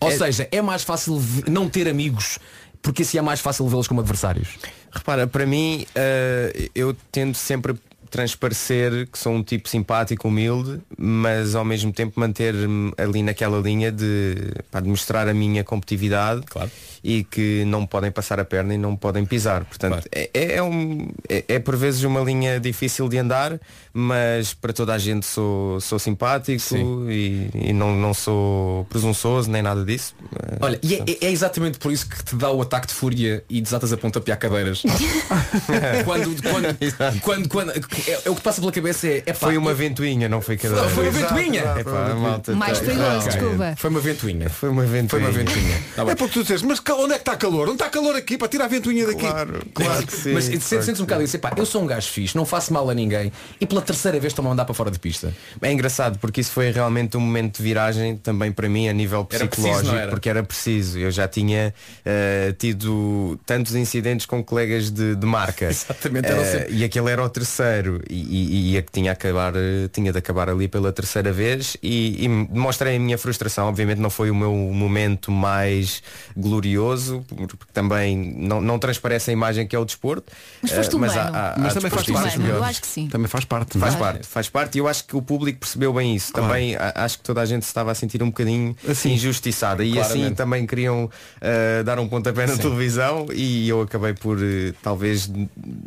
Ou 0.00 0.10
seja, 0.12 0.48
é 0.50 0.62
mais 0.62 0.82
fácil 0.84 1.20
não 1.48 1.68
ter 1.68 1.88
amigos 1.88 2.38
porque 2.82 3.02
assim 3.02 3.16
é 3.16 3.22
mais 3.22 3.40
fácil 3.40 3.66
vê-los 3.68 3.86
como 3.86 4.00
adversários. 4.00 4.48
Repara, 4.90 5.26
para 5.26 5.46
mim, 5.46 5.86
eh, 5.94 6.68
eu 6.74 6.94
tento 7.12 7.38
sempre 7.38 7.76
transparecer 8.10 9.08
que 9.10 9.18
sou 9.18 9.32
um 9.32 9.42
tipo 9.42 9.68
simpático, 9.68 10.28
humilde, 10.28 10.80
mas 10.98 11.54
ao 11.54 11.64
mesmo 11.64 11.92
tempo 11.92 12.20
manter-me 12.20 12.92
ali 12.98 13.22
naquela 13.22 13.58
linha 13.58 13.90
de, 13.90 14.52
pá, 14.70 14.80
de 14.80 14.88
mostrar 14.88 15.28
a 15.28 15.32
minha 15.32 15.64
competitividade 15.64 16.42
Claro. 16.42 16.70
E 17.04 17.24
que 17.24 17.64
não 17.66 17.84
podem 17.86 18.10
passar 18.10 18.38
a 18.38 18.44
perna 18.44 18.74
e 18.74 18.78
não 18.78 18.94
podem 18.96 19.24
pisar. 19.24 19.64
Portanto, 19.64 20.06
é, 20.12 20.30
é, 20.32 20.62
um, 20.62 21.08
é, 21.28 21.44
é 21.48 21.58
por 21.58 21.76
vezes 21.76 22.02
uma 22.04 22.20
linha 22.20 22.60
difícil 22.60 23.08
de 23.08 23.18
andar, 23.18 23.58
mas 23.92 24.54
para 24.54 24.72
toda 24.72 24.94
a 24.94 24.98
gente 24.98 25.26
sou, 25.26 25.80
sou 25.80 25.98
simpático 25.98 26.60
Sim. 26.60 27.08
e, 27.10 27.50
e 27.54 27.72
não, 27.72 27.94
não 27.96 28.14
sou 28.14 28.84
presunçoso 28.84 29.50
nem 29.50 29.62
nada 29.62 29.84
disso. 29.84 30.14
Olha, 30.60 30.78
e 30.82 30.94
é, 30.94 31.26
é 31.26 31.30
exatamente 31.30 31.78
por 31.78 31.90
isso 31.92 32.08
que 32.08 32.22
te 32.24 32.36
dá 32.36 32.50
o 32.50 32.62
ataque 32.62 32.86
de 32.86 32.94
fúria 32.94 33.42
e 33.48 33.60
desatas 33.60 33.92
a 33.92 33.96
pontapear 33.96 34.38
cadeiras. 34.38 34.82
quando, 36.04 36.42
quando, 36.42 37.20
quando, 37.20 37.48
quando, 37.48 37.70
é, 37.70 38.20
é 38.24 38.30
o 38.30 38.34
que 38.34 38.40
passa 38.40 38.60
pela 38.60 38.72
cabeça 38.72 39.06
é, 39.08 39.22
é 39.26 39.32
pá, 39.32 39.46
Foi 39.46 39.56
uma 39.56 39.70
eu- 39.70 39.76
ventoinha, 39.76 40.28
não 40.28 40.40
foi 40.40 40.56
cadeira. 40.56 40.88
Foi 40.88 41.08
uma 41.08 41.12
ventoinha. 41.12 41.60
É 41.76 41.84
pá, 41.84 42.10
a 42.10 42.14
malta 42.14 42.54
Mais 42.54 42.78
tá- 42.78 42.84
perigoso, 42.84 43.16
Ok. 43.16 43.30
desculpa. 43.30 43.74
Foi 43.76 43.90
uma 43.90 44.00
ventoinha. 44.00 44.50
Foi 44.50 44.68
uma 44.68 44.82
ventoinha. 44.84 45.08
Foi 45.08 45.20
uma 45.20 45.30
ventoinha. 45.30 45.82
Tá. 45.96 46.02
É 46.02 46.14
porque 46.14 46.34
tu 46.34 46.42
disseste, 46.42 46.66
mas 46.66 46.80
onde 46.96 47.12
é 47.12 47.16
que 47.16 47.22
está 47.22 47.36
calor? 47.36 47.66
Não 47.66 47.74
está 47.74 47.88
calor 47.90 48.14
aqui 48.16 48.36
para 48.38 48.48
tirar 48.48 48.64
a 48.64 48.68
ventoinha 48.68 49.06
daqui. 49.06 49.20
Claro, 49.20 49.62
claro 49.74 50.06
que 50.06 50.12
sim. 50.16 50.32
Mas 50.32 50.48
claro 50.48 50.60
sentes 50.84 51.00
um 51.00 51.04
bocado 51.04 51.22
isso, 51.22 51.36
epá, 51.36 51.52
eu 51.56 51.66
sou 51.66 51.82
um 51.82 51.86
gajo 51.86 52.08
fixe, 52.08 52.36
não 52.36 52.44
faço 52.46 52.72
mal 52.72 52.88
a 52.88 52.94
ninguém 52.94 53.32
e 53.60 53.66
pela 53.66 53.80
terceira 53.82 54.18
vez 54.20 54.32
estou-me 54.32 54.48
a 54.48 54.52
andar 54.52 54.64
para 54.64 54.74
fora 54.74 54.90
de 54.90 54.98
pista. 54.98 55.32
É 55.60 55.72
engraçado 55.72 56.18
porque 56.18 56.40
isso 56.40 56.50
foi 56.52 56.70
realmente 56.70 57.16
um 57.16 57.20
momento 57.20 57.56
de 57.58 57.62
viragem 57.62 58.16
também 58.16 58.50
para 58.52 58.68
mim 58.68 58.88
a 58.88 58.92
nível 58.92 59.26
Era 59.30 59.46
psicológico, 59.46 59.78
preciso, 59.80 59.96
era? 60.02 60.10
porque 60.10 60.28
era 60.28 60.42
preciso. 60.42 60.98
Eu 60.98 61.10
já 61.10 61.26
tinha 61.28 61.74
eh, 62.04 62.54
tido 62.58 63.38
tantos 63.46 63.74
incidentes 63.74 64.26
com 64.26 64.42
colegas 64.42 64.90
de, 64.90 65.14
de 65.16 65.26
marca. 65.26 65.66
Exatamente, 65.70 66.28
Eh, 66.28 66.44
sempre- 66.44 66.74
E 66.74 66.84
aquele 66.84 67.10
era 67.10 67.22
o 67.22 67.28
terceiro 67.28 68.00
e, 68.08 68.14
e, 68.14 68.72
e 68.72 68.78
a 68.78 68.82
que 68.82 68.90
tinha, 68.92 69.12
acabar, 69.12 69.52
eh, 69.56 69.88
tinha 69.92 70.12
de 70.12 70.18
acabar 70.18 70.48
ali 70.48 70.68
pela 70.68 70.92
terceira 70.92 71.32
vez 71.32 71.76
e, 71.82 72.24
e 72.24 72.28
mostrei 72.28 72.96
a 72.96 73.00
minha 73.00 73.18
frustração. 73.18 73.68
Obviamente 73.68 73.98
não 73.98 74.10
foi 74.10 74.30
o 74.30 74.34
meu 74.34 74.52
momento 74.52 75.30
mais 75.30 76.02
glorioso, 76.36 76.81
porque 76.86 77.72
também 77.72 78.16
não, 78.36 78.60
não 78.60 78.78
transparece 78.78 79.30
a 79.30 79.32
imagem 79.32 79.66
que 79.66 79.74
é 79.76 79.78
o 79.78 79.84
desporto. 79.84 80.30
Mas 80.60 80.70
foste 80.72 80.92
Eh, 80.92 80.96
humano. 80.96 81.12
há- 81.12 81.54
há- 81.54 81.54
Mas 81.58 81.72
há 81.72 81.74
também 81.80 81.90
faz 81.90 82.06
parte. 82.06 82.36
Eu 82.36 82.42
melhores. 82.42 82.64
acho 82.64 82.80
que 82.80 82.86
sim. 82.86 83.08
Também 83.08 83.28
faz 83.28 83.44
parte, 83.44 83.78
não 83.78 83.86
é? 83.86 83.90
Faz 83.90 84.00
parte, 84.02 84.26
faz 84.26 84.48
parte 84.48 84.74
e 84.76 84.78
eu 84.78 84.88
acho 84.88 85.04
que 85.04 85.16
o 85.16 85.22
público 85.22 85.60
percebeu 85.60 85.92
bem 85.92 86.14
isso. 86.14 86.32
Também 86.32 86.74
a- 86.76 86.92
acho 86.96 87.18
que 87.18 87.24
toda 87.24 87.40
a 87.40 87.44
gente 87.46 87.62
se 87.64 87.68
estava 87.68 87.90
a 87.90 87.94
sentir 87.94 88.22
um 88.22 88.26
bocadinho 88.26 88.76
Assim. 88.88 89.12
injustiçada 89.12 89.84
e 89.84 89.98
assim 89.98 90.10
Claramente. 90.12 90.36
também 90.36 90.66
queriam 90.66 91.04
uh, 91.04 91.84
dar 91.84 91.98
um 91.98 92.08
pontapé 92.08 92.46
na 92.46 92.56
televisão 92.56 93.26
e 93.32 93.68
eu 93.68 93.82
acabei 93.82 94.14
por 94.14 94.38
uh, 94.38 94.42
talvez 94.82 95.30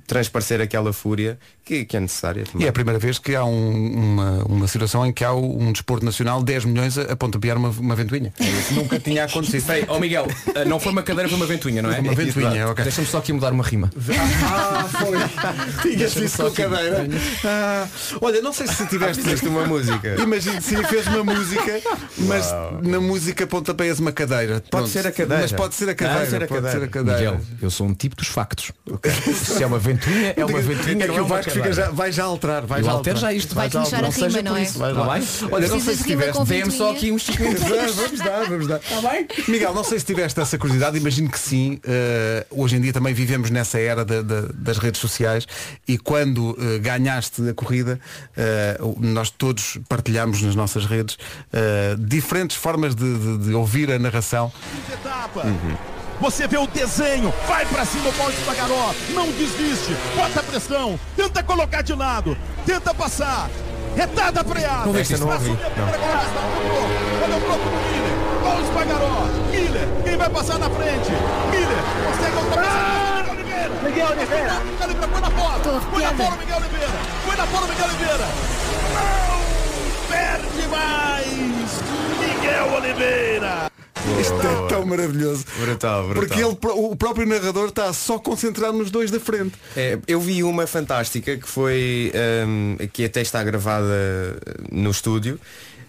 transparecer 0.08 0.62
aquela 0.62 0.93
fúria 0.93 1.38
que, 1.63 1.84
que 1.86 1.97
é 1.97 1.99
necessária. 1.99 2.41
E 2.41 2.43
também. 2.45 2.67
é 2.67 2.69
a 2.69 2.73
primeira 2.73 2.99
vez 2.99 3.17
que 3.17 3.36
há 3.36 3.43
um- 3.43 3.93
uma, 3.95 4.43
uma 4.45 4.67
situação 4.67 5.05
em 5.05 5.12
que 5.12 5.23
há 5.23 5.34
um 5.34 5.71
desporto 5.71 6.05
nacional 6.05 6.43
10 6.43 6.65
milhões 6.65 6.97
a, 6.97 7.03
a 7.13 7.15
pontapear 7.15 7.58
uma, 7.58 7.69
uma 7.69 7.95
ventoinha. 7.95 8.34
Nunca 8.71 8.99
tinha 8.99 9.23
acontecido. 9.25 9.69
Aí, 9.71 9.84
ó 9.88 9.99
Miguel, 9.99 10.27
não 10.67 10.79
foi 10.86 10.91
uma 10.91 11.02
cadeira, 11.02 11.28
foi 11.28 11.38
uma 11.38 11.48
ventoinha, 11.48 11.82
não 11.82 11.91
é? 11.91 12.00
Uma 12.00 12.13
ventoinha, 12.13 12.69
ok. 12.69 12.84
Deixa-me 12.84 13.08
só 13.08 13.17
aqui 13.17 13.34
mudar 13.34 13.52
uma 13.52 13.63
rima. 13.63 13.89
Ah, 14.43 14.88
foi. 14.88 15.17
Tinhas 15.95 16.15
isso 16.15 16.38
só 16.38 16.50
com 16.50 16.56
cadeira. 16.56 17.08
Ah, 17.43 17.88
olha, 18.21 18.39
não 18.39 18.54
sei 18.54 18.67
se 18.67 18.86
tiveste 18.88 19.24
Fizeste 19.24 19.48
uma 19.48 19.65
música. 19.65 20.15
Imagino, 20.21 20.62
sim, 20.62 20.76
fez 20.84 21.08
uma 21.08 21.24
música, 21.24 21.82
mas 22.19 22.45
na 22.84 23.00
música 23.00 23.48
pontapeias 23.48 24.00
uma 24.00 24.12
cadeira. 24.12 24.62
Pronto. 24.69 24.88
ser 24.88 25.08
a 25.08 25.12
cadeira. 25.12 25.41
Mas 25.41 25.52
pode 25.52 25.74
ser 25.74 25.89
a 25.89 25.95
cadeira. 25.95 26.19
Pode 26.19 26.30
ser 26.30 26.36
a 26.43 26.48
pode 26.48 26.62
cadeira. 26.62 26.80
ser 26.80 26.86
a 26.86 26.88
cadeira. 26.88 27.32
Miguel, 27.32 27.41
eu 27.63 27.69
sou 27.71 27.88
um 27.88 27.93
tipo 27.95 28.15
dos 28.15 28.28
factos. 28.28 28.71
Se 29.34 29.63
é 29.63 29.65
uma 29.65 29.80
ventoinha, 29.80 30.34
é 30.38 30.45
uma 30.45 30.60
ventoinha, 30.62 31.06
É 31.06 31.08
que 31.08 31.15
é 31.15 31.21
o 31.21 31.26
uma 31.26 31.36
Vasco 31.36 31.52
fica 31.52 31.63
cadeira. 31.69 31.88
já, 31.88 31.91
vai 31.91 32.12
já 32.12 32.24
alterar. 32.26 32.65
Vai 32.67 32.82
Eu 32.82 32.86
já 32.86 32.91
alterar. 32.91 33.19
já 33.19 33.34
isto. 33.34 33.56
Vai 33.56 33.69
começar 33.71 34.04
a 34.04 34.06
alterar. 34.06 34.30
rima, 34.30 34.41
não 34.43 34.58
é? 34.58 34.65
Tá 34.65 35.13
bem? 35.13 35.28
Olha, 35.52 35.67
não 35.67 35.80
sei 35.80 35.95
se 35.95 36.04
tiveste. 36.04 36.43
Dê-me 36.45 36.71
só 36.71 36.91
ventoinha? 36.91 36.91
aqui 36.91 37.12
uns 37.12 37.26
5 37.26 37.41
minutos. 37.41 37.63
Vamos 37.95 38.19
dar, 38.19 38.43
vamos 38.45 38.67
dar. 38.67 38.80
Miguel, 39.48 39.74
não 39.74 39.84
sei 39.84 39.98
se 40.00 40.06
tiveste 40.06 40.39
essa 40.39 40.58
curiosidade, 40.58 40.74
imagino 40.97 41.29
que 41.29 41.39
sim. 41.39 41.79
Eh, 41.83 42.45
hoje 42.49 42.75
em 42.75 42.81
dia 42.81 42.91
também 42.93 43.13
vivemos 43.13 43.49
nessa 43.49 43.79
era 43.79 44.03
da- 44.05 44.21
da- 44.21 44.47
das 44.53 44.77
redes 44.77 44.99
sociais 45.01 45.47
e 45.88 45.97
quando 45.97 46.57
eh, 46.59 46.79
ganhaste 46.79 47.47
a 47.49 47.53
corrida, 47.53 47.99
eh, 48.38 48.77
nós 48.99 49.29
todos 49.29 49.77
partilhamos 49.88 50.41
nas 50.41 50.55
nossas 50.55 50.85
redes 50.85 51.17
diferentes 51.99 52.57
formas 52.57 52.93
de, 52.95 53.17
de- 53.17 53.38
de 53.49 53.53
ouvir 53.53 53.91
a 53.91 53.99
narração. 53.99 54.51
etapa. 54.91 55.43
Você 56.21 56.47
vê 56.47 56.57
o 56.57 56.65
desenho, 56.67 57.33
vai 57.47 57.65
pra 57.65 57.83
cima 57.85 58.07
o 58.09 58.13
Paulo 58.13 58.31
Espargaró, 58.31 58.93
não 59.13 59.27
desiste, 59.33 59.93
bota 60.15 60.41
pressão, 60.43 60.97
tenta 61.15 61.43
colocar 61.43 61.81
de 61.81 61.93
lado, 61.93 62.38
tenta 62.65 62.93
passar, 62.93 63.49
retada 63.97 64.39
a 64.39 64.43
freada. 64.45 64.85
Não 64.85 64.93
não 64.93 65.02
Está 65.02 65.15
ouvi, 65.25 65.45
subindo 65.45 65.58
pra 65.73 65.97
costa, 65.97 66.39
Olha 67.23 67.37
o 67.37 68.25
bloco 68.46 69.27
do 69.33 69.52
Miller. 69.52 69.87
Quem 70.04 70.17
vai 70.17 70.29
passar 70.29 70.60
na 70.60 70.69
frente? 70.69 71.12
Miller. 71.52 71.81
Consegue 72.06 72.37
ultrapassar. 72.37 73.25
Miguel 73.25 73.33
Oliveira. 73.33 73.69
Miguel 73.83 74.08
Oliveira. 74.08 74.60
Miguel 74.60 74.85
Oliveira. 74.85 75.08
Põe 75.08 75.21
na 75.21 75.29
bola. 75.29 75.60
Põe 75.91 76.04
na 76.04 76.13
bola, 76.13 76.37
Miguel 76.37 76.58
Oliveira. 76.58 76.93
Põe 77.25 77.35
na 77.37 77.46
bola, 77.48 77.67
Miguel 77.67 77.85
Oliveira. 77.85 78.27
Não! 78.93 79.35
Perde 80.10 80.67
mais. 80.67 81.81
Miguel 82.19 82.73
Oliveira. 82.75 83.71
Isto 84.21 84.35
é 84.35 84.67
tão 84.69 84.85
maravilhoso. 84.85 85.46
Brutal, 85.60 86.08
brutal. 86.08 86.23
Porque 86.23 86.39
ele, 86.39 86.79
o 86.79 86.96
próprio 86.96 87.25
narrador 87.25 87.69
está 87.69 87.91
só 87.91 88.19
concentrado 88.19 88.77
nos 88.77 88.91
dois 88.91 89.10
da 89.10 89.19
frente. 89.19 89.54
É, 89.75 89.98
eu 90.08 90.21
vi 90.21 90.43
uma 90.43 90.67
fantástica 90.67 91.35
que 91.35 91.48
foi 91.48 92.12
hum, 92.48 92.77
que 92.93 93.04
até 93.06 93.21
está 93.21 93.43
gravada 93.43 94.37
no 94.71 94.91
estúdio. 94.91 95.39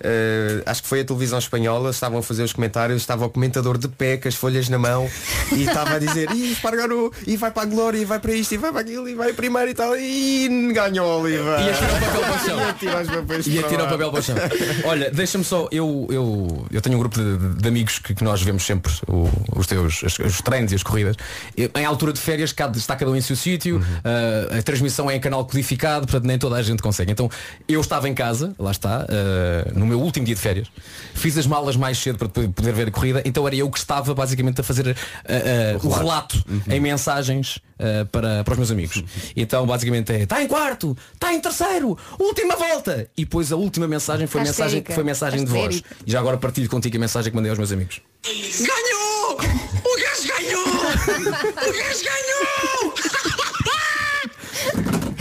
Uh, 0.00 0.62
acho 0.66 0.82
que 0.82 0.88
foi 0.88 1.00
a 1.00 1.04
televisão 1.04 1.38
espanhola, 1.38 1.90
estavam 1.90 2.18
a 2.18 2.22
fazer 2.22 2.42
os 2.42 2.52
comentários, 2.52 3.02
estava 3.02 3.24
o 3.24 3.30
comentador 3.30 3.78
de 3.78 3.88
pé 3.88 4.16
com 4.16 4.28
as 4.28 4.34
folhas 4.34 4.68
na 4.68 4.78
mão 4.78 5.08
e 5.52 5.62
estava 5.64 5.94
a 5.94 5.98
dizer, 5.98 6.30
e 6.32 6.52
Espargaró, 6.52 7.10
e 7.26 7.36
vai 7.36 7.50
para 7.50 7.62
a 7.62 7.66
glória, 7.66 7.98
e 7.98 8.04
vai 8.04 8.18
para 8.18 8.32
isto, 8.32 8.54
e 8.54 8.56
vai 8.58 8.70
para 8.72 8.80
aquilo, 8.82 9.08
e 9.08 9.14
vai 9.14 9.32
primeiro 9.32 9.70
e 9.70 9.74
tal, 9.74 9.96
e 9.96 10.70
ganhou 10.74 11.22
Oliva. 11.22 11.56
E 11.60 11.70
atira 11.70 11.86
o 11.94 12.00
papel 12.00 12.20
para 12.20 12.34
o 12.34 12.44
chão. 12.46 12.56
E 13.48 13.58
os 13.58 13.64
atira 13.64 13.84
o 13.84 13.88
papel 13.88 14.10
para 14.10 14.20
o 14.20 14.22
chão. 14.22 14.36
Olha, 14.84 15.10
deixa-me 15.10 15.44
só, 15.44 15.68
eu, 15.72 16.06
eu, 16.10 16.66
eu 16.70 16.80
tenho 16.80 16.96
um 16.96 16.98
grupo 16.98 17.18
de, 17.20 17.54
de 17.60 17.68
amigos 17.68 17.98
que, 17.98 18.14
que 18.14 18.24
nós 18.24 18.42
vemos 18.42 18.64
sempre 18.64 18.92
o- 19.08 19.28
os 19.56 19.66
teus 19.66 20.02
as- 20.04 20.18
os 20.18 20.40
treinos 20.40 20.72
e 20.72 20.74
as 20.74 20.82
corridas. 20.82 21.16
Eu, 21.56 21.70
em 21.74 21.84
altura 21.84 22.12
de 22.12 22.20
férias 22.20 22.52
cada- 22.52 22.76
está 22.78 22.94
cada 22.96 23.10
um 23.10 23.16
em 23.16 23.20
seu 23.20 23.36
sítio, 23.36 23.78
uh, 23.78 24.58
a 24.58 24.62
transmissão 24.62 25.10
é 25.10 25.16
em 25.16 25.20
canal 25.20 25.44
codificado, 25.44 26.06
portanto 26.06 26.24
nem 26.26 26.38
toda 26.38 26.56
a 26.56 26.62
gente 26.62 26.82
consegue. 26.82 27.10
Então 27.12 27.30
eu 27.68 27.80
estava 27.80 28.08
em 28.08 28.14
casa, 28.14 28.54
lá 28.58 28.70
está, 28.70 29.04
uh, 29.06 29.78
no 29.86 29.90
meu 29.90 30.00
último 30.00 30.26
dia 30.26 30.34
de 30.34 30.40
férias, 30.40 30.68
fiz 31.14 31.38
as 31.38 31.46
malas 31.46 31.76
mais 31.76 31.96
cedo 31.98 32.18
para 32.18 32.28
poder 32.28 32.72
ver 32.72 32.88
a 32.88 32.90
corrida, 32.90 33.22
então 33.24 33.46
era 33.46 33.54
eu 33.54 33.70
que 33.70 33.78
estava 33.78 34.14
basicamente 34.14 34.60
a 34.60 34.64
fazer 34.64 34.88
uh, 34.88 34.90
uh, 34.90 35.86
o 35.86 35.90
relato 35.90 36.44
em 36.68 36.80
mensagens 36.80 37.56
uh, 37.56 38.04
para, 38.10 38.42
para 38.42 38.52
os 38.52 38.58
meus 38.58 38.70
amigos. 38.70 39.02
Então 39.36 39.64
basicamente 39.66 40.12
é, 40.12 40.22
está 40.22 40.42
em 40.42 40.48
quarto, 40.48 40.96
está 41.14 41.32
em 41.32 41.40
terceiro, 41.40 41.96
última 42.18 42.56
volta! 42.56 43.08
E 43.16 43.24
depois 43.24 43.52
a 43.52 43.56
última 43.56 43.86
mensagem 43.86 44.26
foi 44.26 44.42
Estás 44.42 44.56
mensagem, 44.56 44.78
histérica. 44.78 44.94
foi 44.94 45.04
mensagem 45.04 45.44
de 45.44 45.46
Estás 45.46 45.62
voz. 45.62 45.82
E 46.04 46.10
já 46.10 46.18
agora 46.18 46.36
partilho 46.36 46.68
contigo 46.68 46.96
a 46.96 47.00
mensagem 47.00 47.30
que 47.30 47.36
mandei 47.36 47.50
aos 47.50 47.58
meus 47.58 47.72
amigos. 47.72 48.00
Ganhou! 48.24 49.32
O 49.34 50.00
gajo 50.00 50.28
ganhou! 50.28 50.66
O 51.56 51.72
gajo 51.72 52.04
ganhou! 52.04 53.15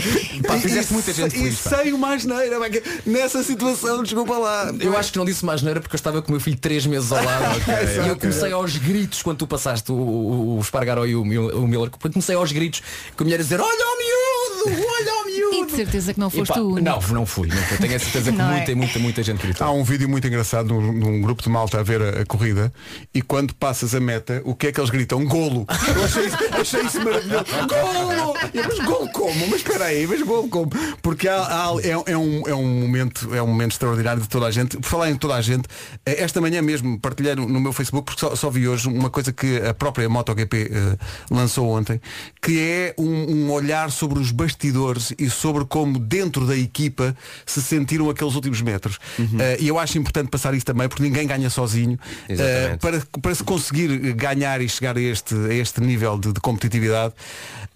Pá, 0.46 0.58
fizeste 0.58 0.92
muita 0.92 1.12
gente 1.12 1.34
e 1.34 1.38
feliz. 1.38 1.60
pá. 1.60 1.82
sem 1.82 1.92
uma 1.92 2.14
asneira, 2.14 2.58
pá, 2.58 2.68
que 2.70 2.82
nessa 3.06 3.42
situação, 3.42 4.02
desculpa 4.02 4.36
lá. 4.38 4.72
Eu 4.80 4.96
acho 4.96 5.12
que 5.12 5.18
não 5.18 5.24
disse 5.24 5.44
mais 5.44 5.62
neira 5.62 5.80
porque 5.80 5.94
eu 5.94 5.98
estava 5.98 6.20
com 6.22 6.28
o 6.28 6.32
meu 6.32 6.40
filho 6.40 6.56
três 6.58 6.86
meses 6.86 7.10
ao 7.12 7.22
lado. 7.24 7.60
e 8.04 8.08
eu 8.08 8.16
comecei 8.16 8.52
aos 8.52 8.76
gritos 8.76 9.22
quando 9.22 9.38
tu 9.38 9.46
passaste 9.46 9.90
o, 9.90 9.94
o, 9.94 10.56
o 10.58 10.60
Espargaró 10.60 11.04
e 11.06 11.14
o, 11.16 11.24
Mil- 11.24 11.48
o 11.58 11.66
Miller. 11.66 11.90
Comecei 11.90 12.34
aos 12.36 12.52
gritos 12.52 12.82
com 13.16 13.22
a 13.22 13.24
mulher 13.24 13.40
a 13.40 13.42
dizer, 13.42 13.60
olha 13.60 13.86
o 13.86 13.98
miúdo, 13.98 14.82
olha 14.86 15.22
o 15.22 15.26
de 15.66 15.72
certeza 15.72 16.14
que 16.14 16.20
não 16.20 16.30
foste 16.30 16.54
tu. 16.54 16.60
único. 16.72 16.80
Não, 16.80 17.00
não 17.12 17.26
fui. 17.26 17.48
Não, 17.48 17.56
eu 17.56 17.78
tenho 17.78 17.96
a 17.96 17.98
certeza 17.98 18.30
que 18.32 18.38
Não 18.38 18.50
é? 18.50 18.56
muita, 18.56 18.74
muita, 18.76 18.98
muita 18.98 19.22
gente 19.22 19.42
gritou. 19.42 19.66
Há 19.66 19.70
um 19.72 19.82
vídeo 19.84 20.08
muito 20.08 20.26
engraçado 20.26 20.68
num, 20.68 20.92
num 20.92 21.20
grupo 21.20 21.42
de 21.42 21.48
malta 21.48 21.80
a 21.80 21.82
ver 21.82 22.00
a, 22.02 22.20
a 22.22 22.26
corrida 22.26 22.72
e 23.14 23.20
quando 23.22 23.54
passas 23.54 23.94
a 23.94 24.00
meta, 24.00 24.40
o 24.44 24.54
que 24.54 24.68
é 24.68 24.72
que 24.72 24.80
eles 24.80 24.90
gritam? 24.90 25.24
Golo! 25.24 25.66
Eu 25.96 26.04
achei 26.04 26.26
isso, 26.26 26.36
achei 26.60 26.82
isso 26.82 27.02
maravilhoso. 27.04 27.44
Golo! 27.68 28.36
Eu, 28.54 28.64
mas 28.68 28.78
golo 28.84 29.08
como? 29.12 29.46
Mas 29.48 29.56
espera 29.56 29.86
aí, 29.86 30.06
mas 30.06 30.22
golo 30.22 30.48
como? 30.48 30.70
Porque 31.02 31.26
há- 31.28 31.42
há- 31.42 31.74
é, 31.82 32.12
é 32.12 32.16
um, 32.18 32.42
é, 32.46 32.54
um 32.54 32.80
momento, 32.80 33.34
é 33.34 33.42
um 33.42 33.46
momento 33.46 33.72
extraordinário 33.72 34.22
de 34.22 34.28
toda 34.28 34.46
a 34.46 34.50
gente. 34.50 34.76
Por 34.76 34.84
falar 34.88 35.10
em 35.10 35.16
toda 35.16 35.34
a 35.34 35.40
gente, 35.42 35.64
eh, 36.04 36.22
esta 36.22 36.40
manhã 36.40 36.60
mesmo 36.62 36.98
partilhei 37.00 37.34
no 37.34 37.46
no 37.46 37.60
meu 37.60 37.72
Facebook, 37.72 38.04
porque 38.06 38.20
só, 38.20 38.34
só 38.36 38.50
vi 38.50 38.68
hoje 38.68 38.86
uma 38.88 39.08
coisa 39.08 39.32
que 39.32 39.56
a 39.58 39.72
própria 39.72 40.08
MotoGP 40.08 40.70
eh, 40.70 40.96
lançou 41.30 41.68
ontem, 41.70 42.00
que 42.42 42.60
é 42.60 42.94
um, 42.98 43.06
um 43.46 43.50
olhar 43.52 43.90
sobre 43.90 44.18
os 44.18 44.30
bastidores 44.30 45.14
e 45.18 45.30
sobre 45.30 45.55
como 45.64 45.98
dentro 45.98 46.46
da 46.46 46.56
equipa 46.56 47.16
se 47.46 47.62
sentiram 47.62 48.10
aqueles 48.10 48.34
últimos 48.34 48.60
metros. 48.60 48.98
Eh, 49.38 49.58
e 49.60 49.68
eu 49.68 49.78
acho 49.78 49.96
importante 49.96 50.28
passar 50.28 50.52
isso 50.54 50.66
também, 50.66 50.88
porque 50.88 51.02
ninguém 51.02 51.26
ganha 51.26 51.48
sozinho. 51.48 51.98
Exatamente. 52.28 52.80
para, 52.80 53.20
para 53.22 53.34
se 53.34 53.44
conseguir 53.44 54.12
ganhar 54.14 54.60
e 54.60 54.68
chegar 54.68 54.96
a 54.96 55.00
este, 55.00 55.34
a 55.34 55.54
este 55.54 55.80
nível 55.80 56.18
de, 56.18 56.32
de 56.32 56.40
competitividade, 56.40 57.14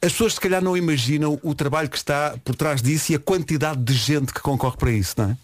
as 0.02 0.12
pessoas 0.12 0.34
se 0.34 0.40
calhar 0.40 0.62
não 0.62 0.76
imaginam 0.76 1.38
o 1.42 1.54
trabalho 1.54 1.88
que 1.88 1.96
está 1.96 2.34
por 2.44 2.54
trás 2.54 2.82
disso 2.82 3.12
e 3.12 3.14
a 3.14 3.18
quantidade 3.18 3.82
de 3.82 3.92
gente 3.92 4.32
que 4.32 4.40
concorre 4.40 4.76
para 4.76 4.90
isso, 4.90 5.14
não 5.18 5.30
é? 5.30 5.36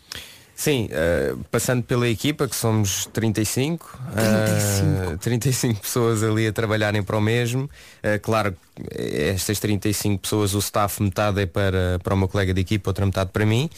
Sim, 0.57 0.89
eh, 0.91 1.35
passando 1.51 1.83
pela 1.83 2.09
equipa, 2.09 2.49
que 2.49 2.57
somos 2.57 3.05
35, 3.13 4.01
35. 4.15 5.19
35 5.19 5.81
pessoas 5.83 6.23
ali 6.23 6.47
a 6.47 6.53
trabalharem 6.53 7.03
para 7.03 7.19
o 7.19 7.21
mesmo. 7.21 7.69
Eh, 8.03 8.19
claro, 8.19 8.57
estas 8.91 9.61
35 9.61 10.19
pessoas, 10.23 10.55
o 10.55 10.59
staff, 10.59 11.03
metade 11.03 11.43
é 11.43 11.47
para, 11.47 11.99
para 12.03 12.15
o 12.15 12.17
meu 12.17 12.27
colega 12.27 12.55
de 12.55 12.63
equipa, 12.63 12.89
outra 12.89 13.05
metade 13.05 13.31
para 13.33 13.45
mim. 13.45 13.69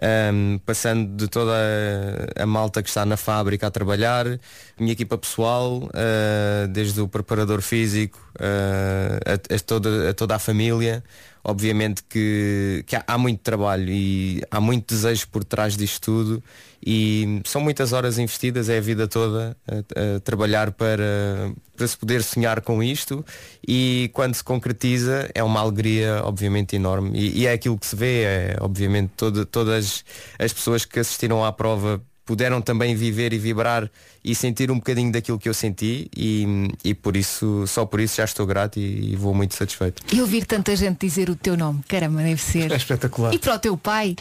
Ahm, 0.00 0.58
passando 0.64 1.16
de 1.16 1.28
toda 1.28 1.52
a, 1.52 2.44
a 2.44 2.46
malta 2.46 2.80
que 2.80 2.88
está 2.88 3.04
na 3.04 3.16
fábrica 3.16 3.66
a 3.66 3.70
trabalhar, 3.70 4.24
minha 4.78 4.92
equipa 4.92 5.18
pessoal, 5.18 5.90
ah, 5.92 6.66
desde 6.68 7.00
o 7.00 7.08
preparador 7.08 7.60
físico 7.60 8.18
ah, 8.38 9.18
a, 9.26 9.54
a 9.54 9.58
toda, 9.58 10.10
a 10.10 10.14
toda 10.14 10.36
a 10.36 10.38
família, 10.38 11.02
obviamente 11.42 12.02
que, 12.08 12.84
que 12.86 12.94
há, 12.96 13.04
há 13.06 13.16
muito 13.18 13.40
trabalho 13.40 13.88
e 13.90 14.42
há 14.50 14.60
muito 14.60 14.94
desejo 14.94 15.26
por 15.28 15.42
trás 15.44 15.76
disto 15.76 16.00
tudo 16.02 16.42
e 16.84 17.40
são 17.44 17.60
muitas 17.60 17.92
horas 17.92 18.18
investidas, 18.18 18.68
é 18.68 18.78
a 18.78 18.80
vida 18.80 19.06
toda 19.06 19.56
a, 19.68 20.16
a 20.16 20.20
trabalhar 20.20 20.72
para, 20.72 21.52
para 21.76 21.86
se 21.86 21.96
poder 21.96 22.22
sonhar 22.22 22.60
com 22.62 22.82
isto 22.82 23.24
e 23.66 24.10
quando 24.12 24.34
se 24.34 24.44
concretiza 24.44 25.28
é 25.34 25.42
uma 25.42 25.60
alegria 25.60 26.22
obviamente 26.24 26.76
enorme. 26.76 27.18
E, 27.18 27.40
e 27.40 27.46
é 27.46 27.52
aquilo 27.52 27.78
que 27.78 27.86
se 27.86 27.96
vê, 27.96 28.22
é 28.22 28.56
obviamente 28.60 29.10
todo- 29.16 29.44
todas 29.46 30.04
as 30.38 30.52
pessoas 30.52 30.84
que 30.84 30.98
assistiram 31.00 31.44
à 31.44 31.52
prova 31.52 32.00
puderam 32.24 32.62
também 32.62 32.94
viver 32.94 33.32
e 33.32 33.38
vibrar 33.38 33.90
e 34.24 34.34
sentir 34.34 34.70
um 34.70 34.76
bocadinho 34.76 35.10
daquilo 35.10 35.38
que 35.38 35.48
eu 35.48 35.54
senti 35.54 36.10
e, 36.16 36.68
e 36.84 36.94
por 36.94 37.16
isso, 37.16 37.64
só 37.66 37.84
por 37.86 38.00
isso 38.00 38.16
já 38.16 38.24
estou 38.24 38.46
grato 38.46 38.78
e, 38.78 39.12
e 39.12 39.16
vou 39.16 39.34
muito 39.34 39.54
satisfeito. 39.54 40.02
E 40.12 40.20
ouvir 40.20 40.44
tanta 40.44 40.74
gente 40.76 40.98
dizer 41.06 41.30
o 41.30 41.34
teu 41.36 41.56
nome, 41.56 41.80
caramba, 41.88 42.22
deve 42.22 42.40
ser. 42.42 42.70
É 42.70 42.76
espetacular. 42.76 43.32
E 43.34 43.38
para 43.38 43.54
o 43.54 43.58
teu 43.58 43.76
pai, 43.76 44.16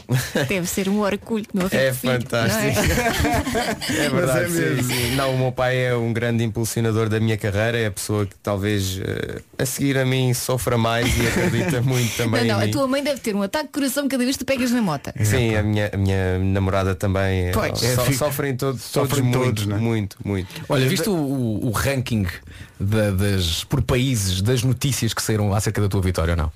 deve 0.48 0.68
ser 0.68 0.88
um 0.90 1.00
orgulho 1.02 1.46
no 1.54 1.66
É 1.72 1.94
filho, 1.94 2.14
fantástico. 2.14 2.64
não 2.64 4.00
é? 4.02 4.06
É 4.06 4.10
verdade. 4.10 4.50
Mas 4.50 4.60
é 4.60 4.70
mesmo. 4.72 5.16
Não, 5.16 5.36
o 5.36 5.38
meu 5.38 5.52
pai 5.52 5.78
é 5.86 5.96
um 5.96 6.14
grande 6.14 6.44
impulsionador 6.44 7.10
da 7.10 7.20
minha 7.20 7.38
carreira, 7.38 7.78
é 7.78 7.88
a 7.88 7.92
pessoa 7.92 8.26
que 8.26 8.36
talvez 8.42 9.00
eh, 9.04 9.42
a 9.58 9.66
seguir 9.66 9.98
a 9.98 10.06
mim 10.06 10.34
sofra 10.34 10.78
mais 10.78 11.08
e 11.18 11.28
acredita 11.28 11.82
muito 11.84 12.16
também 12.16 12.42
Não, 12.46 12.56
não, 12.56 12.60
em 12.60 12.64
a 12.64 12.66
mim. 12.68 12.72
tua 12.72 12.88
mãe 12.88 13.04
deve 13.04 13.20
ter 13.20 13.36
um 13.36 13.42
ataque 13.42 13.66
de 13.68 13.72
coração 13.74 14.08
cada 14.08 14.24
vez 14.24 14.38
que 14.38 14.44
tu 14.44 14.48
pegas 14.48 14.72
na 14.72 14.82
moto. 14.82 15.12
Sim, 15.24 15.56
a 15.56 15.64
minha, 15.64 15.90
a 15.94 15.98
minha 15.98 16.40
namorada 16.40 16.96
também. 16.96 17.52
Pois. 17.52 17.80
So- 17.80 17.86
É, 17.86 17.98
fica- 18.06 18.18
sofrem 18.18 18.56
todos, 18.56 18.90
todos 18.92 19.10
sofrem 19.10 19.24
muito, 19.30 19.44
todos, 19.46 19.66
não 19.66 19.76
é? 19.78 19.80
Muito, 19.90 20.18
muito. 20.24 20.48
Olha, 20.70 20.88
viste 20.88 21.10
o, 21.10 21.14
o- 21.14 21.72
ranking 21.72 22.26
da- 22.80 23.12
das, 23.12 23.64
por 23.64 23.82
países 23.82 24.42
das 24.42 24.64
notícias 24.64 25.14
que 25.14 25.22
saíram 25.22 25.54
acerca 25.54 25.82
da 25.82 25.88
tua 25.90 26.02
vitória 26.02 26.34
ou 26.34 26.38
não? 26.38 26.52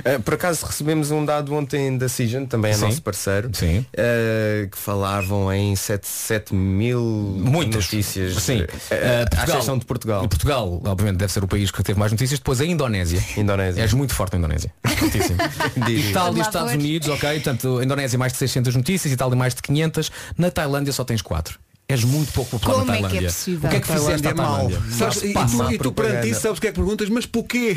Uh, 0.00 0.22
por 0.22 0.32
acaso 0.34 0.64
recebemos 0.64 1.10
um 1.10 1.24
dado 1.26 1.52
ontem 1.54 1.98
da 1.98 2.08
Cision, 2.08 2.46
também 2.46 2.70
é 2.70 2.74
Sim. 2.74 2.86
nosso 2.86 3.02
parceiro, 3.02 3.50
Sim. 3.52 3.80
uh, 3.80 4.68
que 4.70 4.78
falavam 4.78 5.52
em 5.52 5.76
7, 5.76 6.06
7 6.06 6.54
mil 6.54 7.00
Muitas 7.02 7.84
notícias, 7.84 8.36
Sim. 8.42 8.60
uh, 8.62 8.64
Uh, 8.64 9.44
exceção 9.50 9.76
de 9.76 9.84
Portugal. 9.84 10.26
Portugal, 10.26 10.80
obviamente, 10.86 11.18
deve 11.18 11.30
ser 11.30 11.44
o 11.44 11.48
país 11.48 11.70
que 11.70 11.82
teve 11.82 11.98
mais 11.98 12.12
notícias. 12.12 12.38
Depois 12.40 12.60
a 12.62 12.64
Indonésia. 12.64 13.22
Indonésia. 13.36 13.82
És 13.82 13.92
muito 13.92 14.14
forte 14.14 14.32
na 14.34 14.38
Indonésia. 14.38 14.72
Fortíssimo. 14.96 15.36
Diz. 15.86 16.08
Itália 16.10 16.10
e 16.10 16.12
Vamos 16.12 16.38
lá 16.38 16.42
Estados. 16.46 16.72
Unidos, 16.72 17.08
ok. 17.08 17.30
Portanto, 17.34 17.78
a 17.78 17.84
Indonésia 17.84 18.18
mais 18.18 18.32
de 18.32 18.38
600 18.38 18.74
notícias, 18.76 19.12
Itália 19.12 19.36
mais 19.36 19.54
de 19.54 19.60
500. 19.60 20.10
Na 20.38 20.50
Tailândia 20.50 20.92
só 20.94 21.04
tens 21.04 21.20
4. 21.20 21.58
És 21.90 22.04
muito 22.04 22.32
pouco 22.32 22.50
popular 22.52 22.74
Como 22.74 22.86
na 22.86 22.94
é 22.94 22.98
que 22.98 23.04
é 23.04 23.08
Tailândia. 23.08 23.28
possível? 23.30 23.66
O 23.68 23.70
que 23.70 23.76
é 23.76 23.80
que 23.80 23.92
fizeste 23.92 24.26
à 24.26 24.30
é 24.30 24.34
mal. 24.34 24.56
Tailândia? 24.56 24.80
Sabes, 24.96 25.22
e, 25.22 25.32
tu, 25.32 25.72
e 25.72 25.78
tu 25.78 25.92
perante 25.92 26.30
isso 26.30 26.40
sabes 26.40 26.58
o 26.58 26.60
que 26.60 26.68
é 26.68 26.70
que 26.70 26.76
perguntas, 26.76 27.08
mas 27.08 27.26
porquê? 27.26 27.76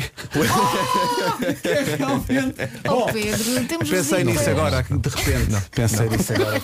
é 1.64 1.96
realmente. 1.96 2.54
Oh 2.88 2.94
Bom, 3.04 3.12
Pedro, 3.12 3.64
temos 3.66 3.90
Pensei 3.90 4.24
nisso 4.24 4.48
agora, 4.48 4.82
de 4.82 5.08
repente. 5.08 5.50
Não, 5.50 5.60
pensei 5.70 6.08
nisso 6.08 6.32
agora. 6.32 6.60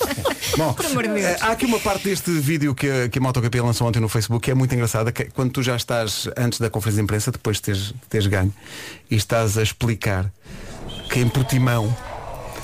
Bom, 0.57 0.76
eh, 1.18 1.36
há 1.40 1.51
aqui 1.53 1.66
uma 1.66 1.80
parte 1.80 2.05
deste 2.05 2.30
vídeo 2.30 2.74
que 2.74 2.88
a, 2.88 3.09
que 3.09 3.18
a 3.18 3.22
MotoGP 3.22 3.61
lançou 3.61 3.86
ontem 3.88 4.01
no 4.01 4.09
Facebook 4.09 4.44
que 4.44 4.51
é 4.51 4.55
muito 4.55 4.74
engraçada, 4.74 5.11
que 5.12 5.22
é 5.22 5.24
quando 5.26 5.51
tu 5.51 5.62
já 5.62 5.76
estás 5.76 6.28
antes 6.36 6.59
da 6.59 6.70
conferência 6.70 7.01
de 7.01 7.05
imprensa, 7.05 7.30
depois 7.32 7.57
de 7.57 7.62
teres, 7.62 7.94
teres 8.09 8.26
ganho, 8.26 8.53
e 9.11 9.16
estás 9.16 9.59
a 9.59 9.62
explicar 9.62 10.30
que 11.11 11.20
em 11.20 11.28
Portimão 11.28 11.94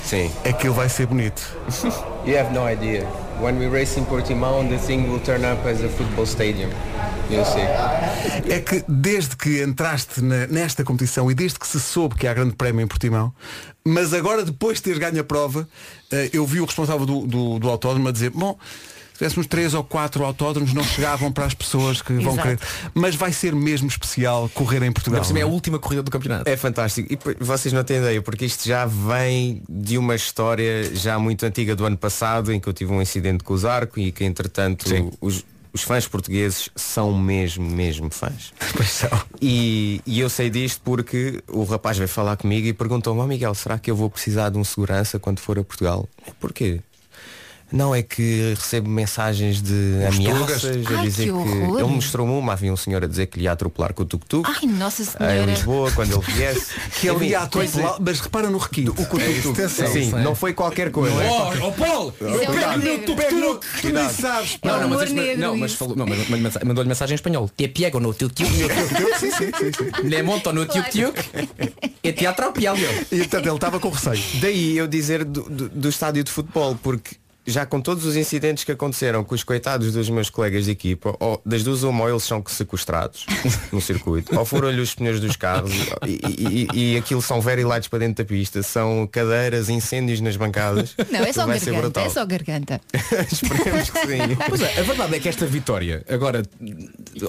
Sim. 0.03 0.31
aquilo 0.47 0.73
vai 0.73 0.89
ser 0.89 1.07
bonito. 1.07 1.41
You 2.25 2.37
have 2.37 2.53
no 2.53 2.69
idea. 2.69 3.26
When 3.41 3.59
we 3.59 3.67
race 3.67 3.99
in 3.99 4.05
Portimão, 4.05 4.67
the 4.67 4.77
thing 4.79 5.07
will 5.09 5.19
turn 5.19 5.43
up 5.45 5.67
as 5.67 5.83
a 5.83 5.89
football 5.89 6.25
stadium. 6.25 6.71
You'll 7.29 7.45
see. 7.45 7.61
É 8.51 8.59
que 8.61 8.83
desde 8.87 9.35
que 9.35 9.61
entraste 9.61 10.21
na- 10.21 10.47
nesta 10.47 10.83
competição 10.83 11.29
e 11.29 11.35
desde 11.35 11.59
que 11.59 11.67
se 11.67 11.79
soube 11.79 12.15
que 12.15 12.25
há 12.27 12.33
grande 12.33 12.55
prémio 12.55 12.81
em 12.81 12.87
Portimão, 12.87 13.31
mas 13.85 14.13
agora 14.13 14.43
depois 14.43 14.77
de 14.77 14.83
teres 14.83 14.97
ganho 14.99 15.19
a 15.19 15.23
prova, 15.23 15.67
eh, 16.11 16.29
eu 16.33 16.45
vi 16.45 16.59
o 16.61 16.65
responsável 16.65 17.05
do, 17.05 17.27
do, 17.27 17.59
do 17.59 17.69
autódromo 17.69 18.07
a 18.07 18.11
dizer, 18.11 18.31
bom, 18.31 18.57
tivéssemos 19.17 19.47
três 19.47 19.73
ou 19.73 19.83
quatro 19.83 20.23
autódromos, 20.23 20.73
não 20.73 20.83
chegavam 20.83 21.31
para 21.31 21.45
as 21.45 21.53
pessoas 21.53 22.01
que 22.01 22.13
vão 22.13 22.33
Exato. 22.33 22.41
querer. 22.41 22.59
Mas 22.93 23.15
vai 23.15 23.33
ser 23.33 23.53
mesmo 23.55 23.87
especial 23.87 24.49
correr 24.53 24.83
em 24.83 24.91
Portugal. 24.91 25.23
Cima 25.23 25.39
é 25.39 25.41
a 25.41 25.45
não 25.45 25.51
é? 25.51 25.53
última 25.53 25.79
corrida 25.79 26.03
do 26.03 26.11
campeonato. 26.11 26.49
É 26.49 26.55
fantástico. 26.55 27.11
E 27.11 27.43
vocês 27.43 27.73
não 27.73 27.83
têm 27.83 27.97
ideia, 27.97 28.21
porque 28.21 28.45
isto 28.45 28.67
já 28.67 28.85
vem 28.85 29.63
de 29.67 29.97
uma 29.97 30.15
história 30.15 30.95
já 30.95 31.17
muito 31.17 31.45
antiga 31.45 31.75
do 31.75 31.85
ano 31.85 31.97
passado, 31.97 32.53
em 32.53 32.59
que 32.59 32.67
eu 32.67 32.73
tive 32.73 32.91
um 32.91 33.01
incidente 33.01 33.43
com 33.43 33.53
o 33.53 33.57
Zarco 33.57 33.99
e 33.99 34.11
que 34.11 34.23
entretanto 34.23 34.85
os, 35.19 35.43
os 35.73 35.81
fãs 35.81 36.07
portugueses 36.07 36.69
são 36.75 37.17
mesmo, 37.17 37.67
mesmo 37.69 38.09
fãs. 38.09 38.53
E, 39.39 40.01
e 40.05 40.19
eu 40.19 40.29
sei 40.29 40.49
disto 40.49 40.81
porque 40.83 41.43
o 41.47 41.63
rapaz 41.63 41.97
veio 41.97 42.07
falar 42.07 42.35
comigo 42.37 42.67
e 42.67 42.73
perguntou-me, 42.73 43.21
oh 43.21 43.27
Miguel, 43.27 43.53
será 43.53 43.77
que 43.77 43.91
eu 43.91 43.95
vou 43.95 44.09
precisar 44.09 44.49
de 44.49 44.57
um 44.57 44.63
segurança 44.63 45.19
quando 45.19 45.39
for 45.39 45.59
a 45.59 45.63
Portugal? 45.63 46.09
Porquê? 46.39 46.81
Não 47.71 47.93
é 47.93 48.01
que 48.01 48.53
recebo 48.57 48.89
mensagens 48.89 49.61
de 49.61 49.73
ameaças 50.07 50.63
a 50.65 50.99
Ai, 50.99 51.03
dizer 51.05 51.23
que 51.25 51.29
que, 51.29 51.31
horror. 51.31 51.79
ele 51.79 51.87
mostrou-me 51.89 52.31
uma, 52.33 52.53
havia 52.53 52.71
um 52.71 52.77
senhor 52.77 53.03
a 53.03 53.07
dizer 53.07 53.25
que 53.27 53.39
lhe 53.39 53.43
ia 53.45 53.51
atropelar 53.51 53.93
com 53.93 54.03
o 54.03 54.05
tuk-tuk 54.05 54.47
Ai, 54.49 54.65
Nossa 54.69 55.01
em 55.01 55.05
Senhora. 55.05 55.45
Lisboa 55.51 55.91
quando 55.91 56.13
ele 56.13 56.21
viesse. 56.33 56.67
Que 57.01 57.07
ele 57.09 57.25
ia 57.27 57.41
atropelar, 57.41 57.97
mas 57.99 58.19
repara 58.21 58.49
no 58.49 58.57
requinte. 58.57 58.89
O 58.89 58.93
tuk-tuk. 58.93 59.67
Sim, 59.69 60.11
não 60.11 60.33
foi 60.33 60.53
qualquer 60.53 60.91
coisa. 60.91 61.15
Oh, 61.15 61.67
oh 61.67 61.71
Paulo! 61.73 62.13
Isso 62.19 62.27
é 62.27 62.49
um 62.49 62.53
Pega 62.53 62.77
no 62.77 62.99
tuk-tuk! 62.99 63.65
Tu 63.81 63.89
nem 63.93 64.09
sabes, 64.09 64.57
Não, 64.63 64.71
não, 64.79 64.87
humor 64.87 64.97
mas, 64.99 65.09
este- 65.09 65.13
negro 65.15 65.41
não, 65.41 65.57
mas, 65.57 65.71
isso. 65.71 65.77
falou, 65.79 65.95
não, 65.95 66.05
mas 66.05 66.29
mas- 66.29 66.57
mandou-lhe 66.63 66.87
mensagem 66.89 67.13
em 67.13 67.15
espanhol. 67.15 67.49
Te 67.55 67.67
pego 67.67 67.99
no 67.99 68.13
tuk-tuk. 68.13 68.47
Sim, 68.49 69.31
sim, 69.31 69.31
sim, 69.31 69.51
sim. 69.51 69.91
Le 70.07 70.23
monto 70.23 70.53
no 70.53 70.65
tuk-tuk 70.65 71.19
e 72.03 72.13
te 72.13 72.25
atropelo. 72.25 72.77
E 73.11 73.17
portanto 73.17 73.45
ele 73.45 73.55
estava 73.55 73.79
com 73.79 73.89
receio. 73.89 74.23
Daí 74.41 74.77
eu 74.77 74.87
dizer 74.87 75.23
do, 75.25 75.41
do- 75.43 75.69
do 75.69 75.89
estádio 75.89 76.23
de 76.23 76.31
futebol, 76.31 76.77
porque 76.81 77.15
já 77.47 77.65
com 77.65 77.79
todos 77.81 78.05
os 78.05 78.15
incidentes 78.17 78.63
que 78.63 78.71
aconteceram 78.71 79.23
com 79.23 79.33
os 79.33 79.43
coitados 79.43 79.93
dos 79.93 80.09
meus 80.09 80.29
colegas 80.29 80.65
de 80.65 80.71
equipa, 80.71 81.15
ou 81.19 81.41
das 81.45 81.63
duas 81.63 81.81
uma, 81.83 82.03
ou 82.03 82.09
eles 82.09 82.23
são 82.23 82.43
sequestrados 82.45 83.25
no 83.71 83.79
circuito, 83.81 84.37
ou 84.37 84.43
foram-lhe 84.45 84.81
os 84.81 84.93
pneus 84.93 85.19
dos 85.19 85.35
carros, 85.35 85.71
e, 86.05 86.19
e- 86.27 86.67
e- 86.93 86.97
aquilo 86.97 87.21
são 87.21 87.39
very 87.41 87.63
lights 87.63 87.87
para 87.87 87.99
dentro 87.99 88.23
da 88.23 88.27
pista, 88.27 88.61
são 88.61 89.07
cadeiras, 89.11 89.69
incêndios 89.69 90.19
nas 90.21 90.35
bancadas. 90.35 90.93
Não, 91.09 91.21
é 91.21 91.31
só 91.33 91.45
garganta, 91.47 92.01
é 92.01 92.09
só 92.09 92.25
garganta. 92.25 92.81
Esperemos 93.31 93.89
que 93.89 93.99
sim. 94.07 94.35
Pois 94.49 94.61
é, 94.61 94.79
a 94.79 94.83
verdade 94.83 95.15
é 95.15 95.19
que 95.19 95.29
esta 95.29 95.45
vitória, 95.45 96.03
agora, 96.09 96.43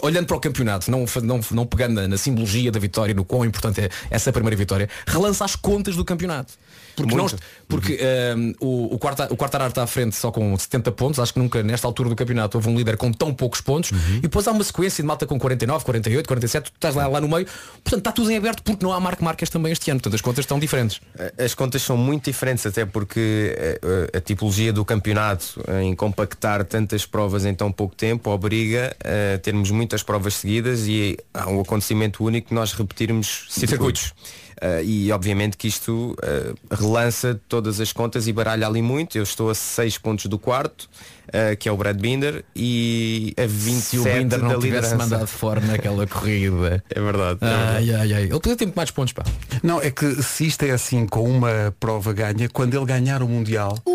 olhando 0.03 0.27
para 0.27 0.37
o 0.37 0.41
campeonato, 0.41 0.91
não, 0.91 1.05
não, 1.23 1.41
não 1.53 1.66
pegando 1.66 1.95
na, 2.01 2.09
na 2.09 2.16
simbologia 2.16 2.73
da 2.73 2.81
vitória, 2.81 3.14
no 3.14 3.25
quão 3.25 3.45
importante 3.45 3.81
é 3.81 3.89
essa 4.11 4.33
primeira 4.33 4.57
vitória, 4.57 4.89
relança 5.07 5.45
as 5.45 5.55
contas 5.57 5.97
do 5.97 6.05
campeonato. 6.05 6.55
Porque, 7.03 7.17
nós, 7.17 7.37
porque 7.69 7.99
ehm, 8.01 8.53
o, 8.61 8.95
o, 8.95 8.99
quarta, 8.99 9.29
o 9.31 9.37
Quartararo 9.37 9.71
está 9.71 9.83
à 9.83 9.87
frente 9.87 10.17
só 10.17 10.31
com 10.31 10.57
70 10.57 10.93
pontos. 10.93 11.21
Acho 11.21 11.33
que 11.33 11.39
nunca 11.39 11.63
nesta 11.63 11.87
altura 11.87 12.09
do 12.09 12.17
campeonato 12.17 12.59
houve 12.59 12.69
um 12.69 12.77
líder 12.77 12.97
com 12.97 13.13
tão 13.13 13.33
poucos 13.33 13.61
pontos. 13.61 13.91
E 14.19 14.21
depois 14.21 14.47
há 14.49 14.53
uma 14.53 14.65
sequência 14.65 15.03
de 15.03 15.07
malta 15.07 15.27
com 15.27 15.39
49, 15.39 15.85
48, 15.85 16.27
47. 16.27 16.71
Tu 16.71 16.75
estás 16.75 16.95
lá, 16.95 17.07
lá 17.07 17.21
no 17.21 17.29
meio. 17.29 17.47
Portanto, 17.85 17.99
está 17.99 18.13
tudo 18.13 18.31
em 18.31 18.37
aberto 18.37 18.63
porque 18.63 18.85
não 18.85 18.93
há 18.93 19.01
marca 19.01 19.25
marcas 19.25 19.51
também 19.51 19.73
este 19.73 19.91
ano. 19.91 20.01
Portanto, 20.01 20.15
as 20.15 20.21
contas 20.21 20.45
estão 20.45 20.59
diferentes. 20.59 21.01
As 21.39 21.55
contas 21.55 21.83
são 21.83 21.97
muito 21.97 22.25
diferentes, 22.25 22.65
até 22.67 22.85
porque 22.85 23.55
eh, 23.57 24.17
a, 24.17 24.21
tipologia 24.21 24.73
do 24.73 24.85
campeonato 24.85 25.61
em 25.83 25.95
compactar 25.95 26.65
tantas 26.65 27.05
provas 27.07 27.45
em 27.45 27.55
tão 27.55 27.71
pouco 27.71 27.95
tempo 27.95 28.31
obriga 28.31 28.97
a 29.05 29.39
termos 29.39 29.71
muitas 29.71 30.03
provas 30.03 30.35
seguidas 30.35 30.87
e 30.87 31.17
há 31.33 31.49
um 31.49 31.61
acontecimento 31.61 32.25
único 32.25 32.49
que 32.49 32.55
nós 32.55 32.73
repetirmos 32.73 33.47
circuitos. 33.49 34.13
Eh, 34.61 34.83
e 34.85 35.13
obviamente 35.13 35.57
que 35.57 35.69
isto 35.69 36.17
eh, 36.23 36.53
relança 36.71 37.41
todas 37.49 37.81
as 37.81 37.93
contas 37.93 38.27
e 38.27 38.33
baralha 38.33 38.67
ali 38.67 38.83
muito. 38.83 39.17
Eu 39.17 39.23
estou 39.23 39.51
a 39.51 39.55
6 39.55 39.99
pontos 39.99 40.27
do 40.27 40.39
quarto, 40.39 40.89
eh, 41.33 41.55
que 41.57 41.69
é 41.69 41.73
o 41.73 41.77
Brad 41.77 41.99
Binder, 42.01 42.45
e 42.55 43.35
a 43.37 43.47
27 43.47 43.81
Se 43.81 43.99
o 43.99 44.05
Binder 44.05 44.39
não 44.41 44.59
tivesse 44.59 44.65
liderança. 44.67 44.97
mandado 44.97 45.27
fora 45.27 45.61
naquela 45.61 46.07
corrida. 46.07 46.83
É 46.91 47.01
verdade. 47.01 47.39
é 47.43 47.47
Ai, 47.47 47.95
ai, 47.95 48.13
ai. 48.13 48.23
Ele 48.25 48.31
podia 48.31 48.57
ter 48.57 48.65
muito 48.65 48.77
mais 48.77 48.91
pontos, 48.91 49.13
pá. 49.13 49.23
Não, 49.63 49.81
é 49.81 49.91
que 49.91 50.23
se 50.23 50.47
isto 50.47 50.63
é 50.65 50.71
assim 50.71 51.07
com 51.07 51.29
uma 51.29 51.75
prova 51.79 52.13
ganha, 52.13 52.49
quando 52.49 52.75
ele 52.75 52.85
ganhar 52.87 53.23
o 53.23 53.29
Mundial. 53.29 53.79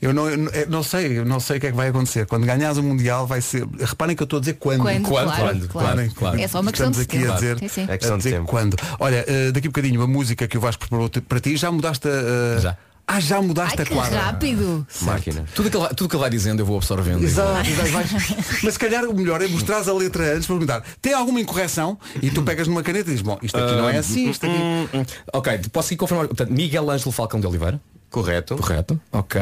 Eu 0.00 0.14
não, 0.14 0.30
eu 0.30 0.38
não- 0.68 0.82
sei, 0.82 1.18
eu 1.18 1.24
não 1.26 1.38
sei 1.40 1.58
o 1.58 1.60
que 1.60 1.66
é 1.66 1.70
que 1.70 1.76
vai 1.76 1.88
acontecer. 1.88 2.24
Quando 2.26 2.46
ganhares 2.46 2.78
o 2.78 2.82
Mundial 2.82 3.26
vai 3.26 3.40
ser. 3.42 3.66
Reparem 3.78 4.16
que 4.16 4.22
eu 4.22 4.24
estou 4.24 4.38
a 4.38 4.40
dizer 4.40 4.54
quando. 4.54 4.80
Quando, 4.80 5.02
Quando, 5.02 5.08
claro, 5.08 5.28
quando, 5.42 5.68
claro. 5.68 5.88
Reparem, 5.88 6.10
Claro. 6.10 6.40
É 6.40 6.48
só 6.48 6.60
uma 6.60 6.70
questão 6.72 6.90
Estamos 6.90 6.96
de 6.96 7.16
aqui 7.16 7.18
a 7.18 7.20
tempo. 7.28 7.34
dizer, 7.40 7.58
Sim, 7.58 7.68
sim. 7.68 7.86
É 7.90 7.98
questão 7.98 8.14
a 8.14 8.18
de 8.18 8.22
dizer 8.24 8.36
tempo. 8.36 8.48
quando. 8.48 8.76
Olha, 8.98 9.24
eh, 9.28 9.52
daqui 9.52 9.66
a 9.66 9.70
bocadinho 9.70 10.00
a 10.02 10.06
música 10.06 10.48
que 10.48 10.56
o 10.56 10.60
Vasco 10.60 10.80
preparou 10.80 11.10
para 11.10 11.40
ti, 11.40 11.54
já 11.56 11.70
mudaste 11.70 12.08
a. 12.08 12.60
Já. 12.60 12.76
Ah, 13.12 13.18
já 13.18 13.42
mudaste 13.42 13.74
Ai, 13.80 13.84
a 13.84 13.88
quadra. 13.94 14.20
rápido. 14.20 14.86
Máquina. 15.02 15.44
Tudo 15.52 15.66
o 15.66 15.70
que, 15.70 15.76
ele, 15.76 15.84
vai- 15.84 15.94
tudo 15.94 16.08
que 16.08 16.14
ele 16.14 16.20
vai 16.20 16.30
dizendo 16.30 16.60
eu 16.62 16.66
vou 16.66 16.76
absorvendo. 16.76 17.24
Exato, 17.24 17.68
exato, 17.68 17.90
vais- 17.90 18.62
Mas 18.62 18.72
se 18.74 18.78
calhar 18.78 19.04
o 19.04 19.12
melhor 19.12 19.42
é 19.42 19.48
mostrar 19.48 19.78
a 19.86 19.92
letra 19.92 20.32
antes 20.34 20.46
para 20.46 20.54
perguntar, 20.56 20.84
tem 21.02 21.12
alguma 21.12 21.40
incorreção? 21.40 21.98
E 22.22 22.30
tu 22.30 22.42
pegas 22.42 22.68
numa 22.68 22.82
caneta 22.84 23.08
e 23.08 23.12
dizes, 23.12 23.22
bom, 23.22 23.36
isto 23.42 23.58
aqui 23.58 23.72
não 23.74 23.88
é 23.88 23.98
assim, 23.98 24.30
isto 24.30 24.46
aqui. 24.46 24.54
Hum, 24.54 24.86
hum. 24.94 25.04
Ok, 25.32 25.60
posso 25.72 25.88
aqui 25.88 25.96
confirmar. 25.96 26.28
Portanto, 26.28 26.50
Miguel 26.52 26.88
Ângelo 26.88 27.10
Falcão 27.10 27.40
de 27.40 27.46
Oliveira. 27.48 27.80
Correto. 28.10 28.56
Correto. 28.56 29.00
Ok. 29.12 29.40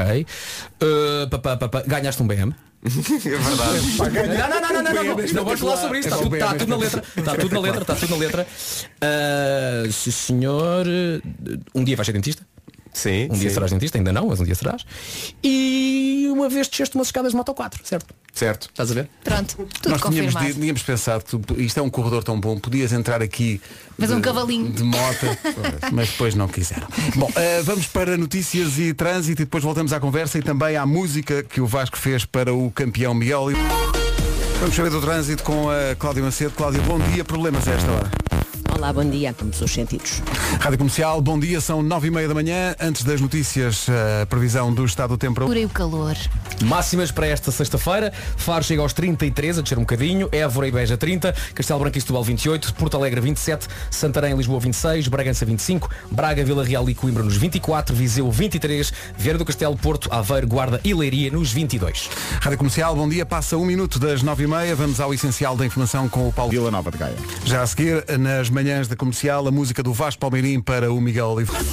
Uh, 0.82 1.28
pá, 1.30 1.38
pá, 1.38 1.56
pá, 1.56 1.68
pá. 1.68 1.82
Ganhaste 1.86 2.22
um 2.22 2.26
BM. 2.26 2.54
É 2.84 2.88
verdade. 2.88 4.38
Não, 4.38 4.48
não, 4.48 4.60
não, 4.60 4.72
não, 4.72 4.82
não, 4.82 4.94
não, 4.94 5.04
não, 5.16 5.20
é 5.20 5.32
não 5.32 5.44
vamos 5.44 5.60
falar 5.60 5.76
sobre 5.78 5.98
isso. 5.98 6.08
Está 6.08 6.20
espetacular. 6.20 6.20
tudo, 6.20 6.36
É 6.36 6.38
está 6.38 6.54
tudo 6.58 6.68
na 6.70 6.76
BM 6.76 6.76
é 6.76 6.78
letra. 6.78 7.02
Está 7.16 7.34
tudo 7.34 7.54
na 7.54 7.60
letra, 7.60 7.82
está 7.82 7.94
tudo 7.96 8.10
na 8.10 8.16
letra. 8.16 8.46
Uh, 9.02 9.92
senhor. 9.92 10.86
Um 11.74 11.84
dia 11.84 11.96
vais 11.96 12.06
ser 12.06 12.12
dentista? 12.12 12.46
Sim. 12.99 13.28
Um 13.30 13.34
dia 13.38 13.49
sim. 13.49 13.55
serás 13.55 13.70
dentista, 13.70 13.96
ainda 13.96 14.12
não, 14.12 14.26
mas 14.26 14.40
um 14.40 14.44
dia 14.44 14.55
serás. 14.57 14.84
E 15.42 16.26
uma 16.32 16.49
vez 16.49 16.66
desceste 16.68 16.96
umas 16.96 17.07
escadas 17.09 17.30
de 17.32 17.36
moto 17.36 17.55
4, 17.55 17.80
certo? 17.84 18.12
Certo. 18.34 18.68
Estás 18.68 18.90
a 18.90 18.94
ver? 18.94 19.09
Pronto, 19.22 19.57
tudo 19.57 19.90
Nós 19.90 20.01
tínhamos, 20.03 20.32
confirmado. 20.34 20.61
tínhamos 20.61 20.82
pensado, 20.82 21.24
tu- 21.24 21.61
isto 21.61 21.78
é 21.78 21.82
um 21.82 21.90
corredor 21.90 22.22
tão 22.24 22.38
bom, 22.40 22.59
podias 22.59 22.92
entrar 22.92 23.22
aqui 23.22 23.61
Fazer 23.99 24.12
de, 24.14 24.18
um 24.18 24.22
cavalinho. 24.22 24.70
de 24.70 24.82
moto, 24.82 25.26
mas 25.92 26.09
depois 26.11 26.34
não 26.34 26.49
quiseram. 26.49 26.86
Bom, 27.16 27.30
eh, 27.36 27.62
vamos 27.62 27.86
para 27.86 28.16
notícias 28.16 28.78
e 28.78 28.92
trânsito 28.94 29.42
e 29.42 29.44
depois 29.44 29.62
voltamos 29.62 29.92
à 29.92 30.01
conversa 30.01 30.38
e 30.38 30.42
também 30.42 30.76
à 30.76 30.84
música 30.86 31.42
que 31.42 31.61
o 31.61 31.66
Vasco 31.66 31.96
fez 31.99 32.24
para 32.24 32.53
o 32.55 32.70
campeão 32.70 33.14
Miguel. 33.14 33.46
Vamos 34.61 34.74
saber 34.74 34.90
do 34.90 35.01
trânsito 35.01 35.42
com 35.44 35.68
a 35.70 35.94
Cláudia 35.96 36.22
Macedo. 36.22 36.51
Cláudia, 36.53 36.80
bom 36.82 36.99
dia. 36.99 37.24
Problemas 37.24 37.66
a 37.68 37.72
esta 37.72 37.90
hora? 37.92 38.11
Olá, 38.79 38.93
bom 38.93 39.05
dia. 39.05 39.35
Vamos 39.37 39.61
aos 39.61 39.72
sentidos. 39.72 40.22
Rádio 40.61 40.79
Comercial, 40.79 41.20
bom 41.20 41.37
dia. 41.37 41.61
São 41.61 41.83
nove 41.83 42.07
e 42.07 42.11
meia 42.12 42.29
da 42.29 42.35
manhã. 42.35 42.76
Antes 42.79 43.03
das 43.03 43.20
notícias, 43.20 43.89
a 44.22 44.24
previsão 44.26 44.72
do 44.72 44.85
estado 44.85 45.11
do 45.11 45.18
tempo. 45.18 45.35
Procurei 45.35 45.64
o 45.64 45.68
calor. 45.68 46.16
Máximas 46.62 47.11
para 47.11 47.26
esta 47.26 47.51
sexta-feira. 47.51 48.12
Faro 48.37 48.62
chega 48.62 48.81
aos 48.81 48.93
33, 48.93 49.59
a 49.59 49.62
descer 49.62 49.79
um 49.79 49.81
bocadinho. 49.81 50.29
Évora 50.31 50.68
e 50.68 50.70
Beja 50.70 50.97
30. 50.97 51.35
Castelo 51.57 51.81
Branco 51.81 51.99
e 51.99 52.01
Setúbal 52.01 52.22
28. 52.22 52.72
Porto 52.74 52.97
Alegre 52.97 53.20
27. 53.20 53.66
Santarém 53.91 54.33
e 54.33 54.37
Lisboa 54.37 54.61
26. 54.61 55.09
Bragança 55.09 55.45
25. 55.45 55.91
Braga, 56.12 56.45
Vila 56.45 56.64
Real 56.64 56.89
e 56.89 56.95
Coimbra 56.95 57.24
nos 57.24 57.37
24. 57.37 57.97
Viseu 57.97 58.31
23. 58.31 58.93
Vieira 59.16 59.39
do 59.39 59.45
Castelo, 59.45 59.76
Porto, 59.76 60.09
Aveiro, 60.12 60.47
Guarda 60.47 60.81
e 60.85 60.95
Leiria 60.95 61.33
nos 61.33 61.51
22. 61.51 62.09
Rádio 62.41 62.59
Comercial, 62.59 62.95
bom 62.95 63.09
dia. 63.09 63.26
Passa 63.26 63.57
um 63.57 63.64
minuto 63.64 63.99
das 63.99 64.22
nove 64.22 64.45
e 64.45 64.47
meia. 64.47 64.76
Vamos 64.76 65.01
ao 65.01 65.12
essencial 65.12 65.57
da 65.57 65.66
informação 65.66 66.09
com 66.09 66.29
o 66.29 66.33
Paulo. 66.33 66.53
Vila 66.53 66.70
Nova 66.70 66.93
de 66.93 66.99
Gaia. 66.99 67.16
Já 67.45 67.62
a 67.62 67.66
seguir, 67.66 68.05
nas 68.20 68.49
manhãs 68.49 68.67
da 68.68 68.94
comercial, 68.96 69.48
a 69.48 69.50
música 69.50 69.82
do 69.82 69.94
Vasco 69.94 70.20
Palmeirim 70.20 70.60
para 70.60 70.92
o 70.92 71.00
Miguel 71.00 71.28
Oliveira. 71.28 71.64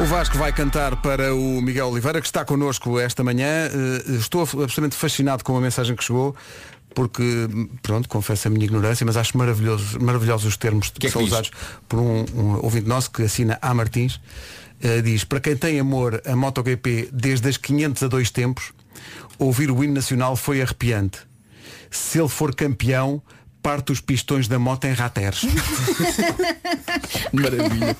O 0.00 0.04
Vasco 0.06 0.36
vai 0.36 0.52
cantar 0.52 0.96
para 0.96 1.32
o 1.32 1.62
Miguel 1.62 1.86
Oliveira, 1.86 2.20
que 2.20 2.26
está 2.26 2.44
connosco 2.44 2.98
esta 2.98 3.22
manhã. 3.22 3.46
Eh, 3.46 4.12
Estou 4.18 4.42
absolutamente 4.42 4.96
fascinado 4.96 5.44
com 5.44 5.56
a 5.56 5.60
mensagem 5.60 5.94
que 5.94 6.02
chegou. 6.02 6.34
Porque, 6.92 7.48
pronto, 7.82 8.08
confesso 8.08 8.48
a 8.48 8.50
minha 8.50 8.64
ignorância, 8.64 9.04
mas 9.06 9.16
acho 9.16 9.36
maravilhoso, 9.38 9.98
maravilhosos 10.00 10.46
os 10.46 10.56
termos 10.56 10.90
que, 10.90 11.06
é 11.06 11.08
que 11.08 11.12
são 11.12 11.22
diz? 11.22 11.30
usados 11.32 11.50
por 11.88 11.98
um, 12.00 12.24
um 12.34 12.54
ouvinte 12.62 12.88
nosso 12.88 13.10
que 13.12 13.22
assina 13.22 13.58
A 13.62 13.72
Martins. 13.74 14.20
Eh, 14.82 15.00
diz, 15.02 15.22
para 15.24 15.38
quem 15.40 15.56
tem 15.56 15.78
amor 15.78 16.20
a 16.26 16.34
MotoGP 16.34 17.10
desde 17.12 17.48
as 17.48 17.56
500 17.56 18.02
a 18.02 18.08
dois 18.08 18.30
tempos, 18.30 18.72
ouvir 19.38 19.70
o 19.70 19.82
hino 19.84 19.94
nacional 19.94 20.34
foi 20.36 20.60
arrepiante. 20.60 21.18
Se 21.90 22.18
ele 22.18 22.28
for 22.28 22.52
campeão, 22.54 23.22
parte 23.64 23.92
os 23.92 24.00
pistões 24.00 24.46
da 24.46 24.58
moto 24.58 24.84
em 24.84 24.92
rateres. 24.92 25.40
Maravilha. 27.32 27.96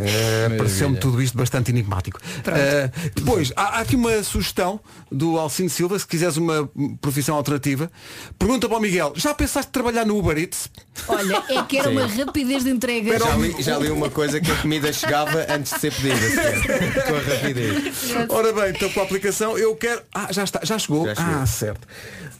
Eh, 0.00 0.48
Pareceu-me 0.58 0.96
tudo 0.98 1.22
isto 1.22 1.38
bastante 1.38 1.70
enigmático. 1.70 2.20
Eh, 2.44 2.90
depois, 3.14 3.52
há, 3.54 3.78
há 3.78 3.80
aqui 3.82 3.94
uma 3.94 4.20
sugestão 4.24 4.80
do 5.10 5.38
Alcino 5.38 5.70
Silva, 5.70 5.96
se 5.96 6.04
quiseres 6.04 6.36
uma 6.36 6.68
profissão 7.00 7.36
alternativa. 7.36 7.88
Pergunta 8.36 8.68
para 8.68 8.78
o 8.78 8.80
Miguel, 8.80 9.12
já 9.14 9.32
pensaste 9.32 9.70
trabalhar 9.70 10.04
no 10.04 10.18
Uber 10.18 10.36
Eats? 10.36 10.68
Olha, 11.06 11.40
é 11.50 11.62
que 11.62 11.78
era 11.78 11.88
Sim. 11.88 11.96
uma 11.98 12.06
rapidez 12.08 12.64
de 12.64 12.70
entrega. 12.70 13.16
Já 13.16 13.36
li, 13.36 13.62
já 13.62 13.78
li 13.78 13.90
uma 13.90 14.10
coisa 14.10 14.40
que 14.40 14.50
a 14.50 14.56
comida 14.56 14.92
chegava 14.92 15.46
antes 15.48 15.72
de 15.72 15.78
ser 15.78 15.94
pedida. 15.94 16.16
sequer. 16.18 17.06
Com 17.06 17.14
a 17.14 17.20
rapidez. 17.20 17.94
Ora 18.28 18.52
bem, 18.52 18.70
então 18.70 18.90
com 18.90 19.00
a 19.00 19.02
aplicação 19.04 19.56
eu 19.56 19.76
quero. 19.76 20.02
Ah, 20.12 20.32
já 20.32 20.42
está, 20.42 20.60
já 20.64 20.76
chegou. 20.80 21.06
Já 21.06 21.14
chegou. 21.14 21.34
Ah, 21.34 21.46
certo. 21.46 21.86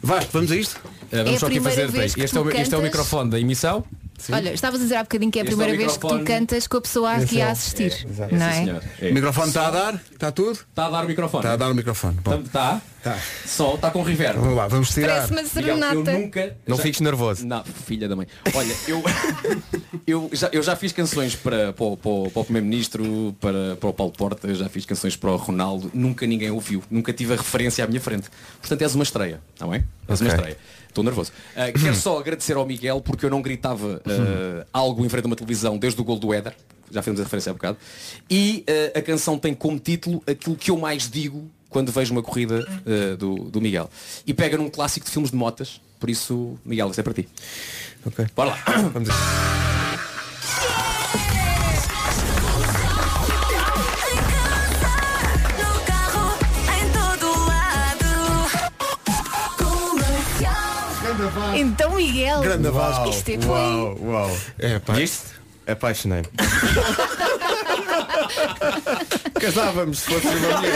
Vasco, 0.02 0.30
vamos 0.32 0.50
a 0.52 0.56
isto? 0.56 0.80
Eh, 1.10 1.16
vamos 1.18 1.34
É 1.34 1.38
só 1.38 1.46
aqui 1.46 1.60
fazer. 1.60 1.88
vez 1.90 2.14
que 2.14 2.22
Este 2.22 2.36
é, 2.36 2.40
o, 2.40 2.44
tu 2.44 2.50
este 2.50 2.58
é 2.58 2.62
o 2.62 2.64
cantas? 2.70 2.82
microfone 2.84 3.30
da 3.30 3.40
emissão. 3.40 3.84
Olha, 4.32 4.52
estavas 4.52 4.80
a 4.80 4.82
dizer 4.82 4.96
há 4.96 5.02
bocadinho 5.02 5.30
que 5.30 5.38
é 5.38 5.42
a 5.42 5.44
Este 5.44 5.52
é 5.52 5.56
primeira 5.56 5.76
vez 5.78 5.96
que 5.96 6.08
tu 6.08 6.24
cantas 6.24 6.66
com 6.66 6.76
a 6.78 6.80
pessoa 6.80 7.12
aqui 7.12 7.40
a 7.42 7.50
assistir. 7.50 7.92
não 8.32 8.46
é? 8.46 9.10
O 9.10 9.14
microfone 9.14 9.48
está 9.48 9.66
a 9.68 9.70
dar? 9.70 10.02
Está 10.16 10.32
tudo? 10.32 10.52
Está 10.52 10.86
a 10.86 10.90
dar 10.90 11.04
o 11.04 11.08
microfone. 11.08 11.42
Está 11.42 11.52
a 11.52 11.56
dar 11.56 11.70
o 11.70 11.74
microfone. 11.74 12.16
Bom, 12.24 12.40
Está? 12.40 12.80
Tá. 13.02 13.18
Só 13.44 13.74
está 13.74 13.90
com 13.90 14.02
reverb. 14.02 14.38
Vamos 14.40 14.56
lá, 14.56 14.66
vamos 14.66 14.88
tirar. 14.88 15.26
Parece 15.28 15.32
uma 15.32 15.42
Miguel, 15.42 15.50
serenata. 15.76 16.10
eu 16.10 16.18
nunca. 16.20 16.56
Não 16.66 16.76
já- 16.78 16.82
fiques 16.82 17.00
nervoso. 17.02 17.46
Não, 17.46 17.62
filha 17.64 18.08
da 18.08 18.16
mãe. 18.16 18.26
Olha, 18.54 18.74
eu, 18.88 19.02
eu, 20.06 20.30
já, 20.32 20.48
eu 20.52 20.62
já 20.62 20.74
fiz 20.74 20.90
canções 20.92 21.34
para, 21.36 21.72
para, 21.74 21.84
o- 21.84 21.96
para, 21.98 22.30
para 22.30 22.40
o 22.40 22.44
Primeiro-Ministro, 22.44 23.36
para, 23.40 23.76
para 23.76 23.88
o 23.88 23.92
Paulo 23.92 24.12
Porta, 24.12 24.52
já 24.54 24.68
fiz 24.70 24.86
canções 24.86 25.16
para 25.16 25.30
o 25.30 25.36
Ronaldo, 25.36 25.90
nunca 25.92 26.26
ninguém 26.26 26.50
ouviu, 26.50 26.82
nunca 26.90 27.12
tive 27.12 27.34
a 27.34 27.36
referência 27.36 27.84
à 27.84 27.86
minha 27.86 28.00
frente. 28.00 28.28
Portanto, 28.58 28.80
és 28.82 28.94
uma 28.94 29.04
estreia, 29.04 29.40
está 29.54 29.66
bem? 29.66 29.84
És 30.08 30.20
uma 30.20 30.28
Ok. 30.30 30.34
estreia. 30.38 30.58
Estou 30.88 31.04
nervoso. 31.04 31.30
Ah, 31.54 31.70
quero 31.70 31.94
só 31.94 32.18
agradecer 32.18 32.56
ao 32.56 32.64
Miguel 32.64 33.02
porque 33.02 33.26
eu 33.26 33.30
não 33.30 33.42
gritava 33.42 34.00
ah, 34.06 34.66
algo 34.72 35.04
em 35.04 35.08
frente 35.10 35.24
a 35.24 35.26
uma 35.26 35.36
televisão 35.36 35.76
desde 35.76 36.00
o 36.00 36.04
gol 36.04 36.18
do 36.18 36.32
Éder, 36.32 36.56
já 36.90 37.02
fizemos 37.02 37.20
a 37.20 37.24
referência 37.24 37.50
há 37.50 37.52
bocado, 37.52 37.78
e 38.30 38.64
ah, 38.94 38.98
a 38.98 39.02
canção 39.02 39.38
tem 39.38 39.54
como 39.54 39.78
título 39.78 40.22
aquilo 40.26 40.56
que 40.56 40.70
eu 40.70 40.76
mais 40.78 41.10
digo 41.10 41.48
quando 41.68 41.92
vejo 41.92 42.12
uma 42.12 42.22
corrida 42.22 42.66
ah, 42.68 43.16
do, 43.16 43.34
do 43.34 43.60
Miguel. 43.60 43.90
E 44.26 44.32
pega 44.32 44.56
num 44.56 44.68
clássico 44.68 45.06
de 45.06 45.12
filmes 45.12 45.30
de 45.30 45.36
motas, 45.36 45.80
por 45.98 46.10
isso, 46.10 46.58
Miguel, 46.64 46.90
isso 46.90 47.00
é 47.00 47.02
para 47.02 47.14
ti. 47.14 47.28
Ok. 48.04 48.26
Bora 48.34 48.50
lá. 48.50 48.58
Vamos 48.92 49.08
ver. 49.08 49.14
Então 61.54 61.94
Miguel, 61.96 62.40
Grande 62.40 62.68
Vasco. 62.68 63.08
isto 63.08 63.30
é. 63.30 63.46
Uau, 63.46 63.98
uau. 64.02 64.38
É, 64.58 64.78
pá. 64.78 64.94
Viste? 64.94 65.28
Apaixonei-me. 65.66 66.28
Casávamos 69.40 69.98
se 70.00 70.06
fosse 70.10 70.26
uma 70.26 70.56
mulher. 70.58 70.74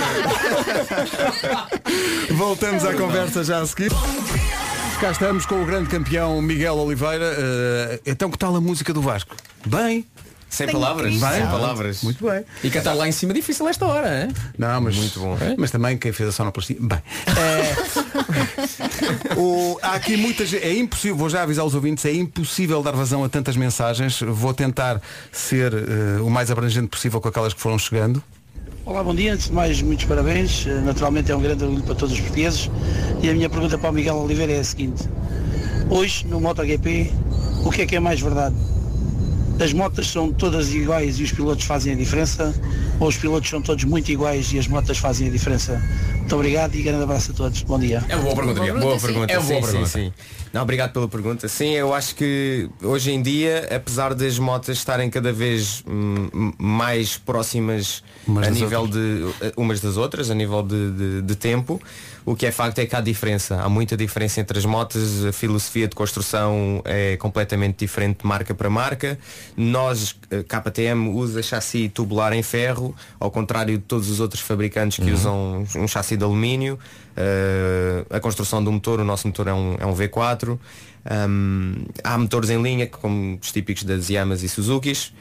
Voltamos 2.33 2.85
à 2.85 2.95
conversa 2.95 3.43
já 3.45 3.61
a 3.61 3.67
seguir. 3.67 3.91
Cá 5.01 5.11
estamos 5.13 5.47
com 5.47 5.63
o 5.63 5.67
grande 5.67 5.89
campeão 5.89 6.43
Miguel 6.43 6.77
Oliveira. 6.77 7.35
Eh, 7.39 8.01
então 8.07 8.31
que 8.31 8.37
tal 8.39 8.55
a 8.55 8.61
música 8.61 8.93
do 8.93 9.01
Vasco? 9.01 9.35
Bem? 9.67 10.07
Sem 10.51 10.67
Tenho 10.67 10.81
palavras. 10.81 11.15
Sem 11.15 11.47
palavras. 11.47 12.03
Muito 12.03 12.25
bem. 12.29 12.45
E 12.65 12.69
cantar 12.71 12.93
lá 12.95 13.07
em 13.09 13.13
cima 13.13 13.33
é 13.33 13.35
difícil 13.37 13.69
esta 13.69 13.87
hora, 13.87 14.25
hein? 14.25 14.33
Não, 14.59 14.81
mas 14.81 14.97
Muito 14.97 15.21
bom. 15.21 15.39
Mas 15.57 15.71
também 15.71 15.97
quem 15.97 16.11
fez 16.13 16.29
a 16.29 16.33
sonoplastia. 16.33 16.77
Bem. 16.81 16.99
é, 17.39 19.35
o- 19.39 19.79
há 19.83 19.95
aqui 19.95 20.17
muita 20.17 20.45
gente. 20.45 20.65
É 20.65 20.75
impossível, 20.77 21.17
vou 21.17 21.29
já 21.31 21.43
avisar 21.43 21.65
os 21.65 21.75
ouvintes, 21.75 22.05
é 22.05 22.13
impossível 22.13 22.83
dar 22.83 22.93
vazão 22.93 23.23
a 23.25 23.29
tantas 23.29 23.57
mensagens. 23.57 24.21
Vou 24.21 24.53
tentar 24.53 25.01
ser 25.31 25.73
eh, 25.73 26.21
o 26.21 26.29
mais 26.29 26.51
abrangente 26.51 26.89
possível 26.89 27.21
com 27.21 27.29
aquelas 27.29 27.55
que 27.55 27.61
foram 27.61 27.79
chegando. 27.79 28.23
Olá, 28.85 29.05
bom 29.05 29.15
dia. 29.15 29.33
Antes 29.35 29.47
de 29.47 29.53
mais, 29.53 29.81
muitos 29.83 30.05
parabéns. 30.07 30.67
Eh, 30.67 30.81
Naturalmente 30.81 31.31
é 31.31 31.37
um 31.37 31.41
grande 31.41 31.63
orgulho 31.65 31.83
para 31.85 31.95
todos 31.95 32.15
os 32.15 32.21
portugueses. 32.21 32.69
E 33.23 33.31
a 33.31 33.35
minha 33.35 33.49
pergunta 33.49 33.79
para 33.79 33.91
o 33.91 33.93
Miguel 33.93 34.17
Oliveira 34.17 34.53
é 34.53 34.59
a 34.59 34.65
seguinte. 34.65 35.09
Hoje, 35.89 36.27
no 36.27 36.41
MotoGP, 36.41 37.13
o 37.65 37.71
que 37.71 37.83
é 37.83 37.87
que 37.87 37.97
é 37.97 38.01
mais 38.01 38.21
verdade? 38.21 38.55
As 39.61 39.75
motas 39.75 40.09
são 40.09 40.33
todas 40.33 40.73
iguais 40.73 41.19
e 41.21 41.23
os 41.23 41.33
pilotos 41.33 41.67
fazem 41.67 41.93
a 41.93 41.97
diferença? 41.97 42.55
Ou 42.99 43.09
os 43.09 43.17
pilotos 43.19 43.51
são 43.51 43.61
todos 43.61 43.85
muito 43.85 44.11
iguais 44.11 44.51
e 44.55 44.59
as 44.59 44.67
motas 44.67 44.97
fazem 44.97 45.29
a 45.29 45.31
diferença? 45.31 45.83
Muito 46.17 46.35
obrigado 46.35 46.75
e 46.75 46.83
grande 46.83 47.03
abraço 47.03 47.33
a 47.33 47.35
todos. 47.35 47.63
Bom 47.63 47.79
dia. 47.79 48.03
É 48.09 48.17
uma 48.17 48.25
boa 48.25 48.37
pergunta. 48.37 48.73
Boa 48.81 48.99
sim. 48.99 49.07
pergunta, 49.07 49.33
É 49.33 49.39
uma 49.39 49.47
sim, 49.47 49.53
boa 49.55 49.67
sim, 49.67 49.71
pergunta. 49.73 49.91
sim. 49.91 50.13
Não, 50.53 50.63
obrigado 50.63 50.93
pela 50.93 51.07
pergunta. 51.07 51.47
Sim, 51.49 51.71
eu 51.75 51.95
acho 51.95 52.15
que 52.17 52.69
hoje 52.83 53.13
em 53.13 53.23
dia, 53.23 53.69
apesar 53.75 54.15
das 54.15 54.39
motas 54.39 54.79
estarem 54.79 55.09
cada 55.09 55.33
vez 55.33 55.85
hum, 55.87 56.53
mais 56.59 57.17
próximas 57.17 58.03
Umas 58.27 58.49
a 58.49 58.51
nível 58.51 58.87
de 58.89 59.27
eh, 59.43 59.53
umas 59.57 59.81
das 59.81 59.97
outras, 59.97 60.29
a 60.31 60.35
nível 60.35 60.63
de, 60.63 60.91
de- 60.91 61.23
de 61.23 61.37
tempo, 61.37 61.81
o 62.27 62.35
que 62.35 62.47
é 62.47 62.51
facto 62.53 62.79
é 62.81 62.87
que 62.87 62.95
há 62.97 63.01
diferença. 63.01 63.61
Há 63.63 63.69
muita 63.69 63.97
diferença 63.97 64.41
entre 64.41 64.59
as 64.59 64.65
motas, 64.65 65.25
a 65.25 65.33
filosofia 65.33 65.87
de 65.87 65.95
construção 65.95 66.83
é 66.85 67.17
completamente 67.17 67.79
diferente 67.79 68.19
de 68.23 68.27
marca 68.27 68.53
para 68.55 68.69
marca. 68.69 69.19
Nós, 69.57 70.17
eh, 70.31 70.43
KTM, 70.43 71.11
usa 71.11 71.43
chassi 71.43 71.89
tubular 71.89 72.33
em 72.33 72.43
ferro, 72.43 72.95
ao 73.21 73.31
contrário 73.31 73.79
de 73.79 73.85
todos 73.85 74.11
os 74.11 74.19
outros 74.19 74.43
fabricantes 74.43 74.99
que 75.03 75.13
usam 75.13 75.65
um 75.77 75.87
chassi 75.87 76.17
de 76.17 76.25
alumínio. 76.25 76.77
Uh, 77.17 78.07
a 78.09 78.21
construção 78.21 78.63
do 78.65 78.71
motor, 78.73 79.01
o 79.01 79.05
nosso 79.05 79.27
motor 79.27 79.49
é 79.49 79.53
um, 79.53 79.77
é 79.79 79.85
um 79.85 79.95
V4. 79.95 80.40
Um, 80.49 81.87
há 82.05 82.19
motores 82.19 82.51
em 82.51 82.63
linha, 82.63 82.87
como 82.87 83.39
os 83.41 83.51
típicos 83.53 83.85
das 83.85 84.09
Yamas 84.09 84.43
e 84.43 84.49
Suzukis. 84.49 85.13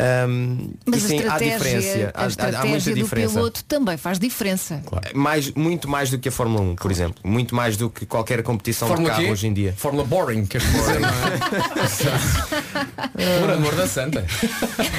Um, 0.00 0.70
Mas 0.86 1.02
e 1.02 1.04
a 1.04 1.08
sim, 1.08 1.18
há 1.28 1.38
diferença. 1.38 2.12
a 2.14 2.20
Há- 2.20 2.22
há, 2.22 2.24
há, 2.24 2.28
estratégia 2.28 2.68
muita 2.68 2.90
do 2.90 2.94
diferença. 2.94 3.34
piloto 3.34 3.64
também 3.64 3.96
faz 3.96 4.18
diferença. 4.18 4.82
Mais, 5.14 5.50
muito 5.52 5.88
mais 5.88 6.10
do 6.10 6.18
que 6.18 6.28
a 6.28 6.32
Fórmula 6.32 6.62
1, 6.62 6.76
por 6.76 6.90
exemplo. 6.90 7.16
Muito 7.24 7.54
mais 7.54 7.76
do 7.76 7.90
que 7.90 8.06
qualquer 8.06 8.42
competição 8.42 8.86
Fórmula 8.86 9.10
de 9.10 9.16
carro 9.16 9.26
quê? 9.26 9.32
hoje 9.32 9.46
em 9.48 9.52
dia. 9.52 9.74
Fórmula 9.76 10.04
boring, 10.04 10.46
queres 10.46 10.66
dizer, 10.70 11.00
não 11.00 11.08
é? 11.08 11.12
Por 13.40 13.50
amor 13.50 13.74
da 13.74 13.86
santa. 13.86 14.24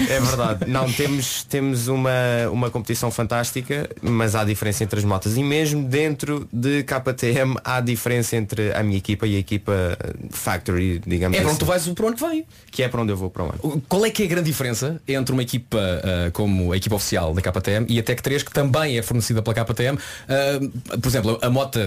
É 0.10 0.20
verdade. 0.20 0.66
Não, 0.70 0.92
temos, 0.92 1.44
temos 1.44 1.88
uma, 1.88 2.12
uma 2.52 2.70
competição 2.70 3.10
fantástica, 3.12 3.90
mas 4.02 4.36
há 4.36 4.44
diferença 4.44 4.84
entre 4.84 5.00
as 5.00 5.06
motas. 5.06 5.38
E 5.38 5.44
mesmo 5.44 5.84
dentro 5.84 6.48
de 6.52 6.84
KTM 6.84 7.56
há 7.64 7.80
diferença 7.80 8.36
entre 8.36 8.74
a 8.74 8.84
minha 8.84 8.98
equipa 8.98 9.28
e 9.28 9.36
a 9.36 9.40
equipa 9.40 9.98
Factory, 10.32 11.02
digamos 11.06 11.38
É 11.38 11.42
para 11.42 11.50
assim. 11.50 11.56
onde 11.56 11.60
tu 11.60 11.66
vais 11.66 11.88
para 11.88 12.04
o 12.04 12.08
ano 12.08 12.18
que 12.18 12.28
vem. 12.28 12.46
Que 12.72 12.84
é 12.84 12.88
para 12.90 13.02
onde 13.02 13.12
eu 13.12 13.18
vou 13.18 13.30
para 13.30 13.44
o 13.44 13.46
ano. 13.48 13.84
Qual 13.88 14.06
é 14.06 14.10
que 14.10 14.24
é 14.24 14.26
a 14.26 14.30
grande 14.30 14.50
diferença 14.50 14.89
entre 15.08 15.34
uma 15.34 15.42
equipa 15.42 15.78
ah, 15.80 16.32
como 16.32 16.72
a 16.72 16.78
equipa 16.78 16.96
oficial 16.96 17.34
da 17.34 17.42
KTM 17.42 17.86
e 17.90 18.00
a 18.00 18.04
Tech 18.04 18.22
3 18.22 18.44
que 18.44 18.52
também 18.52 18.98
é 18.98 19.02
fornecida 19.02 19.42
pela 19.42 19.54
KTM? 19.54 19.98
Ah, 20.28 20.98
por 21.02 21.08
exemplo, 21.08 21.40
a 21.42 21.50
moto, 21.50 21.80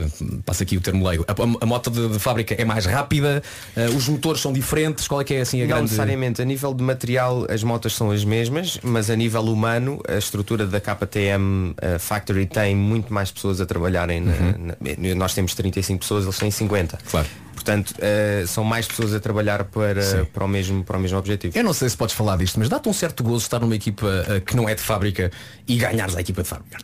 passa 0.44 0.62
aqui 0.62 0.76
o 0.76 0.80
termo 0.80 1.07
leigo, 1.07 1.24
a, 1.28 1.64
a 1.64 1.66
moto 1.66 1.90
de, 1.90 2.09
de 2.09 2.18
fábrica 2.18 2.55
é 2.61 2.64
mais 2.64 2.86
rápida, 2.86 3.42
ah, 3.76 3.80
os 3.96 4.09
motores 4.09 4.40
são 4.40 4.53
diferentes, 4.53 5.07
qual 5.09 5.20
é 5.20 5.24
que 5.24 5.34
é 5.34 5.40
assim 5.40 5.59
a 5.59 5.61
Não 5.62 5.68
grande... 5.68 5.82
necessariamente, 5.84 6.40
a 6.42 6.44
nível 6.44 6.74
de 6.74 6.82
material 6.82 7.46
as 7.50 7.62
motas 7.62 7.94
são 7.94 8.11
as 8.11 8.24
mesmas, 8.24 8.78
mas 8.82 9.11
a 9.11 9.16
nível 9.16 9.42
humano 9.42 10.00
a 10.09 10.16
estrutura 10.16 10.66
da 10.66 10.80
KTM 10.80 11.74
Factory 11.98 12.46
tem 12.46 12.74
muito 12.76 13.12
mais 13.12 13.30
pessoas 13.30 13.61
a 13.61 13.66
trabalharem. 13.66 14.20
na- 14.20 14.32
na- 14.59 15.14
nós 15.14 15.34
temos 15.34 15.55
35 15.55 16.00
pessoas, 16.00 16.24
eles 16.24 16.38
têm 16.38 16.50
50. 16.50 16.98
Claro. 17.11 17.26
Portanto, 17.55 17.94
eh, 17.98 18.44
são 18.46 18.64
mais 18.64 18.86
pessoas 18.86 19.14
a 19.14 19.20
trabalhar 19.20 19.64
para, 19.64 20.26
para, 20.32 20.44
o 20.44 20.48
mesmo, 20.48 20.82
para 20.82 20.96
o 20.96 21.00
mesmo 21.00 21.18
objetivo. 21.18 21.57
Eu 21.57 21.64
não 21.64 21.72
sei 21.72 21.88
se 21.88 21.96
podes 21.96 22.14
falar 22.14 22.36
disto, 22.36 22.59
mas 22.59 22.68
dá-te 22.68 22.88
um 22.88 22.92
certo 22.92 23.22
gozo 23.22 23.44
estar 23.44 23.61
numa 23.61 23.74
equipa 23.74 24.07
ah, 24.28 24.40
que 24.40 24.57
não 24.57 24.68
é 24.68 24.74
de 24.74 24.80
fábrica 24.80 25.30
e 25.66 25.76
ganhares 25.76 26.16
a 26.16 26.20
equipa 26.20 26.42
de 26.42 26.48
fábrica. 26.48 26.78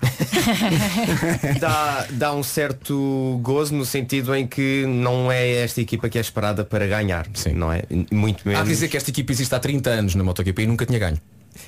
dá, 1.61 2.07
dá 2.11 2.35
um 2.35 2.43
certo 2.43 3.41
gozo 3.43 3.75
no 3.75 3.85
sentido 3.85 4.35
em 4.35 4.47
que 4.47 4.85
não 4.87 5.31
é 5.31 5.49
esta 5.62 5.81
equipa 5.81 6.09
que 6.09 6.19
é 6.19 6.21
esperada 6.21 6.64
para 6.64 6.87
ganhar. 6.87 7.27
Não 7.55 7.73
é? 7.73 7.83
Muito 8.12 8.43
Há 8.47 8.49
menos. 8.51 8.64
de 8.64 8.71
dizer 8.71 8.89
que 8.89 8.97
esta 8.97 9.11
equipa 9.11 9.33
existe 9.33 9.55
há 9.55 9.59
30 9.59 9.91
anos 9.91 10.14
na 10.14 10.23
MotoGP 10.23 10.62
e 10.62 10.66
nunca 10.66 10.87
tinha 10.87 10.99
ganho. 10.99 11.19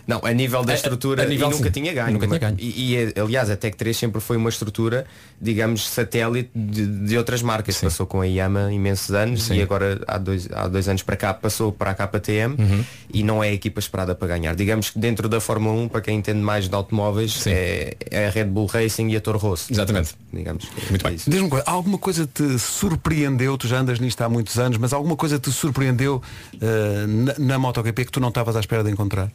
Não, 0.07 0.21
a 0.25 0.33
nível 0.33 0.65
da 0.65 0.73
A- 0.73 0.77
estrutura 0.77 1.23
a 1.23 1.27
nível 1.27 1.49
e 1.49 1.51
nunca 1.53 1.65
sim. 1.65 1.71
tinha 1.71 1.93
ganho. 1.93 2.13
Nunca 2.13 2.27
tinha 2.27 2.39
ganho. 2.39 2.57
E, 2.59 2.95
e, 2.97 3.21
aliás 3.21 3.51
a 3.51 3.57
Tech 3.57 3.77
3 3.77 3.97
sempre 3.97 4.21
foi 4.21 4.37
uma 4.37 4.49
estrutura, 4.49 5.07
digamos, 5.41 5.89
satélite 5.89 6.51
de, 6.55 6.87
de 6.87 7.19
outras 7.19 7.43
marcas. 7.43 7.79
Passou 7.81 8.07
com 8.07 8.21
a 8.21 8.27
Yama 8.27 8.73
imensos 8.73 9.13
anos 9.15 9.45
Sim. 9.45 9.55
e 9.57 9.63
agora 9.63 10.01
há 10.07 10.19
dois, 10.19 10.49
há 10.53 10.67
dois 10.69 10.89
anos 10.89 11.03
para 11.03 11.17
cá 11.17 11.35
passou 11.35 11.73
para 11.73 11.91
a 11.91 11.95
KTM 11.95 12.57
Uhum. 12.59 12.85
e 13.13 13.23
não 13.23 13.43
é 13.43 13.49
a 13.49 13.53
equipa 13.53 13.79
esperada 13.81 14.15
para 14.15 14.29
ganhar. 14.29 14.55
Digamos 14.55 14.91
que 14.91 14.99
dentro 14.99 15.29
da 15.29 15.41
Fórmula 15.41 15.81
1, 15.83 15.89
para 15.89 16.01
quem 16.01 16.19
entende 16.19 16.41
mais 16.41 16.69
de 16.69 16.75
automóveis, 16.75 17.47
é, 17.47 17.95
é 18.11 18.27
a 18.27 18.31
Red 18.31 18.45
Bull 18.45 18.67
Racing 18.67 19.09
e 19.11 19.17
a 19.17 19.21
Toro 19.21 19.39
Rosso. 19.39 19.73
Exatamente. 19.73 20.15
Digamos. 20.33 20.67
Muito 20.89 21.03
bem. 21.03 21.17
Diz-me 21.17 21.41
uma 21.41 21.49
coisa, 21.51 21.65
alguma 21.67 21.99
coisa 21.99 22.27
te 22.33 22.59
surpreendeu, 22.59 23.57
tu 23.59 23.69
já 23.69 23.79
andas 23.81 23.99
nisto 24.01 24.21
há 24.23 24.29
muitos 24.29 24.59
anos, 24.59 24.79
mas 24.79 24.93
alguma 24.93 25.17
coisa 25.17 25.39
te 25.39 25.51
surpreendeu 25.53 26.23
eh, 26.61 27.07
na, 27.07 27.35
na 27.39 27.59
MotoGP 27.59 28.05
que 28.05 28.13
tu 28.13 28.21
não 28.21 28.29
estavas 28.29 28.57
à 28.57 28.61
espera 28.61 28.83
de 28.85 28.91
encontrar? 28.91 29.31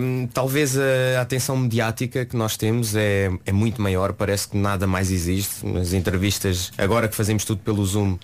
Hum, 0.00 0.28
talvez 0.32 0.76
a 0.78 1.20
atenção 1.20 1.56
mediática 1.56 2.24
que 2.24 2.36
nós 2.36 2.56
temos 2.56 2.94
é, 2.94 3.30
é 3.44 3.52
muito 3.52 3.80
maior, 3.82 4.12
parece 4.12 4.48
que 4.48 4.56
nada 4.56 4.86
mais 4.86 5.10
existe. 5.10 5.64
Nas 5.66 5.92
entrevistas, 5.92 6.70
agora 6.78 7.08
que 7.08 7.16
fazemos 7.16 7.44
tudo 7.44 7.60
pelo 7.62 7.84
Zoom, 7.84 8.12
uh, 8.14 8.18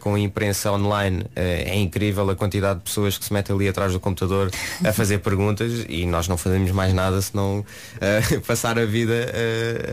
com 0.00 0.14
a 0.14 0.20
imprensa 0.20 0.72
online, 0.72 1.22
uh, 1.22 1.28
é 1.36 1.76
incrível 1.76 2.28
a 2.30 2.36
quantidade 2.36 2.78
de 2.80 2.84
pessoas 2.84 3.16
que 3.18 3.24
se 3.24 3.32
metem 3.32 3.54
ali 3.54 3.68
atrás 3.68 3.92
do 3.92 4.00
computador 4.00 4.50
a 4.84 4.92
fazer 4.92 5.18
perguntas 5.24 5.84
e 5.88 6.06
nós 6.06 6.28
não 6.28 6.36
fazemos 6.36 6.70
mais 6.72 6.92
nada 6.92 7.20
senão 7.22 7.60
uh, 7.60 8.40
passar 8.46 8.78
a 8.78 8.84
vida 8.84 9.14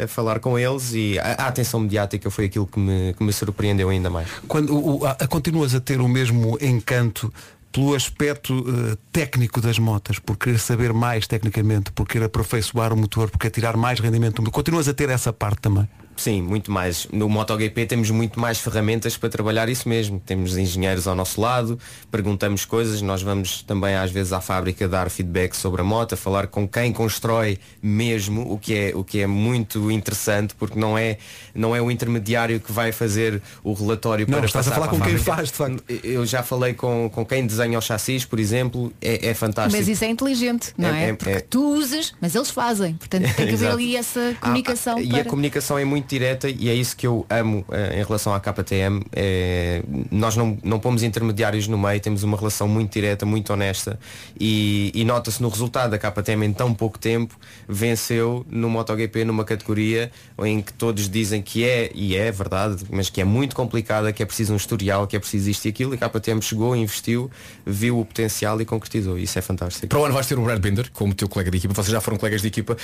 a 0.04 0.08
falar 0.08 0.40
com 0.40 0.58
eles 0.58 0.94
e 0.94 1.18
a, 1.20 1.44
a 1.44 1.48
atenção 1.48 1.80
mediática 1.80 2.30
foi 2.30 2.46
aquilo 2.46 2.68
que 2.68 2.80
me, 2.80 3.14
que 3.14 3.24
me 3.24 3.32
surpreendeu 3.34 3.90
ainda 3.90 4.10
mais. 4.10 4.28
Quando 4.48 4.76
o- 4.76 5.06
a- 5.06 5.16
continuas 5.28 5.74
a 5.76 5.80
ter 5.80 6.00
o 6.02 6.08
mesmo 6.08 6.58
encanto 6.62 7.32
pelo 7.72 7.96
aspecto 7.96 8.54
eh, 8.68 8.98
técnico 9.12 9.62
das 9.62 9.80
motas, 9.80 10.20
por 10.20 10.38
querer 10.38 10.60
saber 10.60 10.94
mais 10.94 11.28
tecnicamente, 11.28 11.92
por 11.92 12.08
querer 12.08 12.26
aperfeiçoar 12.26 12.94
o 12.94 12.98
motor, 12.98 13.30
por 13.30 13.40
querer 13.40 13.52
tirar 13.52 13.78
mais 13.78 14.00
rendimento 14.00 14.36
do 14.36 14.42
motor, 14.42 14.54
continuas 14.54 14.88
a 14.88 14.94
ter 14.94 15.10
essa 15.10 15.32
parte 15.32 15.62
também. 15.62 15.88
Sim, 16.18 16.42
muito 16.42 16.72
mais. 16.72 17.08
No 17.12 17.28
MotoGP 17.30 17.86
temos 17.86 18.10
muito 18.12 18.40
mais 18.40 18.60
ferramentas 18.60 19.18
para 19.18 19.30
trabalhar 19.30 19.70
isso 19.70 19.90
mesmo. 19.90 20.20
Temos 20.24 20.58
engenheiros 20.58 21.08
ao 21.08 21.16
nosso 21.16 21.40
lado, 21.42 21.80
perguntamos 22.12 22.66
coisas, 22.66 23.02
nós 23.02 23.22
vamos 23.22 23.64
também 23.64 23.96
às 23.96 24.12
vezes 24.12 24.32
à 24.34 24.40
fábrica 24.42 24.88
dar 24.88 25.10
feedback 25.10 25.56
sobre 25.56 25.82
a 25.82 25.84
moto, 25.84 26.14
a 26.14 26.18
falar 26.18 26.48
com 26.48 26.68
quem 26.68 26.92
constrói 26.94 27.58
mesmo, 27.82 28.52
o 28.54 28.58
que 28.58 28.74
é, 28.76 28.92
o 28.96 29.04
que 29.04 29.20
é 29.22 29.28
muito 29.28 29.90
interessante, 29.92 30.54
porque 30.56 30.78
não 30.80 30.98
é, 30.98 31.18
não 31.56 31.76
é 31.76 31.82
o 31.82 31.90
intermediário 31.90 32.60
que 32.60 32.72
vai 32.72 32.92
fazer 32.92 33.42
o 33.64 33.74
relatório 33.74 34.26
Não, 34.30 34.38
para 34.38 34.46
estás 34.46 34.68
a 34.68 34.72
falar 34.72 34.88
para 34.90 34.98
com 35.00 35.04
quem 35.04 35.18
fábrica. 35.18 35.36
faz, 35.36 35.50
de 35.50 35.56
facto. 35.56 35.84
Eu 36.06 36.26
já 36.26 36.44
falei 36.44 36.74
com, 36.74 37.10
com 37.12 37.26
quem 37.26 37.46
desenha 37.48 37.80
os 37.80 37.86
chassis, 37.86 38.26
por 38.26 38.40
exemplo, 38.40 38.94
é, 39.02 39.30
é 39.30 39.34
fantástico. 39.34 39.78
Mas 39.78 39.88
isso 39.88 40.04
é 40.04 40.08
inteligente, 40.10 40.74
não 40.78 40.90
é? 40.90 41.06
É- 41.06 41.10
é- 41.10 41.14
Porque 41.14 41.30
é- 41.32 41.40
tu 41.42 41.74
usas, 41.76 42.14
mas 42.22 42.36
eles 42.36 42.50
fazem. 42.50 42.94
Portanto, 42.96 43.24
tem 43.36 43.48
que 43.48 43.54
haver 43.54 43.72
ali 43.72 43.96
essa 43.96 44.36
comunicação 44.40 44.98
Ah, 44.98 45.02
E 45.02 45.10
para... 45.10 45.22
a 45.22 45.26
comunicação 45.26 45.78
é 45.80 45.86
muito 45.86 46.01
direta 46.08 46.50
e 46.50 46.70
é 46.70 46.74
isso 46.74 46.96
que 46.96 47.06
eu 47.06 47.26
amo 47.30 47.66
eh, 47.72 48.00
em 48.00 48.04
relação 48.04 48.34
à 48.34 48.40
KTM. 48.40 49.04
É, 49.12 49.84
nós 50.12 50.36
não, 50.36 50.58
não 50.64 50.80
pomos 50.80 51.04
intermediários 51.04 51.68
no 51.68 51.78
meio, 51.78 52.00
temos 52.00 52.24
uma 52.24 52.38
relação 52.38 52.68
muito 52.68 52.94
direta, 52.94 53.26
muito 53.26 53.52
honesta 53.54 54.00
e, 54.40 54.92
e 54.94 55.04
nota-se 55.04 55.42
no 55.42 55.50
resultado 55.50 55.92
da 55.92 55.98
KTM 55.98 56.46
em 56.46 56.54
tão 56.54 56.74
pouco 56.74 56.98
tempo 57.00 57.36
venceu 57.68 58.46
no 58.50 58.70
MotoGP 58.70 59.26
numa 59.26 59.44
categoria 59.44 60.12
em 60.44 60.62
que 60.62 60.74
todos 60.74 61.10
dizem 61.10 61.42
que 61.42 61.64
é, 61.64 61.92
e 61.94 62.16
é 62.16 62.32
verdade, 62.32 62.84
mas 62.90 63.10
que 63.10 63.22
é 63.22 63.24
muito 63.24 63.56
complicada, 63.56 64.12
que 64.12 64.24
é 64.24 64.26
preciso 64.26 64.54
um 64.54 64.58
historial, 64.58 65.08
que 65.08 65.16
é 65.16 65.20
preciso 65.20 65.50
isto 65.50 65.66
e 65.66 65.70
aquilo, 65.70 65.94
e 65.94 65.98
a 66.02 66.10
KTM 66.10 66.42
chegou, 66.42 66.76
investiu, 66.76 67.30
viu 67.66 68.00
o 68.00 68.06
potencial 68.06 68.60
e 68.62 68.66
concretizou. 68.66 69.18
Isso 69.18 69.38
é 69.38 69.42
fantástico. 69.42 69.88
Para 69.88 70.00
o 70.00 70.06
ano 70.06 70.14
vais 70.14 70.28
ter 70.28 70.38
o 70.38 70.44
Brad 70.44 70.60
Binder 70.60 70.90
como 70.92 71.14
teu 71.14 71.30
colega 71.30 71.52
de 71.52 71.58
equipa, 71.58 71.74
vocês 71.74 71.92
já 71.92 72.02
foram 72.02 72.18
colegas 72.18 72.42
de 72.42 72.48
equipa. 72.48 72.76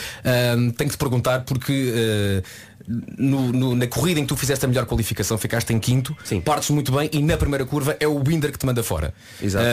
Tenho 0.77 0.89
que 0.89 0.95
te 0.95 0.97
perguntar 0.97 1.41
porque 1.41 1.93
ah, 1.95 2.41
no- 2.87 3.51
no- 3.51 3.75
na 3.75 3.87
corrida 3.87 4.19
em 4.19 4.23
que 4.23 4.29
tu 4.29 4.37
fizeste 4.37 4.63
a 4.63 4.67
melhor 4.67 4.85
qualificação, 4.85 5.37
ficaste 5.37 5.73
em 5.73 5.79
quinto, 5.79 6.15
partes 6.45 6.69
muito 6.69 6.91
bem 6.91 7.09
e 7.11 7.21
na 7.21 7.35
primeira 7.37 7.65
curva 7.65 7.97
é 7.99 8.07
o 8.07 8.17
Binder 8.19 8.51
que 8.51 8.57
te 8.57 8.65
manda 8.65 8.81
fora. 8.81 9.13
Exato. 9.41 9.65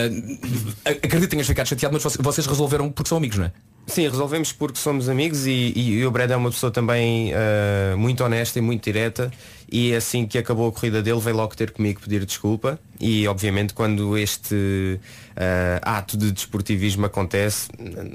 Ah, 0.84 0.90
acredito 0.90 1.20
que 1.20 1.26
tenhas 1.28 1.46
ficado 1.46 1.66
chateado, 1.66 1.92
mas 1.94 2.02
vocês- 2.18 2.46
resolveram 2.46 2.90
porque 2.90 3.08
são 3.08 3.18
amigos, 3.18 3.38
não 3.38 3.44
é? 3.46 3.52
Sim, 3.86 4.08
resolvemos 4.08 4.50
porque 4.50 4.78
somos 4.78 5.08
amigos 5.10 5.46
e, 5.46 5.50
e- 5.76 5.90
e 5.98 6.06
o 6.06 6.10
Brad 6.10 6.30
é 6.30 6.36
uma 6.36 6.50
pessoa 6.50 6.72
também 6.72 7.30
eh, 7.34 7.94
muito 7.96 8.24
honesta 8.24 8.58
e 8.58 8.62
muito 8.62 8.82
direta 8.82 9.30
e 9.70 9.94
assim 9.94 10.26
que 10.26 10.38
acabou 10.38 10.68
a 10.68 10.72
corrida 10.72 11.02
dele 11.02 11.20
veio 11.20 11.36
logo 11.36 11.54
ter 11.56 11.70
comigo 11.70 12.00
pedir 12.00 12.24
desculpa. 12.24 12.78
E 13.00 13.26
obviamente 13.26 13.74
quando 13.74 14.16
este 14.16 15.00
eh, 15.36 15.80
ato 15.82 16.16
de 16.16 16.30
desportivismo 16.30 17.04
acontece 17.06 17.68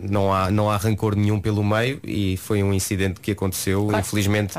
não 0.10 0.34
há, 0.34 0.50
não 0.50 0.70
há 0.70 0.78
rancor 0.78 1.16
nenhum 1.16 1.40
pelo 1.40 1.64
meio. 1.64 2.00
E 2.04 2.38
foi 2.38 2.64
um 2.64 2.74
incidente 2.74 3.20
que 3.20 3.32
aconteceu 3.32 3.86
Claro, 3.88 4.00
infelizmente. 4.06 4.54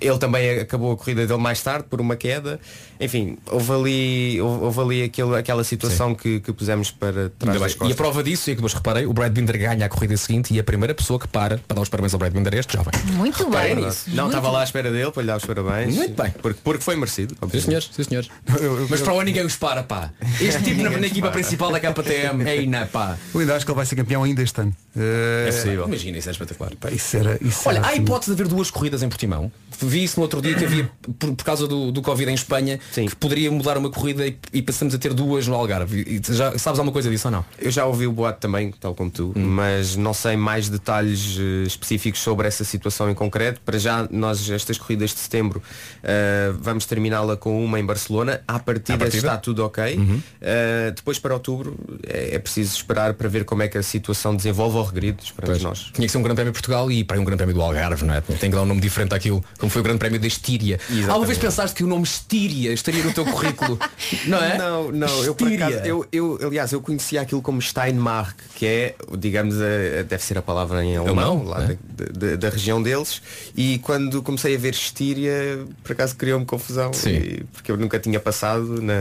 ele 0.00 0.18
também 0.18 0.60
acabou 0.60 0.92
a 0.92 0.96
corrida 0.96 1.26
dele 1.26 1.40
mais 1.40 1.60
tarde 1.62 1.86
por 1.90 2.00
uma 2.00 2.16
queda 2.16 2.60
enfim 3.04 3.36
houve 3.50 3.72
ali 3.72 4.40
houve, 4.40 4.80
ali 4.80 5.02
aquele, 5.04 5.36
aquela 5.36 5.62
situação 5.64 6.14
que, 6.14 6.40
que 6.40 6.52
pusemos 6.52 6.90
para 6.90 7.30
trás. 7.38 7.76
E 7.86 7.92
a 7.92 7.94
prova 7.94 8.22
disso, 8.22 8.50
é 8.50 8.52
que 8.52 8.56
depois 8.56 8.72
reparei, 8.74 9.06
o 9.06 9.12
Brad 9.12 9.32
Binder 9.32 9.58
ganha 9.58 9.86
a 9.86 9.88
corrida 9.88 10.16
seguinte 10.16 10.52
e 10.54 10.58
a 10.58 10.64
primeira 10.64 10.94
pessoa 10.94 11.18
que 11.18 11.28
para 11.28 11.58
para 11.58 11.74
dar 11.76 11.82
os 11.82 11.88
parabéns 11.88 12.12
ao 12.14 12.18
Brad 12.18 12.32
Binder 12.32 12.54
é 12.54 12.58
este 12.58 12.72
jovem. 12.76 12.92
Muito 13.12 13.42
É 13.42 13.50
bem. 13.50 13.74
verdade. 13.76 13.96
Não, 14.08 14.26
estava 14.26 14.50
lá 14.50 14.60
à 14.60 14.64
espera 14.64 14.90
dele 14.90 15.10
para 15.10 15.22
lhe 15.22 15.26
dar 15.28 15.36
os 15.36 15.44
parabéns. 15.44 15.94
Muito 15.94 16.22
bem. 16.22 16.30
Porque, 16.42 16.60
porque 16.62 16.82
foi 16.82 16.96
merecido. 16.96 17.36
Sim 17.50 17.60
senhores, 17.60 17.90
sim 17.92 18.04
senhores. 18.04 18.28
Mas 18.88 19.00
para 19.00 19.12
o 19.12 19.16
ano 19.16 19.24
ninguém 19.26 19.44
os 19.44 19.56
para, 19.56 19.82
pá. 19.82 20.10
Este 20.40 20.62
tipo 20.62 20.82
na, 20.82 20.90
na 20.90 21.06
equipa 21.06 21.30
principal 21.30 21.70
da 21.70 21.80
KTM 21.80 22.44
é 22.48 22.62
ina, 22.62 22.86
pá. 22.86 23.16
Eu 23.34 23.40
ainda 23.40 23.56
acho 23.56 23.64
que 23.64 23.70
ele 23.70 23.76
vai 23.76 23.86
ser 23.86 23.96
campeão 23.96 24.22
ainda 24.24 24.42
este 24.42 24.60
ano. 24.60 24.74
Eh, 24.96 25.46
É 25.48 25.52
possível. 25.52 25.84
Imagina, 25.86 26.18
isso 26.18 26.28
é 26.28 26.32
espetacular. 26.32 26.72
pá, 26.80 26.90
isso 26.90 27.16
era, 27.16 27.38
isso 27.40 27.68
Olha, 27.68 27.78
era 27.78 27.86
há 27.86 27.90
assim. 27.90 28.00
hipótese 28.02 28.34
de 28.34 28.40
haver 28.42 28.48
duas 28.52 28.70
corridas 28.70 29.02
em 29.02 29.08
Portimão. 29.08 29.50
Vi 29.80 30.04
isso 30.04 30.16
no 30.18 30.22
outro 30.22 30.40
dia 30.40 30.54
que 30.54 30.64
havia, 30.64 30.90
por, 31.18 31.34
por 31.34 31.44
causa 31.44 31.66
do, 31.66 31.90
do 31.92 32.02
Covid 32.02 32.30
em 32.30 32.34
Espanha, 32.34 32.78
que 32.92 33.16
poderia 33.16 33.50
mudar 33.50 33.76
uma 33.76 33.90
corrida 33.90 34.26
e, 34.26 34.36
e 34.52 34.62
passamos 34.62 34.94
a 34.94 34.98
ter 34.98 35.12
duas 35.14 35.46
no 35.46 35.54
Algarve. 35.54 36.00
E, 36.02 36.20
já 36.34 36.56
sabes 36.58 36.78
alguma 36.78 36.92
coisa 36.92 37.10
disso 37.10 37.28
ou 37.28 37.32
não? 37.32 37.44
Eu 37.58 37.70
já 37.70 37.84
ouvi 37.86 38.06
o 38.06 38.12
boato 38.12 38.40
também, 38.40 38.72
tal 38.80 38.94
como 38.94 39.10
tu, 39.10 39.32
mas 39.34 39.96
não 39.96 40.14
sei 40.14 40.36
mais 40.36 40.68
detalhes 40.68 41.36
eh, 41.38 41.66
específicos 41.66 42.20
sobre 42.20 42.46
essa 42.46 42.64
situação 42.64 43.10
em 43.10 43.14
concreto. 43.14 43.60
Para 43.64 43.78
já, 43.78 44.06
nós 44.10 44.48
estas 44.50 44.78
corridas 44.78 45.10
de 45.10 45.18
setembro 45.20 45.62
eh, 46.02 46.52
vamos 46.60 46.86
terminá-la 46.86 47.36
com 47.36 47.64
uma 47.64 47.78
em 47.80 47.84
Barcelona. 47.84 48.40
À 48.46 48.58
partida, 48.58 48.94
À 48.94 48.98
partida? 48.98 49.26
está 49.26 49.36
tudo 49.36 49.64
ok. 49.64 49.98
Eh, 50.40 50.92
depois 50.94 51.18
para 51.18 51.34
outubro 51.34 51.76
é, 52.06 52.34
é 52.34 52.38
preciso 52.38 52.76
esperar 52.76 53.14
para 53.14 53.28
ver 53.28 53.44
como 53.44 53.62
é 53.62 53.68
que 53.68 53.78
a 53.78 53.82
situação 53.82 54.34
desenvolve 54.36 54.76
ao 54.78 54.84
regrido. 54.84 55.22
Esperamos 55.22 55.62
nós. 55.62 55.78
Tinha 55.92 56.06
que 56.06 56.12
ser 56.12 56.18
um 56.18 56.22
grande 56.22 56.36
prémio 56.36 56.52
de 56.52 56.56
Portugal 56.58 56.90
e 56.90 57.04
para 57.04 57.18
um 57.20 57.24
grande 57.24 57.38
prémio 57.38 57.54
do 57.54 57.62
Algarve, 57.62 58.04
não 58.04 58.14
é? 58.14 58.20
Tem 58.20 58.50
que 58.50 58.56
dar 58.56 58.62
um 58.62 58.66
nome 58.66 58.80
diferente 58.80 59.14
àquilo, 59.14 59.44
como 59.64 59.70
foi 59.70 59.80
o 59.80 59.84
grande 59.84 59.98
prémio 59.98 60.20
da 60.20 60.26
Estíria. 60.26 60.74
Exatamente. 60.74 61.08
Alguma 61.10 61.26
vez 61.26 61.38
pensaste 61.38 61.74
que 61.76 61.82
o 61.84 61.86
nome 61.86 62.04
Estíria 62.04 62.70
estaria 62.72 63.02
no 63.02 63.12
teu 63.14 63.24
currículo? 63.24 63.78
não 64.26 64.38
é? 64.38 64.58
Não, 64.58 64.92
não, 64.92 65.24
eu 65.24 65.32
acaso, 65.32 65.76
eu, 65.84 66.06
eu, 66.12 66.38
aliás, 66.42 66.72
eu 66.72 66.80
conhecia 66.82 67.22
aquilo 67.22 67.40
como 67.40 67.60
Steinmark, 67.62 68.36
que 68.54 68.66
é, 68.66 68.94
digamos, 69.18 69.54
a- 69.60 70.00
a- 70.00 70.02
deve 70.02 70.22
ser 70.22 70.36
a 70.36 70.42
palavra 70.42 70.84
em 70.84 70.96
alemão, 70.96 71.24
Alemão, 71.38 71.44
lá 71.44 71.62
é. 71.64 71.78
da, 71.82 72.26
da- 72.30 72.36
da 72.36 72.48
região 72.50 72.82
deles, 72.82 73.22
e 73.56 73.78
quando 73.78 74.22
comecei 74.22 74.54
a 74.54 74.58
ver 74.58 74.74
Estíria, 74.74 75.60
por 75.82 75.92
acaso 75.92 76.14
criou-me 76.16 76.44
confusão, 76.44 76.90
e- 77.06 77.42
porque 77.52 77.70
eu 77.72 77.76
nunca 77.78 77.98
tinha 77.98 78.20
passado 78.20 78.82
na, 78.82 78.94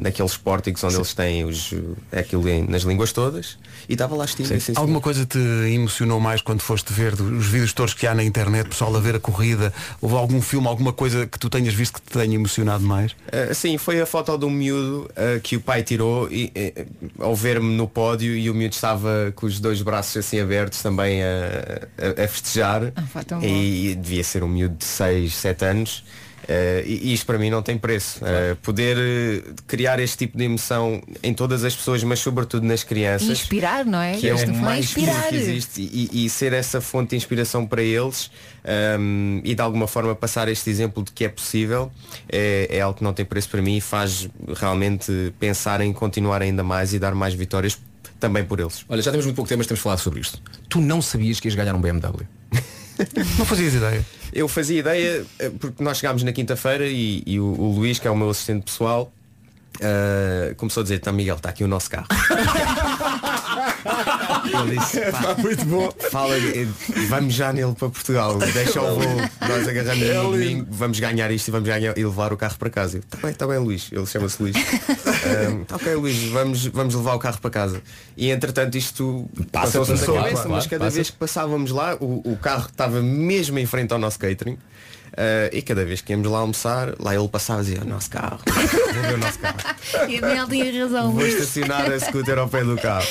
naqueles 0.00 0.36
pórticos 0.36 0.82
onde 0.84 0.96
eles 0.96 1.12
têm 1.12 1.44
os, 1.44 1.72
é 2.10 2.20
aquilo 2.20 2.48
em- 2.48 2.66
nas 2.66 2.82
línguas 2.82 3.12
todas, 3.12 3.58
e 3.88 3.92
estava 3.92 4.16
lá 4.16 4.24
Estíria. 4.24 4.58
sim, 4.58 4.72
Alguma 4.76 5.00
coisa 5.00 5.26
te 5.26 5.38
emocionou 5.38 6.18
mais 6.18 6.40
quando 6.40 6.60
foste 6.62 6.92
ver 6.92 7.12
os 7.20 7.46
vídeos 7.46 7.72
todos 7.74 7.92
que 7.94 8.06
há 8.06 8.14
na 8.14 8.24
internet, 8.24 8.68
pessoal 8.68 8.94
a 8.96 9.00
ver 9.00 9.16
a 9.16 9.20
corrida? 9.20 9.72
Houve 10.00 10.16
algum 10.16 10.40
filme, 10.40 10.66
alguma 10.68 10.92
coisa 10.92 11.26
que 11.26 11.38
tu 11.38 11.48
tenhas 11.50 11.74
visto 11.74 11.94
que 11.94 12.00
te 12.02 12.12
tenha 12.18 12.34
emocionado 12.34 12.84
mais? 12.84 13.12
Uh, 13.12 13.54
sim, 13.54 13.78
foi 13.78 14.00
a 14.00 14.06
foto 14.06 14.36
de 14.36 14.44
um 14.44 14.50
miúdo 14.50 15.10
uh, 15.10 15.40
que 15.40 15.56
o 15.56 15.60
pai 15.60 15.82
tirou 15.82 16.30
e, 16.30 16.50
eh, 16.54 16.86
ao 17.18 17.34
ver-me 17.34 17.74
no 17.76 17.86
pódio 17.88 18.36
e 18.36 18.48
o 18.50 18.54
miúdo 18.54 18.74
estava 18.74 19.32
com 19.36 19.46
os 19.46 19.60
dois 19.60 19.82
braços 19.82 20.16
assim 20.16 20.40
abertos 20.40 20.82
também 20.82 21.22
a, 21.22 21.26
a- 22.20 22.24
a 22.24 22.28
festejar 22.28 22.92
Ah, 22.96 23.02
bom. 23.30 23.40
e, 23.42 23.94
devia 23.94 24.24
ser 24.24 24.42
um 24.42 24.48
miúdo 24.48 24.76
de 24.76 24.84
6, 24.84 25.34
7 25.34 25.64
anos. 25.64 26.04
Uh, 26.42 26.82
e 26.84 27.12
isto 27.12 27.24
para 27.24 27.38
mim 27.38 27.50
não 27.50 27.62
tem 27.62 27.78
preço. 27.78 28.20
Uh, 28.24 28.56
poder 28.56 28.96
uh, 28.96 29.54
criar 29.66 30.00
este 30.00 30.18
tipo 30.18 30.36
de 30.36 30.44
emoção 30.44 31.02
em 31.22 31.32
todas 31.32 31.64
as 31.64 31.74
pessoas, 31.74 32.02
mas 32.02 32.18
sobretudo 32.18 32.66
nas 32.66 32.82
crianças. 32.82 33.28
Inspirar, 33.28 33.84
não 33.84 34.00
é? 34.00 34.16
Que 34.16 34.28
é 34.28 34.34
o 34.34 34.38
foi 34.38 34.46
mais 34.48 34.92
puro 34.92 35.06
inspirar. 35.06 35.28
que 35.28 35.36
existe 35.36 35.82
e, 35.82 36.24
e 36.24 36.30
ser 36.30 36.52
essa 36.52 36.80
fonte 36.80 37.10
de 37.10 37.16
inspiração 37.16 37.66
para 37.66 37.82
eles 37.82 38.30
um, 38.98 39.40
e 39.44 39.54
de 39.54 39.62
alguma 39.62 39.86
forma 39.86 40.14
passar 40.14 40.48
este 40.48 40.68
exemplo 40.68 41.02
de 41.02 41.12
que 41.12 41.24
é 41.24 41.28
possível 41.28 41.90
é, 42.28 42.68
é 42.70 42.80
algo 42.80 42.98
que 42.98 43.04
não 43.04 43.12
tem 43.12 43.24
preço 43.24 43.48
para 43.48 43.62
mim 43.62 43.76
e 43.76 43.80
faz 43.80 44.28
realmente 44.54 45.32
pensar 45.38 45.80
em 45.80 45.92
continuar 45.92 46.42
ainda 46.42 46.62
mais 46.62 46.92
e 46.92 46.98
dar 46.98 47.14
mais 47.14 47.34
vitórias 47.34 47.78
também 48.18 48.44
por 48.44 48.60
eles. 48.60 48.84
Olha, 48.88 49.02
já 49.02 49.10
temos 49.10 49.26
muito 49.26 49.36
pouco 49.36 49.48
tempo, 49.48 49.58
mas 49.58 49.66
temos 49.66 49.80
falado 49.80 49.98
sobre 49.98 50.20
isto. 50.20 50.40
Tu 50.68 50.80
não 50.80 51.02
sabias 51.02 51.40
que 51.40 51.48
ias 51.48 51.54
ganhar 51.54 51.74
um 51.74 51.80
BMW? 51.80 52.26
Não 53.38 53.44
fazias 53.44 53.74
ideia? 53.74 54.04
Eu 54.32 54.48
fazia 54.48 54.80
ideia, 54.80 55.26
eh, 55.38 55.50
porque 55.60 55.82
nós 55.82 55.98
chegámos 55.98 56.22
na 56.22 56.32
quinta-feira 56.32 56.86
e, 56.86 57.22
e 57.26 57.38
o, 57.38 57.44
o 57.44 57.74
Luís, 57.74 57.98
que 57.98 58.08
é 58.08 58.10
o 58.10 58.16
meu 58.16 58.30
assistente 58.30 58.64
pessoal, 58.64 59.12
eh, 59.80 60.54
começou 60.56 60.80
a 60.80 60.84
dizer, 60.84 61.00
tá 61.00 61.12
Miguel, 61.12 61.36
está 61.36 61.48
aqui 61.48 61.64
o 61.64 61.68
nosso 61.68 61.90
carro. 61.90 62.06
Ele 64.44 64.78
disse, 64.78 65.00
pá, 65.10 65.34
muito 65.38 65.64
bom. 65.64 65.92
Fala, 66.10 66.36
eh, 66.36 66.66
vamos 67.08 67.34
já 67.34 67.52
nele 67.52 67.74
para 67.74 67.88
Portugal, 67.88 68.38
deixa 68.38 68.80
o 68.80 68.94
voo, 68.94 69.16
nós 69.40 69.68
agarramos 69.68 70.02
É 70.02 70.64
vamos 70.68 71.00
ganhar 71.00 71.30
isto 71.30 71.48
e 71.48 71.50
vamos 71.50 71.68
ganhar 71.68 71.96
e 71.96 72.04
levar 72.04 72.32
o 72.32 72.36
carro 72.36 72.56
para 72.58 72.70
casa. 72.70 72.98
Está 72.98 73.18
bem, 73.18 73.30
está 73.30 73.46
bem 73.46 73.58
Luís, 73.58 73.88
ele 73.92 74.06
chama-se 74.06 74.42
Luís. 74.42 74.56
"Tá 75.66 75.76
ok 75.76 75.94
Luís, 75.94 76.22
vamos, 76.28 76.66
vamos 76.66 76.94
levar 76.94 77.14
o 77.14 77.18
carro 77.18 77.38
para 77.40 77.50
casa. 77.50 77.82
E 78.16 78.30
entretanto 78.30 78.76
isto 78.76 79.28
Passa, 79.50 79.78
passou-se 79.78 79.92
na 80.06 80.14
cabeça, 80.14 80.34
claro, 80.34 80.50
mas 80.50 80.66
cada 80.66 80.84
passa. 80.84 80.94
vez 80.96 81.10
que 81.10 81.16
passávamos 81.16 81.70
lá, 81.70 81.96
o, 82.00 82.32
o 82.32 82.36
carro 82.36 82.68
estava 82.68 83.00
mesmo 83.02 83.58
em 83.58 83.66
frente 83.66 83.92
ao 83.92 83.98
nosso 83.98 84.18
catering. 84.18 84.58
Ah, 85.16 85.50
e 85.52 85.62
cada 85.62 85.84
vez 85.84 86.00
que 86.00 86.12
íamos 86.12 86.30
lá 86.30 86.38
almoçar, 86.38 86.94
lá 86.98 87.14
ele 87.14 87.28
passava 87.28 87.60
e 87.60 87.64
dizia, 87.64 87.82
o 87.82 87.86
nosso 87.86 88.10
carro, 88.10 88.38
vou 88.46 89.02
ver 89.02 89.14
o 89.14 89.18
nosso 89.18 89.38
carro. 89.38 89.58
E 90.08 90.18
a 90.18 90.20
Daniel 90.20 90.48
tinha 90.48 90.84
razão. 90.84 91.12
Vou 91.12 91.26
estacionar 91.26 91.90
a 91.90 92.00
scooter 92.00 92.38
ao 92.38 92.48
pé 92.48 92.64
do 92.64 92.76
carro. 92.76 93.06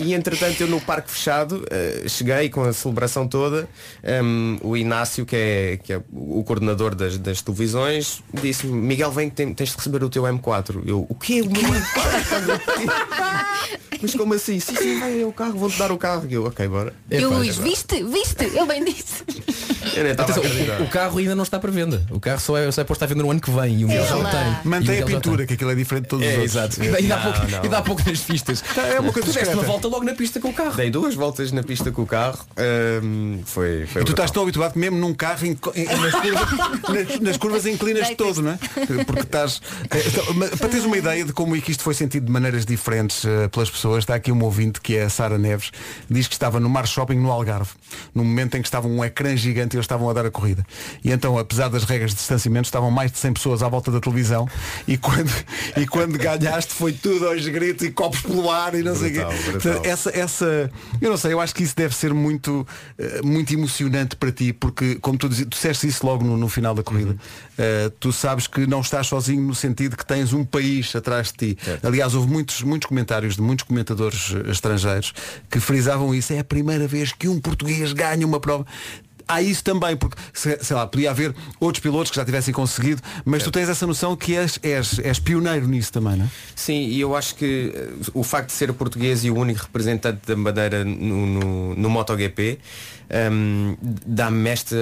E 0.00 0.14
entretanto 0.14 0.60
eu 0.60 0.68
no 0.68 0.80
parque 0.80 1.10
fechado 1.10 1.64
eh, 1.70 2.04
cheguei 2.08 2.48
com 2.48 2.62
a 2.62 2.72
celebração 2.72 3.28
toda. 3.28 3.68
Ehm, 4.02 4.58
o 4.62 4.76
Inácio, 4.76 5.26
que 5.26 5.36
é, 5.36 5.78
que 5.82 5.92
é 5.92 6.02
o 6.12 6.42
coordenador 6.44 6.94
das, 6.94 7.18
das 7.18 7.42
televisões, 7.42 8.22
disse-me, 8.32 8.72
Miguel 8.72 9.10
vem 9.12 9.28
que 9.28 9.36
tens 9.54 9.70
de 9.70 9.76
receber 9.76 10.02
o 10.02 10.08
teu 10.08 10.22
M4. 10.22 10.82
Eu, 10.86 11.06
o 11.08 11.14
quê? 11.14 11.42
O 11.42 11.50
meu 11.50 11.62
M4? 11.62 12.60
Mas 14.02 14.14
como 14.14 14.34
assim? 14.34 14.58
Sim, 14.58 14.76
sim, 14.76 14.98
vai 14.98 15.20
é 15.20 15.26
o 15.26 15.32
carro, 15.32 15.58
vou-te 15.58 15.78
dar 15.78 15.92
o 15.92 15.98
carro. 15.98 16.26
E 16.28 16.34
eu, 16.34 16.46
ok, 16.46 16.66
bora. 16.68 16.94
E 17.10 17.24
o 17.24 17.34
Luís, 17.34 17.58
viste, 17.58 18.02
viste, 18.02 18.44
ele 18.44 18.66
bem 18.66 18.84
disse. 18.84 19.24
Atenção, 20.12 20.42
o, 20.80 20.82
o 20.84 20.88
carro 20.88 21.18
ainda 21.18 21.34
não 21.34 21.42
está 21.42 21.58
para 21.58 21.70
venda. 21.70 22.02
O 22.10 22.20
carro 22.20 22.40
só 22.40 22.56
é, 22.56 22.70
só 22.70 22.80
é 22.80 22.84
posto 22.84 23.02
à 23.02 23.06
venda 23.06 23.22
no 23.22 23.30
ano 23.30 23.40
que 23.40 23.50
vem 23.50 23.80
e 23.80 23.84
o 23.84 23.88
Miguel 23.88 24.06
já 24.06 24.16
o 24.16 24.20
Ela. 24.20 24.30
tem. 24.30 24.56
E 24.64 24.68
Mantém 24.68 25.02
a 25.02 25.06
pintura, 25.06 25.46
que 25.46 25.54
aquilo 25.54 25.70
é 25.70 25.74
diferente 25.74 26.04
de 26.04 26.08
todos 26.08 26.24
os 26.26 26.30
É, 26.32 26.36
outros. 26.38 26.56
exato. 26.56 26.82
Ainda 26.82 27.14
há 27.14 27.18
Não, 27.24 27.32
pouco, 27.32 27.50
não. 27.50 27.62
ainda 27.62 27.78
há 27.78 27.82
pouco 27.82 28.02
nas 28.08 28.20
pistas. 28.20 28.64
É 28.76 29.00
uma 29.00 29.12
coisa 29.12 29.28
tu 29.28 29.34
deste 29.34 29.54
uma 29.54 29.62
volta 29.62 29.88
logo 29.88 30.04
na 30.04 30.14
pista 30.14 30.40
com 30.40 30.48
o 30.48 30.52
carro. 30.54 30.76
Dei 30.76 30.90
duas 30.90 31.14
voltas 31.14 31.52
na 31.52 31.62
pista 31.62 31.90
com 31.90 32.02
o 32.02 32.06
carro. 32.06 32.38
hum, 33.02 33.40
foi, 33.44 33.86
foi 33.86 34.02
E 34.02 34.04
tu 34.04 34.08
brutal. 34.08 34.12
estás 34.12 34.30
tão 34.30 34.42
habituado 34.42 34.72
que 34.72 34.78
mesmo 34.78 34.98
num 34.98 35.14
carro 35.14 35.46
em- 35.46 35.58
em- 35.74 35.84
nas, 35.86 36.12
curvas, 36.12 36.48
nas, 37.08 37.20
nas 37.20 37.36
curvas 37.36 37.66
inclinas-te 37.66 38.14
todo, 38.16 38.42
não 38.42 38.52
é? 38.52 38.58
Porque 39.04 39.22
estás. 39.22 39.60
eh, 39.90 40.02
então, 40.06 40.24
para 40.58 40.68
teres 40.68 40.84
uma 40.84 40.96
ideia 40.96 41.24
de 41.24 41.32
como 41.32 41.56
é 41.56 41.60
que 41.60 41.70
isto 41.70 41.82
foi 41.82 41.94
sentido 41.94 42.26
de 42.26 42.32
maneiras 42.32 42.64
diferentes 42.64 43.24
eh, 43.24 43.48
pelas 43.48 43.70
pessoas, 43.70 43.98
está 44.04 44.14
aqui 44.14 44.30
um 44.32 44.42
ouvinte 44.42 44.80
que 44.80 44.96
é 44.96 45.04
a 45.04 45.10
Sara 45.10 45.38
Neves, 45.38 45.70
diz 46.08 46.26
que 46.26 46.34
estava 46.34 46.60
no 46.60 46.68
Mar 46.68 46.86
Shopping 46.86 47.16
no 47.16 47.30
Algarve, 47.30 47.70
no 48.14 48.24
momento 48.24 48.56
em 48.56 48.62
que 48.62 48.68
estava 48.68 48.86
um 48.88 49.04
ecrã 49.04 49.36
gigante 49.36 49.76
e 49.76 49.79
eles 49.80 49.84
estavam 49.86 50.08
a 50.08 50.12
dar 50.12 50.24
a 50.26 50.30
corrida. 50.30 50.64
E 51.04 51.10
então, 51.10 51.36
apesar 51.38 51.68
das 51.68 51.84
regras 51.84 52.10
de 52.12 52.16
distanciamento, 52.18 52.66
estavam 52.66 52.90
mais 52.90 53.10
de 53.10 53.18
100 53.18 53.32
pessoas 53.34 53.62
à 53.62 53.68
volta 53.68 53.90
da 53.90 54.00
televisão 54.00 54.48
e 54.86 54.96
quando, 54.96 55.30
e 55.76 55.86
quando 55.86 56.16
ganhaste 56.18 56.72
foi 56.72 56.92
tudo 56.92 57.26
aos 57.28 57.46
gritos 57.46 57.84
e 57.86 57.90
copos 57.90 58.20
pelo 58.20 58.50
ar 58.50 58.74
e 58.74 58.82
não 58.82 58.94
sei 58.94 59.10
o 59.10 59.12
Brutal, 59.12 59.30
quê. 59.32 59.50
brutal. 59.50 59.82
Essa, 59.84 60.10
essa, 60.16 60.70
eu 61.00 61.10
não 61.10 61.16
sei, 61.16 61.32
eu 61.32 61.40
acho 61.40 61.54
que 61.54 61.62
isso 61.62 61.74
deve 61.76 61.94
ser 61.94 62.12
muito, 62.14 62.66
eh, 62.98 63.20
muito 63.22 63.52
emocionante 63.52 64.16
para 64.16 64.30
ti, 64.30 64.52
porque 64.52 64.96
como 64.96 65.18
tu, 65.18 65.28
dizi- 65.28 65.44
tu 65.46 65.50
disseste 65.50 65.86
isso 65.86 66.04
logo 66.06 66.24
no, 66.24 66.36
no 66.36 66.48
final 66.48 66.74
da 66.74 66.82
corrida, 66.82 67.16
eh, 67.58 67.90
tu 67.98 68.12
sabes 68.12 68.46
que 68.46 68.66
não 68.66 68.80
estás 68.80 69.06
sozinho 69.06 69.42
no 69.42 69.54
sentido 69.54 69.96
que 69.96 70.04
tens 70.06 70.32
um 70.32 70.44
país 70.44 70.94
atrás 70.94 71.28
de 71.32 71.54
ti. 71.54 71.58
Aliás, 71.82 72.14
houve 72.14 72.28
muitos, 72.30 72.62
muitos 72.62 72.88
comentários 72.88 73.36
de 73.36 73.42
muitos 73.42 73.64
comentadores 73.66 74.32
eh, 74.34 74.50
estrangeiros 74.50 75.12
que 75.50 75.58
frisavam 75.60 76.14
isso. 76.14 76.32
É 76.32 76.38
a 76.38 76.44
primeira 76.44 76.86
vez 76.86 77.12
que 77.12 77.28
um 77.28 77.40
português 77.40 77.92
ganha 77.92 78.26
uma 78.26 78.40
prova. 78.40 78.66
Há 79.30 79.42
isso 79.42 79.62
também, 79.62 79.96
porque 79.96 80.16
se- 80.34 80.58
sei 80.62 80.74
lá, 80.76 80.86
podia 80.86 81.10
haver 81.10 81.34
outros 81.60 81.80
pilotos 81.82 82.10
que 82.10 82.16
já 82.16 82.24
tivessem 82.24 82.52
conseguido, 82.52 83.00
mas 83.24 83.42
tu 83.42 83.50
tens 83.50 83.68
essa 83.68 83.86
noção 83.86 84.16
que 84.16 84.34
és, 84.34 84.58
és, 84.62 84.98
és 84.98 85.18
pioneiro 85.18 85.66
nisso 85.68 85.92
também, 85.92 86.16
não 86.16 86.24
é? 86.24 86.28
Sim, 86.56 86.86
e 86.88 87.00
eu 87.00 87.14
acho 87.14 87.34
que 87.36 87.72
eh, 87.74 87.88
o 88.12 88.22
facto 88.24 88.48
de 88.48 88.54
ser 88.54 88.72
português 88.72 89.24
e 89.24 89.30
o 89.30 89.36
único 89.36 89.60
representante 89.62 90.20
da 90.26 90.34
bandeira 90.36 90.84
no, 90.84 91.26
no, 91.26 91.74
no 91.76 91.90
MotoGP 91.90 92.58
hum, 93.32 93.76
dá-me 94.06 94.48
esta 94.50 94.76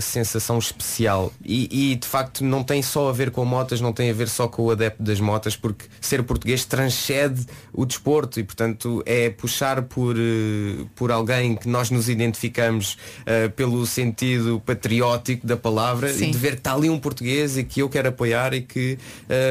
sensação 0.00 0.58
especial. 0.58 1.32
E, 1.44 1.92
e, 1.92 1.96
de 1.96 2.06
facto 2.06 2.44
não 2.44 2.62
tem 2.62 2.82
só 2.82 3.08
a 3.08 3.12
ver 3.12 3.30
com 3.30 3.44
motas, 3.44 3.80
não 3.80 3.92
tem 3.92 4.10
a 4.10 4.12
ver 4.14 4.28
só 4.28 4.48
com 4.48 4.62
o 4.62 4.70
adepto 4.70 5.02
das 5.02 5.20
motas, 5.20 5.56
porque 5.56 5.86
ser 6.00 6.22
português 6.22 6.64
transcende 6.64 7.46
o 7.72 7.84
desporto 7.84 8.38
e 8.40 8.44
portanto 8.44 9.02
é 9.06 9.30
puxar 9.30 9.82
por, 9.82 10.16
eh, 10.18 10.84
por 10.94 11.10
alguém 11.10 11.56
que 11.56 11.68
nós 11.68 11.90
nos 11.90 12.08
identificamos 12.08 12.96
eh, 13.26 13.48
pelo 13.48 13.84
sentido 13.86 14.60
patriótico 14.64 15.46
da 15.46 15.56
palavra 15.56 16.12
Sim. 16.12 16.28
e 16.28 16.30
de 16.30 16.38
ver 16.38 16.52
que 16.52 16.58
está 16.58 16.74
ali 16.74 16.88
um 16.90 16.98
português 16.98 17.56
e 17.56 17.64
que 17.64 17.80
eu 17.80 17.88
quero 17.88 18.08
apoiar 18.08 18.54
e 18.54 18.62
que, 18.62 18.98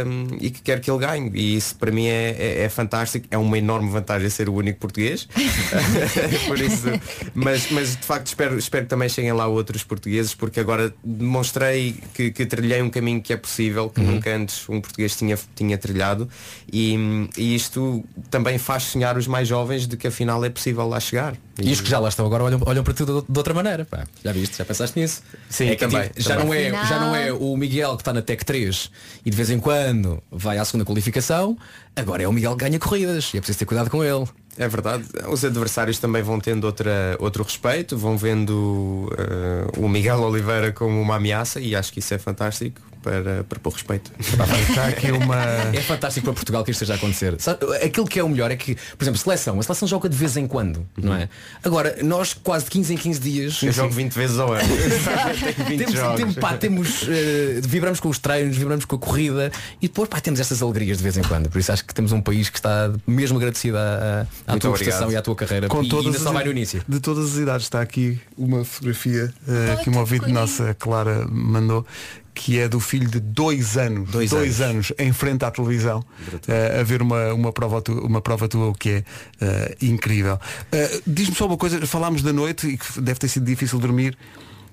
hum, 0.05 0.37
e 0.39 0.49
que 0.49 0.61
quero 0.61 0.81
que 0.81 0.89
ele 0.89 0.99
ganhe. 0.99 1.31
E 1.33 1.55
isso 1.55 1.75
para 1.75 1.91
mim 1.91 2.05
é, 2.07 2.35
é- 2.37 2.63
é 2.63 2.69
fantástico. 2.69 3.27
É 3.31 3.37
uma 3.37 3.57
enorme 3.57 3.89
vantagem 3.89 4.29
ser 4.29 4.47
o 4.49 4.53
único 4.53 4.79
português. 4.79 5.27
Por 6.47 6.59
isso, 6.59 6.87
mas, 7.33 7.69
mas 7.71 7.95
de 7.95 8.03
facto 8.05 8.20
espero, 8.29 8.57
espero 8.57 8.85
que 8.85 8.89
também 8.89 9.09
cheguem 9.09 9.31
lá 9.33 9.47
outros 9.47 9.83
portugueses, 9.83 10.33
porque 10.33 10.59
agora 10.59 10.93
demonstrei 11.03 11.95
que, 12.13 12.31
que 12.31 12.45
trilhei 12.45 12.81
um 12.81 12.89
caminho 12.89 13.21
que 13.21 13.33
é 13.33 13.37
possível, 13.37 13.89
que 13.89 14.01
nunca 14.01 14.35
antes 14.35 14.67
um 14.69 14.79
português 14.79 15.15
tinha, 15.15 15.37
tinha 15.55 15.77
trilhado. 15.77 16.29
E, 16.71 16.95
e 17.37 17.55
isto 17.55 18.03
também 18.29 18.57
faz 18.57 18.83
sonhar 18.83 19.17
os 19.17 19.27
mais 19.27 19.47
jovens 19.47 19.87
de 19.87 19.97
que 19.97 20.07
afinal 20.07 20.43
é 20.43 20.49
possível 20.49 20.87
lá 20.87 20.99
chegar. 20.99 21.35
E 21.63 21.71
os 21.71 21.81
que 21.81 21.89
já 21.89 21.99
lá 21.99 22.09
estão 22.09 22.25
agora 22.25 22.43
olham, 22.43 22.59
olham 22.65 22.83
para 22.83 22.93
ti 22.93 23.03
de, 23.05 23.11
outra 23.11 23.53
maneira. 23.53 23.85
pá. 23.85 24.05
Já 24.23 24.31
viste? 24.31 24.57
Já 24.57 24.65
pensaste 24.65 24.99
nisso? 24.99 25.21
Sim, 25.49 25.69
É 25.69 25.75
que, 25.75 25.85
também, 25.85 26.03
tipo, 26.09 26.21
já, 26.21 26.37
também. 26.37 26.71
não 26.71 26.79
é, 26.79 26.85
já 26.85 26.99
não 26.99 27.15
é 27.15 27.31
o 27.33 27.55
Miguel 27.57 27.95
que 27.95 28.01
está 28.01 28.13
na 28.13 28.21
Tec 28.21 28.43
3 28.43 28.91
e 29.25 29.29
de 29.29 29.35
vez 29.37 29.49
em 29.49 29.59
quando 29.59 30.21
vai 30.31 30.57
à 30.57 30.65
segunda 30.65 30.85
qualificação, 30.85 31.57
agora 31.95 32.23
é 32.23 32.27
o 32.27 32.33
Miguel 32.33 32.55
que 32.55 32.63
ganha 32.65 32.79
corridas 32.79 33.31
e 33.33 33.37
é 33.37 33.39
preciso 33.41 33.59
ter 33.59 33.65
cuidado 33.65 33.89
com 33.89 34.03
ele. 34.03 34.25
É 34.57 34.67
verdade. 34.67 35.05
Os 35.29 35.45
adversários 35.45 35.97
também 35.97 36.21
vão 36.21 36.39
tendo 36.39 36.65
outra, 36.65 37.15
outro 37.19 37.41
respeito, 37.43 37.97
vão 37.97 38.17
vendo 38.17 39.09
eh, 39.17 39.79
o 39.79 39.87
Miguel 39.87 40.19
Oliveira 40.19 40.73
como 40.73 40.99
uma 41.01 41.15
ameaça 41.15 41.59
e 41.61 41.73
acho 41.73 41.91
que 41.93 41.99
isso 41.99 42.13
é 42.13 42.17
fantástico 42.17 42.81
para, 43.01 43.43
para 43.43 43.59
pôr 43.59 43.73
respeito. 43.73 44.11
Está 44.19 44.87
aqui 44.87 45.11
uma. 45.11 45.41
É 45.73 45.81
fantástico 45.81 46.25
para 46.25 46.33
Portugal 46.33 46.63
que 46.63 46.71
isto 46.71 46.83
esteja 46.83 46.93
a 46.93 46.97
acontecer. 46.97 47.37
Aquilo 47.83 48.05
que 48.05 48.19
é 48.19 48.23
o 48.23 48.29
melhor 48.29 48.51
é 48.51 48.55
que, 48.55 48.75
por 48.75 49.03
exemplo, 49.03 49.19
seleção, 49.19 49.59
a 49.59 49.63
seleção 49.63 49.87
joga 49.87 50.09
de 50.09 50.15
vez 50.15 50.35
em 50.37 50.47
quando, 50.47 50.85
não 50.97 51.13
é? 51.13 51.29
Agora, 51.63 51.97
nós 52.03 52.33
quase 52.33 52.65
de 52.65 52.71
15 52.71 52.93
em 52.93 52.97
15 52.97 53.19
dias. 53.19 53.63
Eu 53.63 53.71
jogo 53.71 53.93
20 53.93 54.13
vezes 54.13 54.37
ao 54.37 54.53
ano. 54.53 54.63
Tenho 55.55 55.69
20 55.69 55.85
temos, 55.85 56.15
temos, 56.15 56.35
pá, 56.35 56.57
temos, 56.57 57.07
eh, 57.07 57.61
vibramos 57.63 57.99
com 57.99 58.09
os 58.09 58.19
treinos, 58.19 58.57
vibramos 58.57 58.85
com 58.85 58.95
a 58.95 58.99
corrida 58.99 59.51
e 59.81 59.87
depois 59.87 60.09
pá, 60.09 60.19
temos 60.19 60.39
estas 60.39 60.61
alegrias 60.61 60.97
de 60.97 61.03
vez 61.03 61.17
em 61.17 61.23
quando. 61.23 61.49
Por 61.49 61.59
isso 61.59 61.71
acho 61.71 61.85
que 61.85 61.93
temos 61.93 62.11
um 62.11 62.21
país 62.21 62.49
que 62.49 62.57
está 62.57 62.91
mesmo 63.07 63.37
agradecido 63.37 63.77
à, 63.77 64.27
à 64.47 64.57
tua 64.57 64.73
prestação 64.73 65.11
e 65.11 65.15
à 65.15 65.21
tua 65.21 65.35
carreira. 65.35 65.67
com 65.67 65.83
e 65.83 65.89
todas 65.89 66.07
ainda 66.07 66.19
só 66.19 66.31
vai 66.31 66.43
no 66.43 66.51
início. 66.51 66.83
De 66.87 66.99
todas 66.99 67.33
as 67.33 67.37
idades. 67.37 67.65
Está 67.65 67.81
aqui 67.81 68.19
uma 68.37 68.65
fotografia 68.65 69.33
eh, 69.47 69.77
que 69.83 69.89
uma 69.89 70.01
ouvinte 70.01 70.31
nossa, 70.31 70.73
Clara, 70.73 71.25
mandou, 71.29 71.85
que 72.33 72.57
é 72.59 72.67
do 72.67 72.79
filho 72.79 73.09
de 73.09 73.19
dois 73.19 73.77
anos, 73.77 74.09
Dois 74.11 74.61
anos. 74.61 74.93
em 74.97 75.11
frente 75.13 75.43
à 75.43 75.51
televisão, 75.51 76.03
eh, 76.47 76.79
a 76.79 76.83
ver 76.83 77.01
uma, 77.01 77.33
uma, 77.33 77.51
prova, 77.51 77.81
tu- 77.81 77.99
uma 78.05 78.21
prova 78.21 78.47
tua, 78.47 78.67
o 78.69 78.73
que 78.73 78.89
é 78.89 79.03
eh, 79.41 79.77
incrível. 79.81 80.39
Eh, 80.71 81.01
Diz-me 81.05 81.35
só 81.35 81.45
uma 81.45 81.57
coisa, 81.57 81.85
falámos 81.85 82.21
da 82.21 82.31
noite 82.33 82.67
e 82.67 82.77
que 82.77 83.01
deve 83.01 83.19
ter 83.19 83.27
sido 83.27 83.45
difícil 83.45 83.79
dormir. 83.79 84.17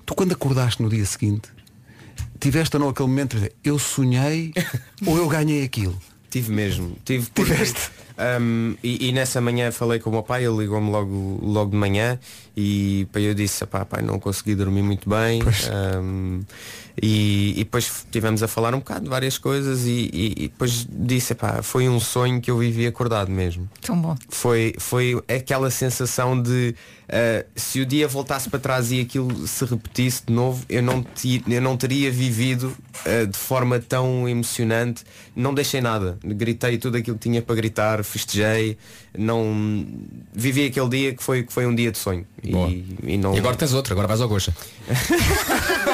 Tu 0.05 0.15
quando 0.15 0.31
acordaste 0.31 0.81
no 0.81 0.89
dia 0.89 1.05
seguinte, 1.05 1.49
tiveste 2.39 2.75
ou 2.75 2.79
não 2.81 2.89
aquele 2.89 3.09
momento 3.09 3.31
de 3.31 3.37
dizer, 3.41 3.53
eu 3.63 3.77
sonhei 3.77 4.53
ou 5.05 5.17
eu 5.17 5.27
ganhei 5.27 5.63
aquilo? 5.63 5.97
Tive 6.29 6.51
mesmo. 6.51 6.95
Tive 7.03 7.27
porque, 7.33 7.53
um, 8.39 8.75
e, 8.83 9.07
e 9.07 9.11
nessa 9.11 9.41
manhã 9.41 9.71
falei 9.71 9.99
com 9.99 10.09
o 10.09 10.13
meu 10.13 10.23
pai, 10.23 10.45
ele 10.45 10.57
ligou-me 10.57 10.89
logo, 10.91 11.39
logo 11.41 11.71
de 11.71 11.77
manhã 11.77 12.19
e 12.61 13.07
pá, 13.11 13.19
eu 13.21 13.33
disse, 13.33 13.65
pá, 13.65 13.85
pai, 13.85 14.01
não 14.01 14.19
consegui 14.19 14.53
dormir 14.55 14.81
muito 14.83 15.09
bem. 15.09 15.41
Um, 16.01 16.41
e, 17.01 17.51
e 17.51 17.63
depois 17.63 17.85
estivemos 17.85 18.43
a 18.43 18.47
falar 18.47 18.75
um 18.75 18.79
bocado 18.79 19.05
de 19.05 19.09
várias 19.09 19.37
coisas 19.37 19.85
e, 19.85 20.09
e- 20.11 20.33
e 20.37 20.47
depois 20.49 20.85
disse, 20.89 21.33
pá, 21.33 21.61
foi 21.63 21.87
um 21.87 21.97
sonho 21.99 22.41
que 22.41 22.51
eu 22.51 22.57
vivi 22.57 22.85
acordado 22.85 23.31
mesmo. 23.31 23.69
Tão 23.81 23.99
bom. 24.01 24.15
Foi, 24.27 24.73
foi 24.77 25.17
aquela 25.33 25.71
sensação 25.71 26.41
de 26.41 26.75
uh, 27.07 27.47
se 27.55 27.79
o 27.79 27.85
dia 27.85 28.05
voltasse 28.07 28.49
para 28.49 28.59
trás 28.59 28.91
e 28.91 28.99
aquilo 28.99 29.47
se 29.47 29.63
repetisse 29.63 30.23
de 30.27 30.33
novo, 30.33 30.65
eu 30.67 30.83
não, 30.83 31.01
ti- 31.01 31.41
eu 31.47 31.61
não 31.61 31.77
teria 31.77 32.11
vivido 32.11 32.75
uh, 33.05 33.25
de 33.27 33.37
forma 33.37 33.79
tão 33.79 34.27
emocionante. 34.27 35.03
Não 35.33 35.53
deixei 35.53 35.79
nada. 35.79 36.17
Gritei 36.21 36.77
tudo 36.77 36.97
aquilo 36.97 37.17
que 37.17 37.23
tinha 37.29 37.41
para 37.41 37.55
gritar, 37.55 38.03
festejei. 38.03 38.77
Não 39.17 39.87
vivi 40.33 40.65
aquele 40.65 40.89
dia 40.89 41.13
que 41.15 41.23
foi, 41.23 41.43
que 41.43 41.53
foi 41.53 41.65
um 41.65 41.73
dia 41.73 41.91
de 41.91 41.97
sonho. 41.97 42.25
E, 42.49 42.85
e 43.03 43.17
não... 43.17 43.33
E 43.33 43.39
agora 43.39 43.55
tens 43.55 43.73
outro, 43.73 43.93
agora 43.93 44.07
vais 44.07 44.21
ao 44.21 44.27
Goxa. 44.27 44.53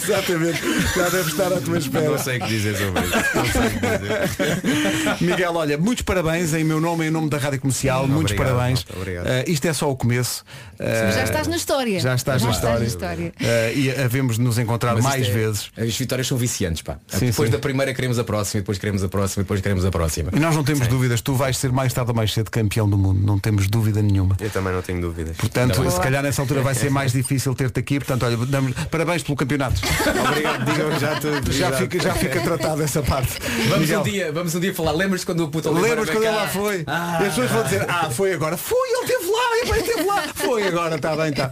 Exatamente, 0.00 0.60
já 0.96 1.08
deve 1.08 1.30
estar 1.30 1.52
à 1.52 1.60
tua 1.60 1.78
espera. 1.78 2.10
Não 2.10 2.18
sei 2.18 2.38
o 2.38 2.40
que 2.42 2.48
dizer 2.48 2.76
sobre 2.76 3.00
isso. 3.04 3.16
Não 3.34 3.44
sei 3.46 3.66
o 3.66 3.70
que 3.70 3.80
dizer. 3.98 5.16
Miguel, 5.20 5.54
olha, 5.54 5.78
muitos 5.78 6.02
parabéns 6.02 6.54
em 6.54 6.64
meu 6.64 6.80
nome 6.80 7.04
e 7.04 7.08
em 7.08 7.10
nome 7.10 7.28
da 7.28 7.38
Rádio 7.38 7.60
Comercial, 7.60 8.06
muitos 8.06 8.32
Obrigado, 8.32 8.54
parabéns. 8.56 8.84
malta, 8.84 8.96
obrigado. 9.00 9.26
Eh, 9.26 9.44
isto 9.48 9.66
é 9.66 9.72
só 9.72 9.90
o 9.90 9.96
começo. 9.96 10.44
Eh, 10.78 11.12
Já 11.12 11.24
estás 11.24 11.46
na 11.46 11.56
história. 11.56 12.00
Já 12.00 12.14
estás 12.14 12.40
Já 12.42 12.48
na 12.48 12.54
estás 12.54 12.82
história. 12.82 13.18
na 13.18 13.30
história. 13.30 13.32
Eh, 13.40 13.72
e 13.74 13.90
havemos 14.02 14.36
de 14.36 14.42
nos 14.42 14.58
encontrar 14.58 14.94
Mas 14.94 15.04
mais 15.04 15.26
é- 15.26 15.30
vezes. 15.32 15.70
As 15.76 15.96
vitórias 15.96 16.26
são 16.26 16.36
viciantes, 16.36 16.82
pá. 16.82 16.98
Sim, 17.08 17.26
depois 17.26 17.48
sim. 17.48 17.52
da 17.52 17.58
primeira 17.58 17.92
queremos 17.94 18.18
a 18.18 18.24
próxima, 18.24 18.60
depois 18.60 18.78
queremos 18.78 19.02
a 19.04 19.08
próxima, 19.08 19.42
depois 19.44 19.60
queremos 19.60 19.84
a 19.84 19.90
próxima. 19.90 20.30
E 20.34 20.38
nós 20.40 20.54
não 20.54 20.64
temos 20.64 20.86
dúvidas, 20.88 21.20
tu 21.20 21.34
vais 21.34 21.56
ser 21.56 21.72
mais 21.72 21.92
tarde 21.92 22.10
ou 22.10 22.16
mais 22.16 22.32
cedo 22.32 22.50
campeão 22.50 22.88
do 22.88 22.96
mundo, 22.96 23.20
não 23.24 23.38
temos 23.38 23.66
dúvida 23.68 24.00
nenhuma. 24.02 24.36
Eu 24.40 24.50
também 24.50 24.72
não 24.72 24.82
tenho 24.82 25.00
dúvidas. 25.00 25.36
Portanto, 25.36 25.90
se 25.90 26.00
calhar 26.00 26.22
nessa 26.22 26.42
altura 26.42 26.60
vai 26.62 26.74
ser 26.74 26.90
mais 26.90 27.12
difícil 27.12 27.54
ter-te 27.54 27.78
aqui. 27.80 27.98
Portanto, 28.08 28.24
olha, 28.24 28.36
damos 28.46 28.72
parabéns 28.90 29.22
pelo 29.22 29.36
campeonato. 29.36 29.82
Obrigado, 30.30 30.64
digam 30.64 30.98
já 30.98 31.20
tudo. 31.20 31.52
Já 31.52 31.72
fica, 31.72 32.00
já 32.00 32.14
fica 32.14 32.40
tratado 32.40 32.82
essa 32.82 33.02
parte. 33.02 33.34
Vamos 33.68 33.80
Miguel, 33.80 34.00
um 34.00 34.02
dia, 34.02 34.32
vamos 34.32 34.54
um 34.54 34.60
dia 34.60 34.74
falar. 34.74 34.92
Lembras-te 34.92 35.26
quando 35.26 35.44
o 35.44 35.48
puto 35.48 35.70
Lembras 35.70 36.08
quando 36.08 36.24
ele 36.24 36.34
lá 36.34 36.48
foi? 36.48 36.84
Ah. 36.86 37.18
E 37.20 37.26
as 37.26 37.34
pessoas 37.34 37.50
vão 37.50 37.62
dizer, 37.64 37.84
ah, 37.86 38.08
foi 38.10 38.32
agora. 38.32 38.56
Foi, 38.56 38.78
ele 38.88 39.12
esteve 39.12 39.30
lá, 39.30 39.58
ele 39.74 39.80
esteve 39.80 40.02
lá. 40.04 40.22
Foi 40.34 40.66
agora, 40.68 40.96
está 40.96 41.14
bem, 41.16 41.28
está. 41.28 41.50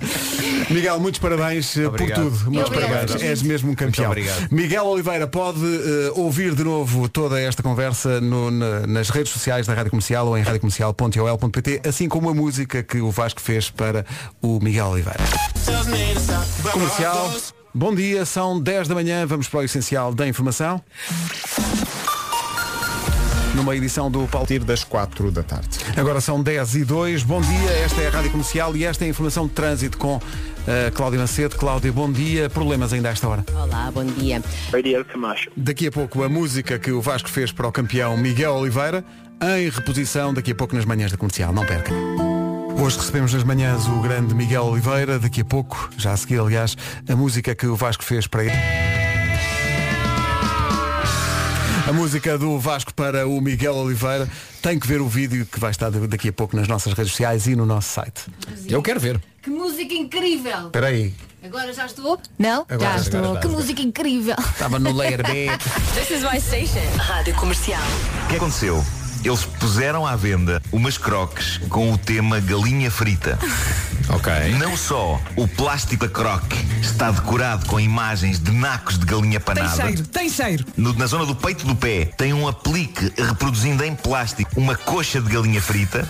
Miguel, 0.70 0.98
muitos 0.98 1.20
parabéns 1.20 1.76
eh, 1.76 1.86
Obrigado. 1.86 2.22
por 2.22 2.30
tudo. 2.38 2.50
Muitos 2.50 2.72
Obrigado. 2.72 2.90
parabéns. 3.06 3.22
És 3.22 3.42
mesmo 3.42 3.70
um 3.70 3.74
campeão. 3.74 4.06
Muito 4.06 4.20
obrigado. 4.22 4.48
Miguel 4.50 4.86
Oliveira 4.86 5.26
pode 5.26 5.60
eh, 5.62 6.10
ouvir 6.14 6.54
de 6.54 6.64
novo 6.64 7.06
toda 7.06 7.38
esta 7.38 7.62
conversa 7.62 8.18
no- 8.22 8.50
na- 8.50 8.86
nas 8.86 9.10
redes 9.10 9.30
sociais 9.30 9.66
da 9.66 9.74
Rádio 9.74 9.90
Comercial 9.90 10.26
ou 10.26 10.38
em 10.38 10.42
radiocomercial.ol.pt, 10.42 11.82
assim 11.86 12.08
como 12.08 12.30
a 12.30 12.34
música 12.34 12.82
que 12.82 12.98
o 13.02 13.10
Vasco 13.10 13.42
fez 13.42 13.68
para 13.68 14.06
o 14.40 14.58
Miguel 14.62 14.86
Oliveira. 14.86 15.20
Comercial. 16.72 17.34
Bom 17.74 17.94
dia, 17.94 18.24
são 18.24 18.60
10 18.60 18.88
da 18.88 18.94
manhã, 18.94 19.26
vamos 19.26 19.48
para 19.48 19.60
o 19.60 19.62
essencial 19.62 20.14
da 20.14 20.26
informação. 20.26 20.82
numa 23.56 23.74
edição 23.74 24.10
do 24.10 24.28
Paulo 24.28 24.46
Tiro 24.46 24.64
das 24.64 24.84
4 24.84 25.30
da 25.30 25.42
tarde. 25.42 25.68
Agora 25.96 26.20
são 26.20 26.42
10 26.42 26.74
e 26.76 26.84
2. 26.84 27.22
Bom 27.22 27.40
dia, 27.40 27.70
esta 27.84 28.02
é 28.02 28.08
a 28.08 28.10
Rádio 28.10 28.30
Comercial 28.30 28.76
e 28.76 28.84
esta 28.84 29.04
é 29.04 29.06
a 29.06 29.10
informação 29.10 29.46
de 29.46 29.54
trânsito 29.54 29.96
com 29.96 30.16
uh, 30.16 30.22
Cláudia 30.94 31.18
Macedo. 31.18 31.56
Cláudia, 31.56 31.90
bom 31.90 32.12
dia. 32.12 32.50
Problemas 32.50 32.92
ainda 32.92 33.08
a 33.08 33.12
esta 33.12 33.26
hora? 33.26 33.44
Olá, 33.54 33.90
bom 33.90 34.04
dia. 34.04 34.42
Daqui 35.56 35.86
a 35.86 35.90
pouco 35.90 36.22
a 36.22 36.28
música 36.28 36.78
que 36.78 36.92
o 36.92 37.00
Vasco 37.00 37.30
fez 37.30 37.50
para 37.50 37.66
o 37.66 37.72
campeão 37.72 38.16
Miguel 38.16 38.54
Oliveira, 38.54 39.02
em 39.42 39.70
reposição 39.70 40.34
daqui 40.34 40.52
a 40.52 40.54
pouco 40.54 40.76
nas 40.76 40.84
manhãs 40.84 41.10
da 41.10 41.16
comercial. 41.16 41.52
Não 41.52 41.64
perca. 41.64 41.92
Hoje 42.78 42.98
recebemos 42.98 43.32
nas 43.32 43.42
manhãs 43.42 43.86
o 43.86 44.00
grande 44.00 44.34
Miguel 44.34 44.64
Oliveira, 44.64 45.18
daqui 45.18 45.40
a 45.40 45.44
pouco, 45.44 45.90
já 45.96 46.12
a 46.12 46.16
seguir, 46.16 46.38
aliás, 46.38 46.76
a 47.08 47.16
música 47.16 47.54
que 47.54 47.66
o 47.66 47.74
Vasco 47.74 48.04
fez 48.04 48.26
para 48.26 48.44
ele. 48.44 48.52
A 51.88 51.92
música 51.92 52.36
do 52.36 52.58
Vasco 52.58 52.92
para 52.94 53.26
o 53.26 53.40
Miguel 53.40 53.74
Oliveira 53.74 54.28
tem 54.60 54.78
que 54.78 54.86
ver 54.86 55.00
o 55.00 55.08
vídeo 55.08 55.46
que 55.46 55.58
vai 55.58 55.70
estar 55.70 55.90
daqui 55.90 56.28
a 56.28 56.32
pouco 56.32 56.56
nas 56.56 56.68
nossas 56.68 56.92
redes 56.92 57.12
sociais 57.12 57.46
e 57.46 57.56
no 57.56 57.64
nosso 57.64 57.88
site. 57.88 58.24
Eu 58.68 58.82
quero 58.82 59.00
ver. 59.00 59.20
Que 59.42 59.50
música 59.50 59.94
incrível! 59.94 60.66
Espera 60.66 60.88
aí, 60.88 61.14
Agora 61.44 61.72
já 61.72 61.86
estou? 61.86 62.18
Não? 62.36 62.66
Agora, 62.68 62.78
já 62.80 62.88
agora 62.88 63.00
estou. 63.00 63.34
está. 63.36 63.40
que 63.40 63.48
música 63.48 63.82
incrível! 63.82 64.34
estava 64.50 64.78
no 64.80 64.92
layer 64.92 65.22
B. 65.22 65.46
This 65.94 66.10
is 66.10 66.22
my 66.24 66.40
station. 66.40 66.82
Rádio 66.98 67.34
Comercial. 67.36 67.80
O 68.24 68.28
que 68.28 68.36
aconteceu? 68.36 68.84
Eles 69.24 69.44
puseram 69.44 70.06
à 70.06 70.14
venda 70.14 70.62
umas 70.70 70.96
croques 70.98 71.58
com 71.68 71.92
o 71.92 71.98
tema 71.98 72.38
galinha 72.40 72.90
frita. 72.90 73.38
Ok. 74.08 74.32
Não 74.58 74.76
só 74.76 75.20
o 75.34 75.48
plástico 75.48 76.06
da 76.06 76.12
croque 76.12 76.56
está 76.80 77.10
decorado 77.10 77.66
com 77.66 77.80
imagens 77.80 78.38
de 78.38 78.52
nacos 78.52 78.98
de 78.98 79.04
galinha 79.04 79.40
panada. 79.40 79.92
tem 80.12 80.28
cheiro. 80.30 80.64
No- 80.76 80.92
na 80.94 81.06
zona 81.06 81.26
do 81.26 81.34
peito 81.34 81.66
do 81.66 81.74
pé 81.74 82.04
tem 82.16 82.32
um 82.32 82.46
aplique 82.46 83.12
reproduzindo 83.20 83.82
em 83.84 83.94
plástico 83.96 84.48
uma 84.56 84.76
coxa 84.76 85.20
de 85.20 85.28
galinha 85.28 85.60
frita 85.60 86.08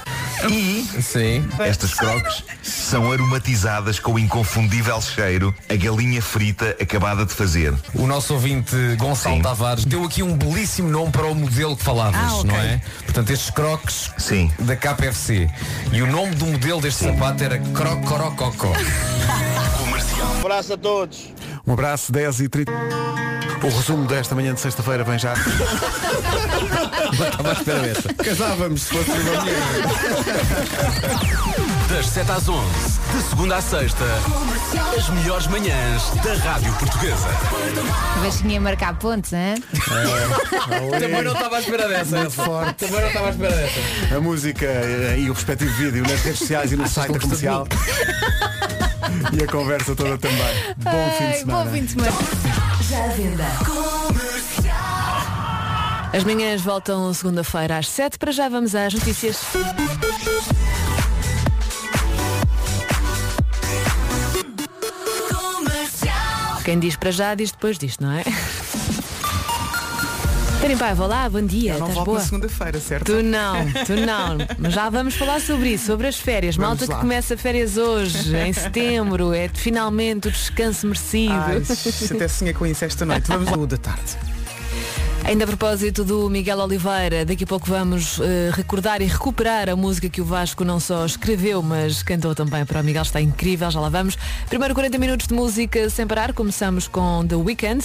e 0.51 0.87
Sim. 1.01 1.49
estas 1.59 1.95
croques 1.95 2.45
são 2.63 3.11
aromatizadas 3.11 3.99
com 3.99 4.13
o 4.15 4.19
inconfundível 4.19 5.01
cheiro 5.01 5.55
a 5.71 5.75
galinha 5.75 6.21
frita 6.21 6.77
acabada 6.81 7.25
de 7.25 7.33
fazer. 7.33 7.73
O 7.95 8.07
nosso 8.07 8.35
ouvinte 8.35 8.77
Gonçalo 8.99 9.37
Sim. 9.37 9.43
Tavares 9.43 9.85
deu 9.87 10.05
aqui 10.05 10.23
um 10.23 10.37
belíssimo 10.37 10.89
nome 10.91 11.11
para 11.11 11.27
o 11.27 11.35
modelo 11.35 11.75
que 11.77 11.83
falavas, 11.83 12.21
Ah, 12.21 12.35
ok. 12.35 12.51
não 12.51 12.57
é? 12.57 12.81
Portanto, 13.07 13.31
estes 13.31 13.51
crocs 13.51 14.11
Sim. 14.19 14.51
da 14.59 14.77
KFC. 14.77 15.49
E 15.93 16.03
o 16.03 16.07
nome 16.07 16.35
do 16.35 16.47
modelo 16.47 16.81
deste 16.81 17.05
sapato 17.05 17.43
era 17.43 17.59
Crocorococó. 17.59 18.73
Um 20.35 20.41
abraço 20.41 20.75
a 20.75 20.77
todos. 20.77 21.33
Um 21.67 21.73
abraço, 21.73 22.13
10 22.13 22.41
e 22.41 22.49
30. 22.49 22.73
O 23.63 23.69
resumo 23.69 24.07
desta 24.07 24.35
manhã 24.35 24.55
de 24.55 24.61
sexta-feira 24.61 25.03
vem 25.03 25.19
já. 25.19 25.33
Estava 27.13 27.49
à 27.49 27.53
espera 27.53 27.79
dessa. 27.81 28.15
Casávamos 28.15 28.83
se 28.83 28.89
fosse 28.95 29.11
uma 29.11 29.41
mulher. 29.41 29.57
Das 31.89 32.07
7 32.09 32.31
às 32.33 32.49
11, 32.49 32.96
de 33.17 33.23
segunda 33.23 33.57
à 33.57 33.62
sexta, 33.62 34.05
as 34.97 35.09
melhores 35.09 35.47
manhãs 35.47 36.11
da 36.23 36.35
Rádio 36.35 36.73
Portuguesa. 36.75 37.29
Baixinha 38.23 38.59
a 38.59 38.61
marcar 38.61 38.95
pontos, 38.99 39.33
hein? 39.33 39.55
Também 41.01 41.23
não 41.23 41.33
estava 41.33 41.57
à 41.57 41.61
espera 41.61 41.89
dessa. 41.89 42.17
Muito 42.19 42.33
forte. 42.33 42.75
Também 42.87 43.01
não 43.01 43.09
estava 43.09 43.27
à 43.29 43.31
espera 43.31 43.55
dessa. 43.57 44.17
A 44.17 44.21
música 44.21 44.67
eh, 44.67 45.17
e 45.19 45.31
o 45.31 45.33
respectivo 45.33 45.73
vídeo 45.77 46.03
nas 46.03 46.21
redes 46.21 46.41
sociais 46.41 46.73
e 46.73 46.77
no 46.77 46.87
site 46.87 47.12
da 47.12 47.21
comercial. 47.21 47.67
e 49.33 49.43
a 49.43 49.47
conversa 49.47 49.95
toda 49.97 50.19
também. 50.19 50.75
Bom 50.77 51.11
fim 51.17 51.25
de 51.25 51.33
Ai, 51.33 51.39
semana. 51.39 51.64
Bom 51.64 51.73
fim 51.73 51.85
de 51.85 51.91
semana. 51.93 52.12
Já 52.83 53.07
venda. 53.09 53.45
As 56.12 56.25
manhãs 56.25 56.61
voltam 56.61 57.12
segunda-feira 57.14 57.79
às 57.79 57.89
7. 57.89 58.19
Para 58.19 58.31
já 58.33 58.49
vamos 58.49 58.75
às 58.75 58.93
notícias. 58.93 59.39
Quem 66.67 66.81
diz 66.81 66.97
para 66.97 67.12
já 67.12 67.33
diz 67.37 67.53
depois 67.53 67.79
disto, 67.79 68.03
não 68.03 68.11
é? 68.11 68.25
Terem 70.61 70.77
Paiva, 70.77 71.05
olá, 71.05 71.29
bom 71.29 71.41
dia. 71.41 71.75
Eu 71.75 71.79
não 71.79 71.87
Estás 71.87 71.95
volto 71.95 72.07
boa? 72.07 72.19
na 72.19 72.25
segunda-feira, 72.25 72.81
certo? 72.81 73.05
Tu 73.05 73.23
não, 73.23 73.55
tu 73.87 73.95
não. 73.95 74.39
Mas 74.59 74.75
já 74.75 74.91
vamos 74.91 75.14
falar 75.14 75.41
sobre 75.41 75.75
isso, 75.75 75.87
sobre 75.87 76.09
as 76.09 76.17
férias. 76.17 76.57
Vamos 76.57 76.81
Malta 76.81 76.93
lá. 76.93 76.97
que 76.97 77.01
começa 77.03 77.37
férias 77.37 77.77
hoje, 77.77 78.37
em 78.37 78.51
setembro, 78.53 79.33
é 79.33 79.49
finalmente 79.49 80.27
o 80.27 80.31
descanso 80.33 80.89
merecido. 80.89 81.35
Ai, 81.35 81.62
até 82.12 82.27
sonhei 82.27 82.53
com 82.53 82.67
isso 82.67 82.85
esta 82.85 83.07
noite. 83.07 83.29
Vamos 83.29 83.49
lá 83.49 83.64
da 83.64 83.77
tarde. 83.77 84.17
Ainda 85.27 85.43
a 85.43 85.47
propósito 85.49 86.05
do 86.05 86.31
Miguel 86.31 86.61
Oliveira, 86.61 87.24
daqui 87.24 87.43
a 87.43 87.47
pouco 87.49 87.66
vamos 87.66 88.20
eh, 88.20 88.49
recordar 88.53 89.03
e 89.03 89.07
recuperar 89.07 89.68
a 89.68 89.74
música 89.74 90.09
que 90.09 90.20
o 90.20 90.24
Vasco 90.24 90.64
não 90.64 90.79
só 90.79 91.05
escreveu, 91.05 91.61
mas 91.64 92.01
cantou 92.01 92.33
também 92.33 92.64
para 92.64 92.81
o 92.81 92.85
Miguel, 92.85 93.03
está 93.03 93.20
incrível, 93.20 93.68
já 93.68 93.81
lá 93.81 93.89
vamos. 93.89 94.16
Primeiro 94.49 94.72
40 94.72 94.97
minutos 94.99 95.27
de 95.27 95.35
música 95.35 95.91
sem 95.91 96.07
parar, 96.07 96.33
começamos 96.33 96.87
com 96.87 97.27
The 97.27 97.35
Weeknd. 97.35 97.85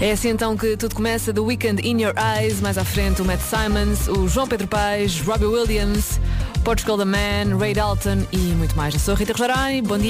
É 0.00 0.12
assim 0.12 0.30
então 0.30 0.56
que 0.56 0.76
tudo 0.76 0.96
começa, 0.96 1.32
The 1.32 1.40
Weeknd 1.40 1.80
In 1.86 2.02
Your 2.02 2.14
Eyes, 2.16 2.60
mais 2.60 2.76
à 2.76 2.84
frente 2.84 3.22
o 3.22 3.24
Matt 3.24 3.40
Simons, 3.40 4.08
o 4.08 4.26
João 4.26 4.48
Pedro 4.48 4.66
Paes, 4.66 5.20
Robbie 5.20 5.46
Williams, 5.46 6.20
Portugal 6.68 6.98
The 6.98 7.06
Man, 7.06 7.56
Ray 7.58 7.72
Dalton 7.72 8.26
e 8.30 8.36
muito 8.36 8.76
mais. 8.76 8.92
Eu 8.92 9.00
sou 9.00 9.14
a 9.14 9.16
Rita 9.16 9.32
Rogeroni, 9.32 9.80
bom 9.80 9.96
dia. 9.96 10.06